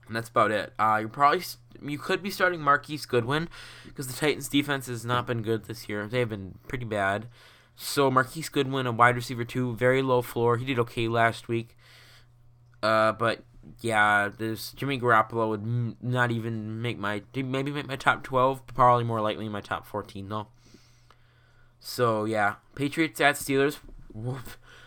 And 0.07 0.14
that's 0.14 0.28
about 0.28 0.52
it. 0.52 0.72
Uh, 0.78 0.98
you're 1.00 1.09
probably 1.09 1.42
you 1.83 1.98
could 1.98 2.22
be 2.22 2.31
starting 2.31 2.61
Marquise 2.61 3.05
Goodwin 3.05 3.48
because 3.85 4.07
the 4.07 4.12
Titans' 4.12 4.48
defense 4.48 4.87
has 4.87 5.05
not 5.05 5.26
been 5.26 5.42
good 5.42 5.64
this 5.64 5.88
year. 5.88 6.07
They 6.07 6.20
have 6.20 6.28
been 6.28 6.61
pretty 6.68 6.85
bad. 6.85 7.26
So 7.74 8.12
Marquise 8.12 8.48
Goodwin, 8.48 8.87
a 8.87 8.92
wide 8.92 9.16
receiver 9.16 9.44
too, 9.44 9.74
very 9.74 10.02
low 10.02 10.22
floor. 10.22 10.57
He 10.57 10.64
did 10.64 10.78
okay 10.78 11.09
last 11.09 11.48
week. 11.48 11.76
Uh, 12.81 13.11
but 13.11 13.42
yeah, 13.81 14.29
this 14.37 14.72
Jimmy 14.72 14.98
Garoppolo 14.98 15.48
would 15.48 16.03
not 16.03 16.31
even 16.31 16.81
make 16.83 16.98
my 16.98 17.22
maybe 17.35 17.70
make 17.70 17.87
my 17.87 17.96
top 17.96 18.22
twelve. 18.22 18.66
Probably 18.66 19.05
more 19.05 19.20
likely 19.20 19.48
my 19.48 19.61
top 19.61 19.87
fourteen 19.87 20.29
though. 20.29 20.48
So 21.81 22.25
yeah, 22.25 22.57
Patriots 22.75 23.20
at 23.20 23.37
Steelers. 23.37 23.79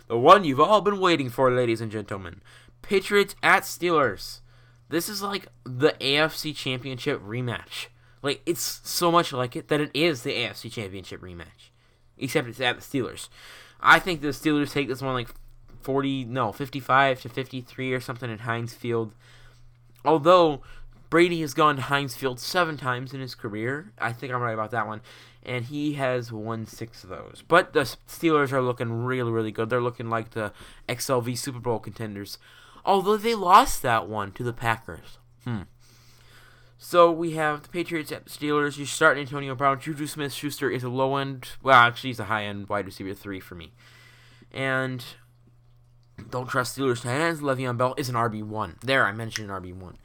The 0.07 0.17
one 0.17 0.43
you've 0.43 0.59
all 0.59 0.81
been 0.81 0.99
waiting 0.99 1.29
for, 1.29 1.51
ladies 1.51 1.81
and 1.81 1.91
gentlemen. 1.91 2.41
Patriots 2.81 3.35
at 3.41 3.63
Steelers. 3.63 4.41
This 4.89 5.09
is 5.09 5.21
like 5.21 5.47
the 5.63 5.93
AFC 5.99 6.55
Championship 6.55 7.21
rematch. 7.23 7.87
Like 8.21 8.41
it's 8.45 8.81
so 8.83 9.11
much 9.11 9.33
like 9.33 9.55
it 9.55 9.67
that 9.69 9.81
it 9.81 9.91
is 9.93 10.21
the 10.21 10.31
AFC 10.33 10.71
Championship 10.71 11.21
rematch. 11.21 11.71
Except 12.17 12.47
it's 12.47 12.61
at 12.61 12.79
the 12.79 12.81
Steelers. 12.81 13.29
I 13.81 13.99
think 13.99 14.21
the 14.21 14.29
Steelers 14.29 14.71
take 14.71 14.87
this 14.87 15.01
one 15.01 15.13
like 15.13 15.29
40, 15.85 16.25
no, 16.25 16.51
55 16.51 17.21
to 17.21 17.29
53 17.29 17.93
or 17.93 17.99
something 17.99 18.31
at 18.31 18.41
Heinz 18.41 18.73
Field. 18.73 19.13
Although 20.03 20.61
Brady 21.09 21.41
has 21.41 21.53
gone 21.53 21.77
to 21.77 21.83
Heinz 21.83 22.15
Field 22.15 22.39
seven 22.39 22.75
times 22.75 23.13
in 23.13 23.21
his 23.21 23.35
career. 23.35 23.93
I 23.97 24.11
think 24.11 24.33
I'm 24.33 24.41
right 24.41 24.53
about 24.53 24.71
that 24.71 24.87
one. 24.87 25.01
And 25.43 25.65
he 25.65 25.93
has 25.93 26.31
won 26.31 26.65
six 26.65 27.03
of 27.03 27.09
those. 27.09 27.43
But 27.47 27.73
the 27.73 27.81
Steelers 28.07 28.51
are 28.51 28.61
looking 28.61 29.05
really, 29.05 29.31
really 29.31 29.51
good. 29.51 29.69
They're 29.69 29.79
looking 29.79 30.09
like 30.09 30.31
the 30.31 30.51
XLV 30.89 31.37
Super 31.37 31.59
Bowl 31.59 31.79
contenders 31.79 32.39
although 32.85 33.17
they 33.17 33.35
lost 33.35 33.81
that 33.81 34.07
one 34.07 34.31
to 34.33 34.43
the 34.43 34.53
Packers. 34.53 35.17
Hmm. 35.43 35.63
So 36.77 37.11
we 37.11 37.31
have 37.31 37.63
the 37.63 37.69
Patriots 37.69 38.11
at 38.11 38.25
the 38.25 38.29
Steelers. 38.29 38.77
You 38.77 38.85
start 38.85 39.17
Antonio 39.17 39.55
Brown. 39.55 39.79
Juju 39.79 40.05
Smith 40.07 40.33
Schuster 40.33 40.69
is 40.69 40.83
a 40.83 40.89
low 40.89 41.15
end, 41.15 41.49
well, 41.63 41.75
actually, 41.75 42.11
he's 42.11 42.19
a 42.19 42.25
high 42.25 42.43
end 42.43 42.69
wide 42.69 42.85
receiver 42.85 43.13
three 43.13 43.39
for 43.39 43.55
me. 43.55 43.73
And 44.51 45.03
don't 46.29 46.47
trust 46.47 46.77
Steelers 46.77 47.01
tight 47.03 47.19
ends. 47.19 47.41
Le'Veon 47.41 47.77
Bell 47.77 47.93
is 47.97 48.09
an 48.09 48.15
RB1. 48.15 48.81
There, 48.81 49.05
I 49.05 49.11
mentioned 49.11 49.49
an 49.49 49.61
RB1. 49.61 49.95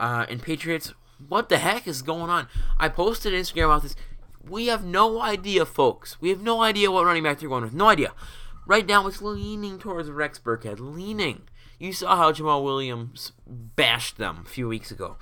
Uh, 0.00 0.26
and 0.28 0.42
Patriots, 0.42 0.94
what 1.28 1.48
the 1.48 1.58
heck 1.58 1.86
is 1.86 2.02
going 2.02 2.30
on? 2.30 2.48
I 2.78 2.88
posted 2.88 3.32
Instagram 3.32 3.66
about 3.66 3.82
this. 3.82 3.96
We 4.48 4.66
have 4.66 4.84
no 4.84 5.20
idea, 5.20 5.66
folks. 5.66 6.20
We 6.20 6.30
have 6.30 6.40
no 6.40 6.62
idea 6.62 6.90
what 6.90 7.04
running 7.04 7.22
back 7.22 7.40
they're 7.40 7.48
going 7.48 7.64
with. 7.64 7.74
No 7.74 7.88
idea. 7.88 8.12
Right 8.66 8.86
now, 8.86 9.06
it's 9.06 9.22
leaning 9.22 9.78
towards 9.78 10.10
Rex 10.10 10.38
Burkhead. 10.38 10.78
Leaning. 10.78 11.42
You 11.78 11.92
saw 11.92 12.16
how 12.16 12.32
Jamaal 12.32 12.62
Williams 12.62 13.32
bashed 13.46 14.18
them 14.18 14.42
a 14.44 14.48
few 14.48 14.68
weeks 14.68 14.90
ago. 14.90 15.16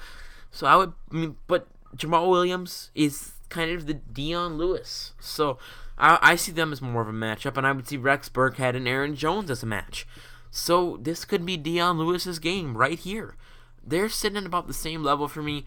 So 0.50 0.66
I 0.66 0.76
would, 0.76 0.92
I 1.12 1.14
mean, 1.14 1.36
but 1.46 1.68
Jamaal 1.96 2.30
Williams 2.30 2.90
is 2.94 3.32
kind 3.48 3.70
of 3.70 3.86
the 3.86 3.94
Dion 3.94 4.58
Lewis. 4.58 5.12
So 5.20 5.58
I, 5.98 6.18
I 6.20 6.36
see 6.36 6.52
them 6.52 6.72
as 6.72 6.82
more 6.82 7.02
of 7.02 7.08
a 7.08 7.12
matchup, 7.12 7.56
and 7.56 7.66
I 7.66 7.72
would 7.72 7.88
see 7.88 7.96
Rex 7.96 8.28
Burkhead 8.28 8.76
and 8.76 8.86
Aaron 8.88 9.16
Jones 9.16 9.50
as 9.50 9.62
a 9.62 9.66
match. 9.66 10.06
So 10.50 10.98
this 11.00 11.24
could 11.24 11.44
be 11.44 11.56
Dion 11.56 11.98
Lewis's 11.98 12.38
game 12.38 12.76
right 12.76 12.98
here. 12.98 13.36
They're 13.84 14.08
sitting 14.08 14.38
at 14.38 14.46
about 14.46 14.66
the 14.66 14.74
same 14.74 15.02
level 15.02 15.28
for 15.28 15.42
me. 15.42 15.64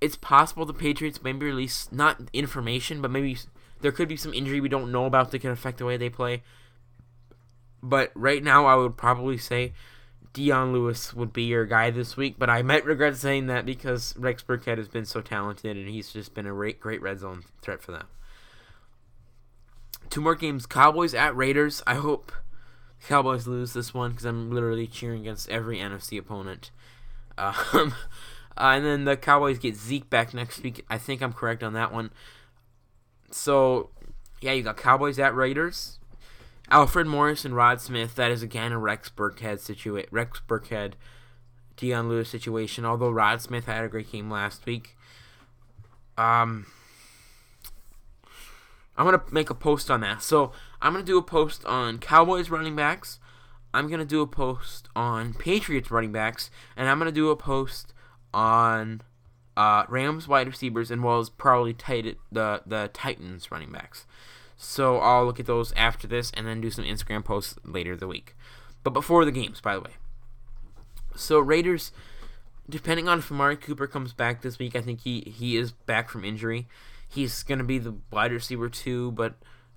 It's 0.00 0.16
possible 0.16 0.64
the 0.64 0.72
Patriots 0.72 1.22
maybe 1.22 1.46
release 1.46 1.90
not 1.90 2.20
information, 2.32 3.02
but 3.02 3.10
maybe 3.10 3.36
there 3.80 3.92
could 3.92 4.08
be 4.08 4.16
some 4.16 4.34
injury 4.34 4.60
we 4.60 4.68
don't 4.68 4.92
know 4.92 5.06
about 5.06 5.30
that 5.30 5.40
can 5.40 5.50
affect 5.50 5.78
the 5.78 5.84
way 5.84 5.96
they 5.96 6.08
play. 6.08 6.42
But 7.82 8.12
right 8.14 8.42
now, 8.42 8.66
I 8.66 8.76
would 8.76 8.96
probably 8.96 9.38
say 9.38 9.72
Dion 10.32 10.72
Lewis 10.72 11.12
would 11.12 11.32
be 11.32 11.42
your 11.44 11.66
guy 11.66 11.90
this 11.90 12.16
week, 12.16 12.36
but 12.38 12.48
I 12.48 12.62
might 12.62 12.84
regret 12.84 13.16
saying 13.16 13.46
that 13.46 13.66
because 13.66 14.14
Rex 14.16 14.42
Burkhead 14.42 14.78
has 14.78 14.88
been 14.88 15.04
so 15.04 15.20
talented 15.20 15.76
and 15.76 15.88
he's 15.88 16.12
just 16.12 16.34
been 16.34 16.46
a 16.46 16.52
great, 16.52 16.80
great 16.80 17.02
red 17.02 17.20
zone 17.20 17.42
threat 17.62 17.82
for 17.82 17.92
them. 17.92 18.06
Two 20.08 20.20
more 20.20 20.34
games 20.34 20.66
Cowboys 20.66 21.14
at 21.14 21.36
Raiders. 21.36 21.82
I 21.86 21.94
hope 21.94 22.32
Cowboys 23.06 23.46
lose 23.46 23.72
this 23.72 23.92
one 23.92 24.10
because 24.10 24.24
I'm 24.24 24.50
literally 24.50 24.86
cheering 24.86 25.22
against 25.22 25.48
every 25.48 25.78
NFC 25.78 26.18
opponent. 26.18 26.70
Um, 27.38 27.94
uh, 28.54 28.72
and 28.74 28.84
then 28.84 29.04
the 29.04 29.16
Cowboys 29.16 29.58
get 29.58 29.74
Zeke 29.74 30.10
back 30.10 30.34
next 30.34 30.62
week. 30.62 30.84
I 30.90 30.98
think 30.98 31.22
I'm 31.22 31.32
correct 31.32 31.62
on 31.62 31.72
that 31.72 31.90
one. 31.90 32.10
So, 33.30 33.88
yeah, 34.42 34.52
you 34.52 34.62
got 34.62 34.76
Cowboys 34.76 35.18
at 35.18 35.34
Raiders. 35.34 35.99
Alfred 36.70 37.06
Morris 37.06 37.44
and 37.44 37.54
Rod 37.56 37.80
Smith. 37.80 38.14
That 38.14 38.30
is 38.30 38.42
again 38.42 38.72
a 38.72 38.78
Rex 38.78 39.08
Burkhead 39.08 39.60
situation. 39.60 40.08
Rex 40.12 40.40
Burkhead, 40.46 40.92
Dion 41.76 42.08
Lewis 42.08 42.28
situation. 42.28 42.84
Although 42.84 43.10
Rod 43.10 43.40
Smith 43.40 43.66
had 43.66 43.84
a 43.84 43.88
great 43.88 44.12
game 44.12 44.30
last 44.30 44.66
week. 44.66 44.96
Um, 46.16 46.66
I'm 48.96 49.04
gonna 49.04 49.22
make 49.32 49.50
a 49.50 49.54
post 49.54 49.90
on 49.90 50.00
that. 50.02 50.22
So 50.22 50.52
I'm 50.80 50.92
gonna 50.92 51.04
do 51.04 51.18
a 51.18 51.22
post 51.22 51.64
on 51.64 51.98
Cowboys 51.98 52.50
running 52.50 52.76
backs. 52.76 53.18
I'm 53.72 53.88
gonna 53.88 54.04
do 54.04 54.20
a 54.20 54.26
post 54.26 54.88
on 54.94 55.34
Patriots 55.34 55.90
running 55.90 56.12
backs, 56.12 56.50
and 56.76 56.88
I'm 56.88 56.98
gonna 56.98 57.12
do 57.12 57.30
a 57.30 57.36
post 57.36 57.94
on 58.32 59.02
uh, 59.56 59.84
Rams 59.88 60.28
wide 60.28 60.46
receivers, 60.46 60.90
and 60.90 61.02
well 61.02 61.18
as 61.18 61.30
probably 61.30 61.74
tight 61.74 62.16
the 62.30 62.62
the 62.66 62.90
Titans 62.92 63.50
running 63.50 63.72
backs. 63.72 64.06
So 64.62 64.98
I'll 64.98 65.24
look 65.24 65.40
at 65.40 65.46
those 65.46 65.72
after 65.72 66.06
this 66.06 66.30
and 66.36 66.46
then 66.46 66.60
do 66.60 66.70
some 66.70 66.84
Instagram 66.84 67.24
posts 67.24 67.56
later 67.64 67.96
the 67.96 68.06
week. 68.06 68.36
But 68.84 68.90
before 68.90 69.24
the 69.24 69.32
games, 69.32 69.58
by 69.62 69.72
the 69.72 69.80
way. 69.80 69.92
So 71.16 71.38
Raiders, 71.38 71.92
depending 72.68 73.08
on 73.08 73.20
if 73.20 73.32
Amari 73.32 73.56
Cooper 73.56 73.86
comes 73.86 74.12
back 74.12 74.42
this 74.42 74.58
week, 74.58 74.76
I 74.76 74.82
think 74.82 75.00
he, 75.00 75.22
he 75.22 75.56
is 75.56 75.72
back 75.72 76.10
from 76.10 76.26
injury. 76.26 76.68
He's 77.08 77.42
to 77.42 77.64
be 77.64 77.78
the 77.78 77.94
wide 78.12 78.32
receiver 78.32 78.68
too, 78.68 79.12
but 79.12 79.32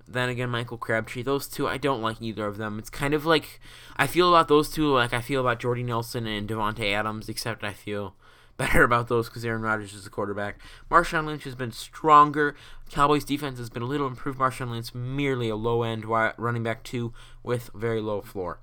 then 0.06 0.28
again, 0.28 0.50
Michael 0.50 0.78
Crabtree. 0.78 1.24
Those 1.24 1.48
two, 1.48 1.66
I 1.66 1.78
don't 1.78 2.02
like 2.02 2.22
either 2.22 2.46
of 2.46 2.58
them. 2.58 2.78
It's 2.78 2.90
kind 2.90 3.14
of 3.14 3.26
like 3.26 3.62
I 3.96 4.06
feel 4.06 4.28
about 4.28 4.50
those 4.50 4.70
two 4.70 4.92
like 4.92 5.14
I 5.14 5.22
feel 5.22 5.40
about 5.40 5.62
Jordy 5.62 5.84
Nelson 5.84 6.28
and 6.28 6.48
Davante 6.48 6.92
Adams, 6.92 7.30
except 7.30 7.64
I 7.64 7.72
feel 7.72 8.16
better 8.58 8.84
about 8.84 9.08
those 9.08 9.30
because 9.30 9.44
Aaron 9.46 9.62
Rodgers 9.62 9.94
is 9.94 10.04
the 10.04 10.10
quarterback. 10.10 10.60
Marshawn 10.90 11.26
Lynch 11.26 11.44
has 11.44 11.56
been 11.56 11.72
stronger. 11.72 12.56
Cowboys 12.90 13.24
defense 13.24 13.58
has 13.60 13.70
been 13.70 13.84
a 13.84 13.88
little 13.88 14.08
improved. 14.08 14.40
Marshawn 14.40 14.72
Lynch 14.72 14.94
merely 14.94 15.50
a 15.50 15.56
low 15.56 15.84
end 15.84 16.06
running 16.06 16.64
back 16.64 16.84
two 16.84 17.14
with 17.42 17.70
very 17.74 18.02
low 18.02 18.22
floor. 18.22 18.60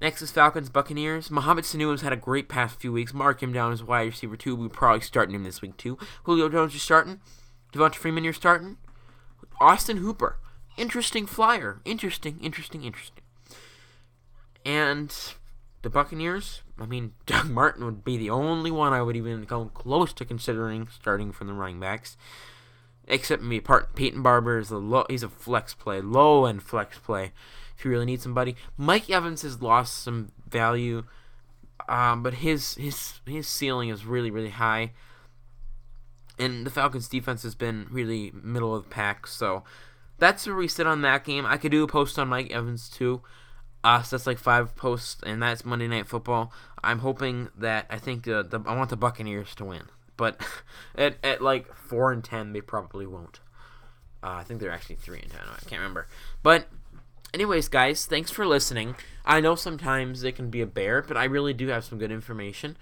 Next 0.00 0.22
is 0.22 0.30
Falcons 0.30 0.70
Buccaneers. 0.70 1.30
Mohamed 1.30 1.64
Sanu 1.64 1.90
has 1.90 2.00
had 2.00 2.12
a 2.12 2.16
great 2.16 2.48
past 2.48 2.80
few 2.80 2.90
weeks. 2.90 3.12
Mark 3.12 3.42
him 3.42 3.52
down 3.52 3.72
as 3.72 3.84
wide 3.84 4.06
receiver 4.06 4.36
two. 4.36 4.56
We're 4.56 4.70
probably 4.70 5.02
starting 5.02 5.34
him 5.34 5.44
this 5.44 5.60
week 5.60 5.76
too. 5.76 5.98
Julio 6.24 6.48
Jones 6.48 6.74
is 6.74 6.82
starting. 6.82 7.20
Devonta 7.72 7.96
Freeman 7.96 8.24
you're 8.24 8.32
starting. 8.32 8.78
Austin 9.60 9.98
Hooper. 9.98 10.38
Interesting 10.78 11.26
flyer. 11.26 11.80
Interesting, 11.84 12.38
interesting, 12.40 12.82
interesting. 12.82 13.22
And 14.64 15.14
the 15.82 15.90
Buccaneers, 15.90 16.62
I 16.78 16.86
mean, 16.86 17.12
Doug 17.26 17.48
Martin 17.48 17.84
would 17.84 18.04
be 18.04 18.16
the 18.16 18.30
only 18.30 18.70
one 18.70 18.92
I 18.92 19.02
would 19.02 19.16
even 19.16 19.46
come 19.46 19.70
close 19.70 20.12
to 20.14 20.24
considering 20.24 20.88
starting 20.88 21.32
from 21.32 21.46
the 21.46 21.52
running 21.52 21.80
backs. 21.80 22.16
Except 23.06 23.42
maybe 23.42 23.66
Peyton 23.94 24.22
Barber 24.22 24.58
is 24.58 24.70
a 24.70 24.76
low, 24.76 25.04
he's 25.08 25.24
a 25.24 25.28
flex 25.28 25.74
play, 25.74 26.00
low 26.00 26.44
end 26.44 26.62
flex 26.62 26.98
play. 26.98 27.32
If 27.76 27.84
you 27.84 27.90
really 27.90 28.04
need 28.04 28.20
somebody, 28.20 28.54
Mike 28.76 29.10
Evans 29.10 29.42
has 29.42 29.60
lost 29.60 30.02
some 30.02 30.30
value, 30.48 31.04
um, 31.88 32.22
but 32.22 32.34
his 32.34 32.74
his 32.74 33.20
his 33.26 33.48
ceiling 33.48 33.88
is 33.88 34.04
really 34.04 34.30
really 34.30 34.50
high. 34.50 34.92
And 36.38 36.64
the 36.64 36.70
Falcons 36.70 37.08
defense 37.08 37.42
has 37.42 37.54
been 37.54 37.88
really 37.90 38.30
middle 38.32 38.76
of 38.76 38.84
the 38.84 38.90
pack, 38.90 39.26
so 39.26 39.64
that's 40.18 40.46
where 40.46 40.54
we 40.54 40.68
sit 40.68 40.86
on 40.86 41.02
that 41.02 41.24
game. 41.24 41.44
I 41.44 41.56
could 41.56 41.72
do 41.72 41.82
a 41.82 41.88
post 41.88 42.16
on 42.18 42.28
Mike 42.28 42.52
Evans 42.52 42.88
too. 42.88 43.22
So 43.84 44.16
that's 44.16 44.26
like 44.26 44.38
five 44.38 44.76
posts, 44.76 45.22
and 45.24 45.42
that's 45.42 45.64
Monday 45.64 45.88
Night 45.88 46.06
Football. 46.06 46.52
I'm 46.84 47.00
hoping 47.00 47.48
that 47.56 47.86
I 47.90 47.98
think 47.98 48.28
uh, 48.28 48.42
the 48.42 48.60
I 48.66 48.76
want 48.76 48.90
the 48.90 48.96
Buccaneers 48.96 49.54
to 49.56 49.64
win, 49.64 49.84
but 50.16 50.40
at 50.94 51.16
at 51.24 51.42
like 51.42 51.74
four 51.74 52.12
and 52.12 52.22
ten, 52.22 52.52
they 52.52 52.60
probably 52.60 53.06
won't. 53.06 53.40
Uh, 54.22 54.32
I 54.32 54.42
think 54.42 54.60
they're 54.60 54.70
actually 54.70 54.96
three 54.96 55.20
and 55.20 55.30
ten. 55.30 55.40
I 55.46 55.58
can't 55.60 55.80
remember. 55.80 56.08
But 56.42 56.68
anyways, 57.32 57.68
guys, 57.68 58.04
thanks 58.04 58.30
for 58.30 58.46
listening. 58.46 58.96
I 59.24 59.40
know 59.40 59.54
sometimes 59.54 60.24
it 60.24 60.36
can 60.36 60.50
be 60.50 60.60
a 60.60 60.66
bear, 60.66 61.02
but 61.02 61.16
I 61.16 61.24
really 61.24 61.54
do 61.54 61.68
have 61.68 61.84
some 61.84 61.98
good 61.98 62.12
information, 62.12 62.76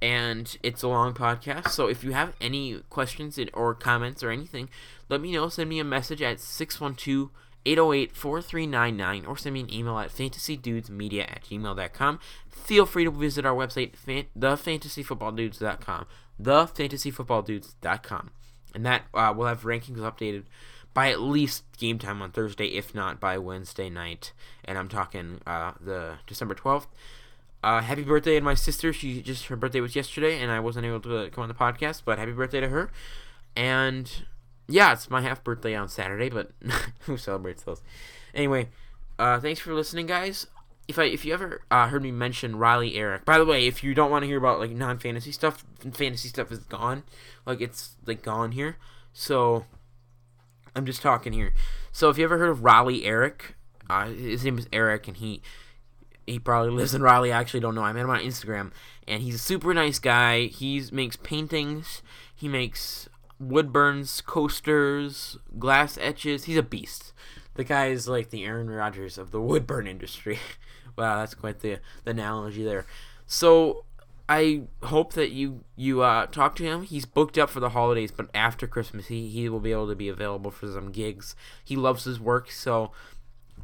and 0.00 0.56
it's 0.62 0.84
a 0.84 0.88
long 0.88 1.12
podcast. 1.12 1.70
So 1.70 1.88
if 1.88 2.04
you 2.04 2.12
have 2.12 2.34
any 2.40 2.82
questions 2.88 3.38
or 3.52 3.74
comments 3.74 4.22
or 4.22 4.30
anything, 4.30 4.68
let 5.08 5.20
me 5.20 5.32
know. 5.32 5.48
Send 5.48 5.68
me 5.68 5.80
a 5.80 5.84
message 5.84 6.22
at 6.22 6.38
six 6.38 6.80
one 6.80 6.94
two. 6.94 7.30
808-4399 7.66 9.28
or 9.28 9.36
send 9.36 9.54
me 9.54 9.60
an 9.60 9.72
email 9.72 9.98
at 9.98 10.10
fantasydudesmedia 10.10 11.22
at 11.22 11.44
gmail.com. 11.44 12.20
Feel 12.48 12.86
free 12.86 13.04
to 13.04 13.10
visit 13.10 13.44
our 13.44 13.54
website, 13.54 13.96
fan- 13.96 14.26
thefantasyfootballdudes.com. 14.38 16.06
Thefantasyfootballdudes.com. 16.42 18.30
And 18.74 18.86
that 18.86 19.02
uh, 19.14 19.32
will 19.36 19.46
have 19.46 19.62
rankings 19.62 19.98
updated 19.98 20.44
by 20.94 21.10
at 21.10 21.20
least 21.20 21.64
game 21.76 21.98
time 21.98 22.22
on 22.22 22.30
Thursday, 22.30 22.68
if 22.68 22.94
not 22.94 23.20
by 23.20 23.36
Wednesday 23.36 23.90
night. 23.90 24.32
And 24.64 24.78
I'm 24.78 24.88
talking 24.88 25.40
uh, 25.46 25.72
the 25.80 26.14
December 26.26 26.54
12th. 26.54 26.86
Uh, 27.62 27.82
happy 27.82 28.02
birthday 28.02 28.36
to 28.38 28.40
my 28.40 28.54
sister. 28.54 28.92
She 28.92 29.20
just 29.20 29.46
her 29.46 29.56
birthday 29.56 29.80
was 29.80 29.96
yesterday, 29.96 30.40
and 30.40 30.52
I 30.52 30.60
wasn't 30.60 30.86
able 30.86 31.00
to 31.00 31.28
come 31.30 31.42
on 31.42 31.48
the 31.48 31.54
podcast. 31.54 32.02
But 32.04 32.18
happy 32.18 32.32
birthday 32.32 32.60
to 32.60 32.68
her. 32.68 32.90
And 33.56 34.10
yeah, 34.68 34.92
it's 34.92 35.10
my 35.10 35.20
half 35.20 35.44
birthday 35.44 35.74
on 35.74 35.88
Saturday, 35.88 36.28
but 36.28 36.50
who 37.00 37.16
celebrates 37.16 37.62
those? 37.62 37.82
Anyway, 38.34 38.68
uh, 39.18 39.40
thanks 39.40 39.60
for 39.60 39.74
listening, 39.74 40.06
guys. 40.06 40.46
If 40.88 40.98
I 40.98 41.04
if 41.04 41.24
you 41.24 41.34
ever 41.34 41.62
uh, 41.70 41.88
heard 41.88 42.02
me 42.02 42.12
mention 42.12 42.56
Riley 42.56 42.94
Eric, 42.94 43.24
by 43.24 43.38
the 43.38 43.44
way, 43.44 43.66
if 43.66 43.82
you 43.82 43.94
don't 43.94 44.10
want 44.10 44.22
to 44.22 44.26
hear 44.26 44.38
about 44.38 44.60
like 44.60 44.70
non 44.70 44.98
fantasy 44.98 45.32
stuff, 45.32 45.64
fantasy 45.92 46.28
stuff 46.28 46.52
is 46.52 46.60
gone, 46.60 47.02
like 47.44 47.60
it's 47.60 47.96
like 48.06 48.22
gone 48.22 48.52
here. 48.52 48.76
So 49.12 49.64
I'm 50.74 50.86
just 50.86 51.02
talking 51.02 51.32
here. 51.32 51.54
So 51.90 52.08
if 52.08 52.18
you 52.18 52.24
ever 52.24 52.38
heard 52.38 52.50
of 52.50 52.62
Riley 52.62 53.04
Eric, 53.04 53.56
uh, 53.90 54.06
his 54.08 54.44
name 54.44 54.58
is 54.58 54.68
Eric, 54.72 55.08
and 55.08 55.16
he 55.16 55.42
he 56.26 56.38
probably 56.38 56.70
lives 56.70 56.94
in 56.94 57.02
Raleigh. 57.02 57.32
I 57.32 57.40
actually 57.40 57.60
don't 57.60 57.74
know. 57.74 57.82
I 57.82 57.92
met 57.92 58.02
him 58.02 58.10
on 58.10 58.20
Instagram, 58.20 58.72
and 59.06 59.22
he's 59.22 59.36
a 59.36 59.38
super 59.38 59.72
nice 59.72 59.98
guy. 59.98 60.46
He 60.46 60.82
makes 60.92 61.16
paintings. 61.16 62.02
He 62.34 62.48
makes 62.48 63.08
wood 63.38 63.72
burns, 63.72 64.20
coasters, 64.20 65.38
glass 65.58 65.98
etches. 65.98 66.44
He's 66.44 66.56
a 66.56 66.62
beast. 66.62 67.12
The 67.54 67.64
guy 67.64 67.86
is 67.86 68.08
like 68.08 68.30
the 68.30 68.44
Aaron 68.44 68.68
Rodgers 68.68 69.18
of 69.18 69.30
the 69.30 69.40
woodburn 69.40 69.86
industry. 69.86 70.38
wow, 70.96 71.20
that's 71.20 71.34
quite 71.34 71.60
the, 71.60 71.78
the 72.04 72.10
analogy 72.10 72.64
there. 72.64 72.86
So 73.26 73.84
I 74.28 74.62
hope 74.82 75.12
that 75.14 75.30
you 75.30 75.64
you 75.76 76.02
uh, 76.02 76.26
talk 76.26 76.56
to 76.56 76.64
him. 76.64 76.82
He's 76.82 77.06
booked 77.06 77.38
up 77.38 77.48
for 77.48 77.60
the 77.60 77.70
holidays, 77.70 78.10
but 78.10 78.28
after 78.34 78.66
Christmas, 78.66 79.06
he, 79.06 79.28
he 79.28 79.48
will 79.48 79.60
be 79.60 79.72
able 79.72 79.88
to 79.88 79.94
be 79.94 80.08
available 80.08 80.50
for 80.50 80.66
some 80.66 80.90
gigs. 80.90 81.36
He 81.64 81.76
loves 81.76 82.04
his 82.04 82.18
work, 82.18 82.50
so 82.50 82.90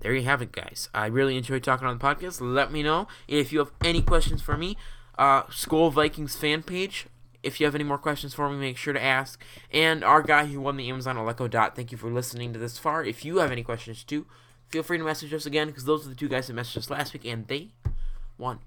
there 0.01 0.15
you 0.15 0.23
have 0.23 0.41
it, 0.41 0.53
guys. 0.53 0.89
I 0.95 1.07
really 1.07 1.37
enjoyed 1.37 1.65
talking 1.65 1.87
on 1.87 1.99
the 1.99 2.05
podcast. 2.05 2.41
Let 2.41 2.73
me 2.73 2.83
know 2.83 3.09
if 3.27 3.53
you 3.53 3.59
have 3.59 3.73
any 3.85 4.03
questions 4.03 4.41
for 4.41 4.57
me. 4.57 4.77
Uh, 5.19 5.43
Skol 5.45 5.93
Vikings 5.93 6.37
fan 6.37 6.63
page 6.63 7.07
if 7.43 7.61
you 7.61 7.67
have 7.67 7.75
any 7.75 7.85
more 7.85 7.99
questions 7.99 8.35
for 8.35 8.49
me, 8.49 8.57
make 8.57 8.77
sure 8.77 8.93
to 8.93 9.03
ask. 9.03 9.43
And 9.73 10.05
our 10.05 10.23
guy 10.23 10.47
who 10.47 10.61
won 10.61 10.77
the 10.77 10.89
Amazon 10.89 11.17
Aleco 11.17 11.51
Dot, 11.51 11.75
thank 11.75 11.93
you 11.93 11.99
for 11.99 12.11
listening 12.11 12.53
to 12.53 12.59
this 12.59 12.79
far. 12.79 13.05
If 13.05 13.25
you 13.25 13.39
have 13.39 13.53
any 13.53 13.63
questions 13.63 14.05
too, 14.05 14.27
feel 14.69 14.83
free 14.83 14.99
to 14.99 15.05
message 15.05 15.33
us 15.35 15.47
again 15.47 15.69
because 15.69 15.85
those 15.85 16.07
are 16.07 16.11
the 16.11 16.15
two 16.15 16.29
guys 16.29 16.47
that 16.47 16.57
messaged 16.57 16.79
us 16.79 16.91
last 16.91 17.13
week 17.13 17.25
and 17.25 17.47
they 17.49 17.71
won. 18.39 18.61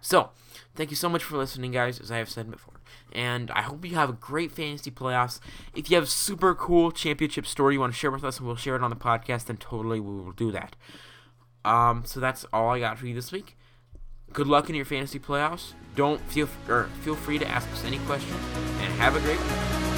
So, 0.00 0.30
thank 0.74 0.90
you 0.90 0.96
so 0.96 1.08
much 1.08 1.22
for 1.22 1.36
listening, 1.36 1.72
guys, 1.72 2.00
as 2.00 2.10
I 2.10 2.16
have 2.18 2.30
said 2.30 2.50
before. 2.50 2.74
And 3.12 3.50
I 3.52 3.62
hope 3.62 3.84
you 3.84 3.94
have 3.94 4.10
a 4.10 4.14
great 4.14 4.50
fantasy 4.52 4.90
playoffs. 4.90 5.40
If 5.74 5.90
you 5.90 5.96
have 5.96 6.04
a 6.04 6.08
super 6.08 6.54
cool 6.54 6.90
championship 6.90 7.46
story 7.46 7.74
you 7.74 7.80
want 7.80 7.92
to 7.92 7.98
share 7.98 8.10
with 8.10 8.24
us 8.24 8.38
and 8.38 8.46
we'll 8.46 8.56
share 8.56 8.76
it 8.76 8.82
on 8.82 8.90
the 8.90 8.96
podcast, 8.96 9.46
then 9.46 9.58
totally 9.58 10.00
we 10.00 10.14
will 10.14 10.32
do 10.32 10.50
that. 10.52 10.76
Um, 11.64 12.04
so 12.06 12.20
that's 12.20 12.44
all 12.52 12.70
I 12.70 12.80
got 12.80 12.98
for 12.98 13.06
you 13.06 13.14
this 13.14 13.30
week. 13.30 13.56
Good 14.32 14.46
luck 14.46 14.68
in 14.70 14.76
your 14.76 14.84
fantasy 14.84 15.18
playoffs. 15.18 15.72
Don't 15.96 16.20
feel 16.30 16.46
feel 16.46 17.16
free 17.16 17.38
to 17.38 17.46
ask 17.46 17.68
us 17.72 17.84
any 17.84 17.98
questions, 18.00 18.40
and 18.80 18.92
have 18.94 19.16
a 19.16 19.20
great 19.20 19.40
week. 19.40 19.89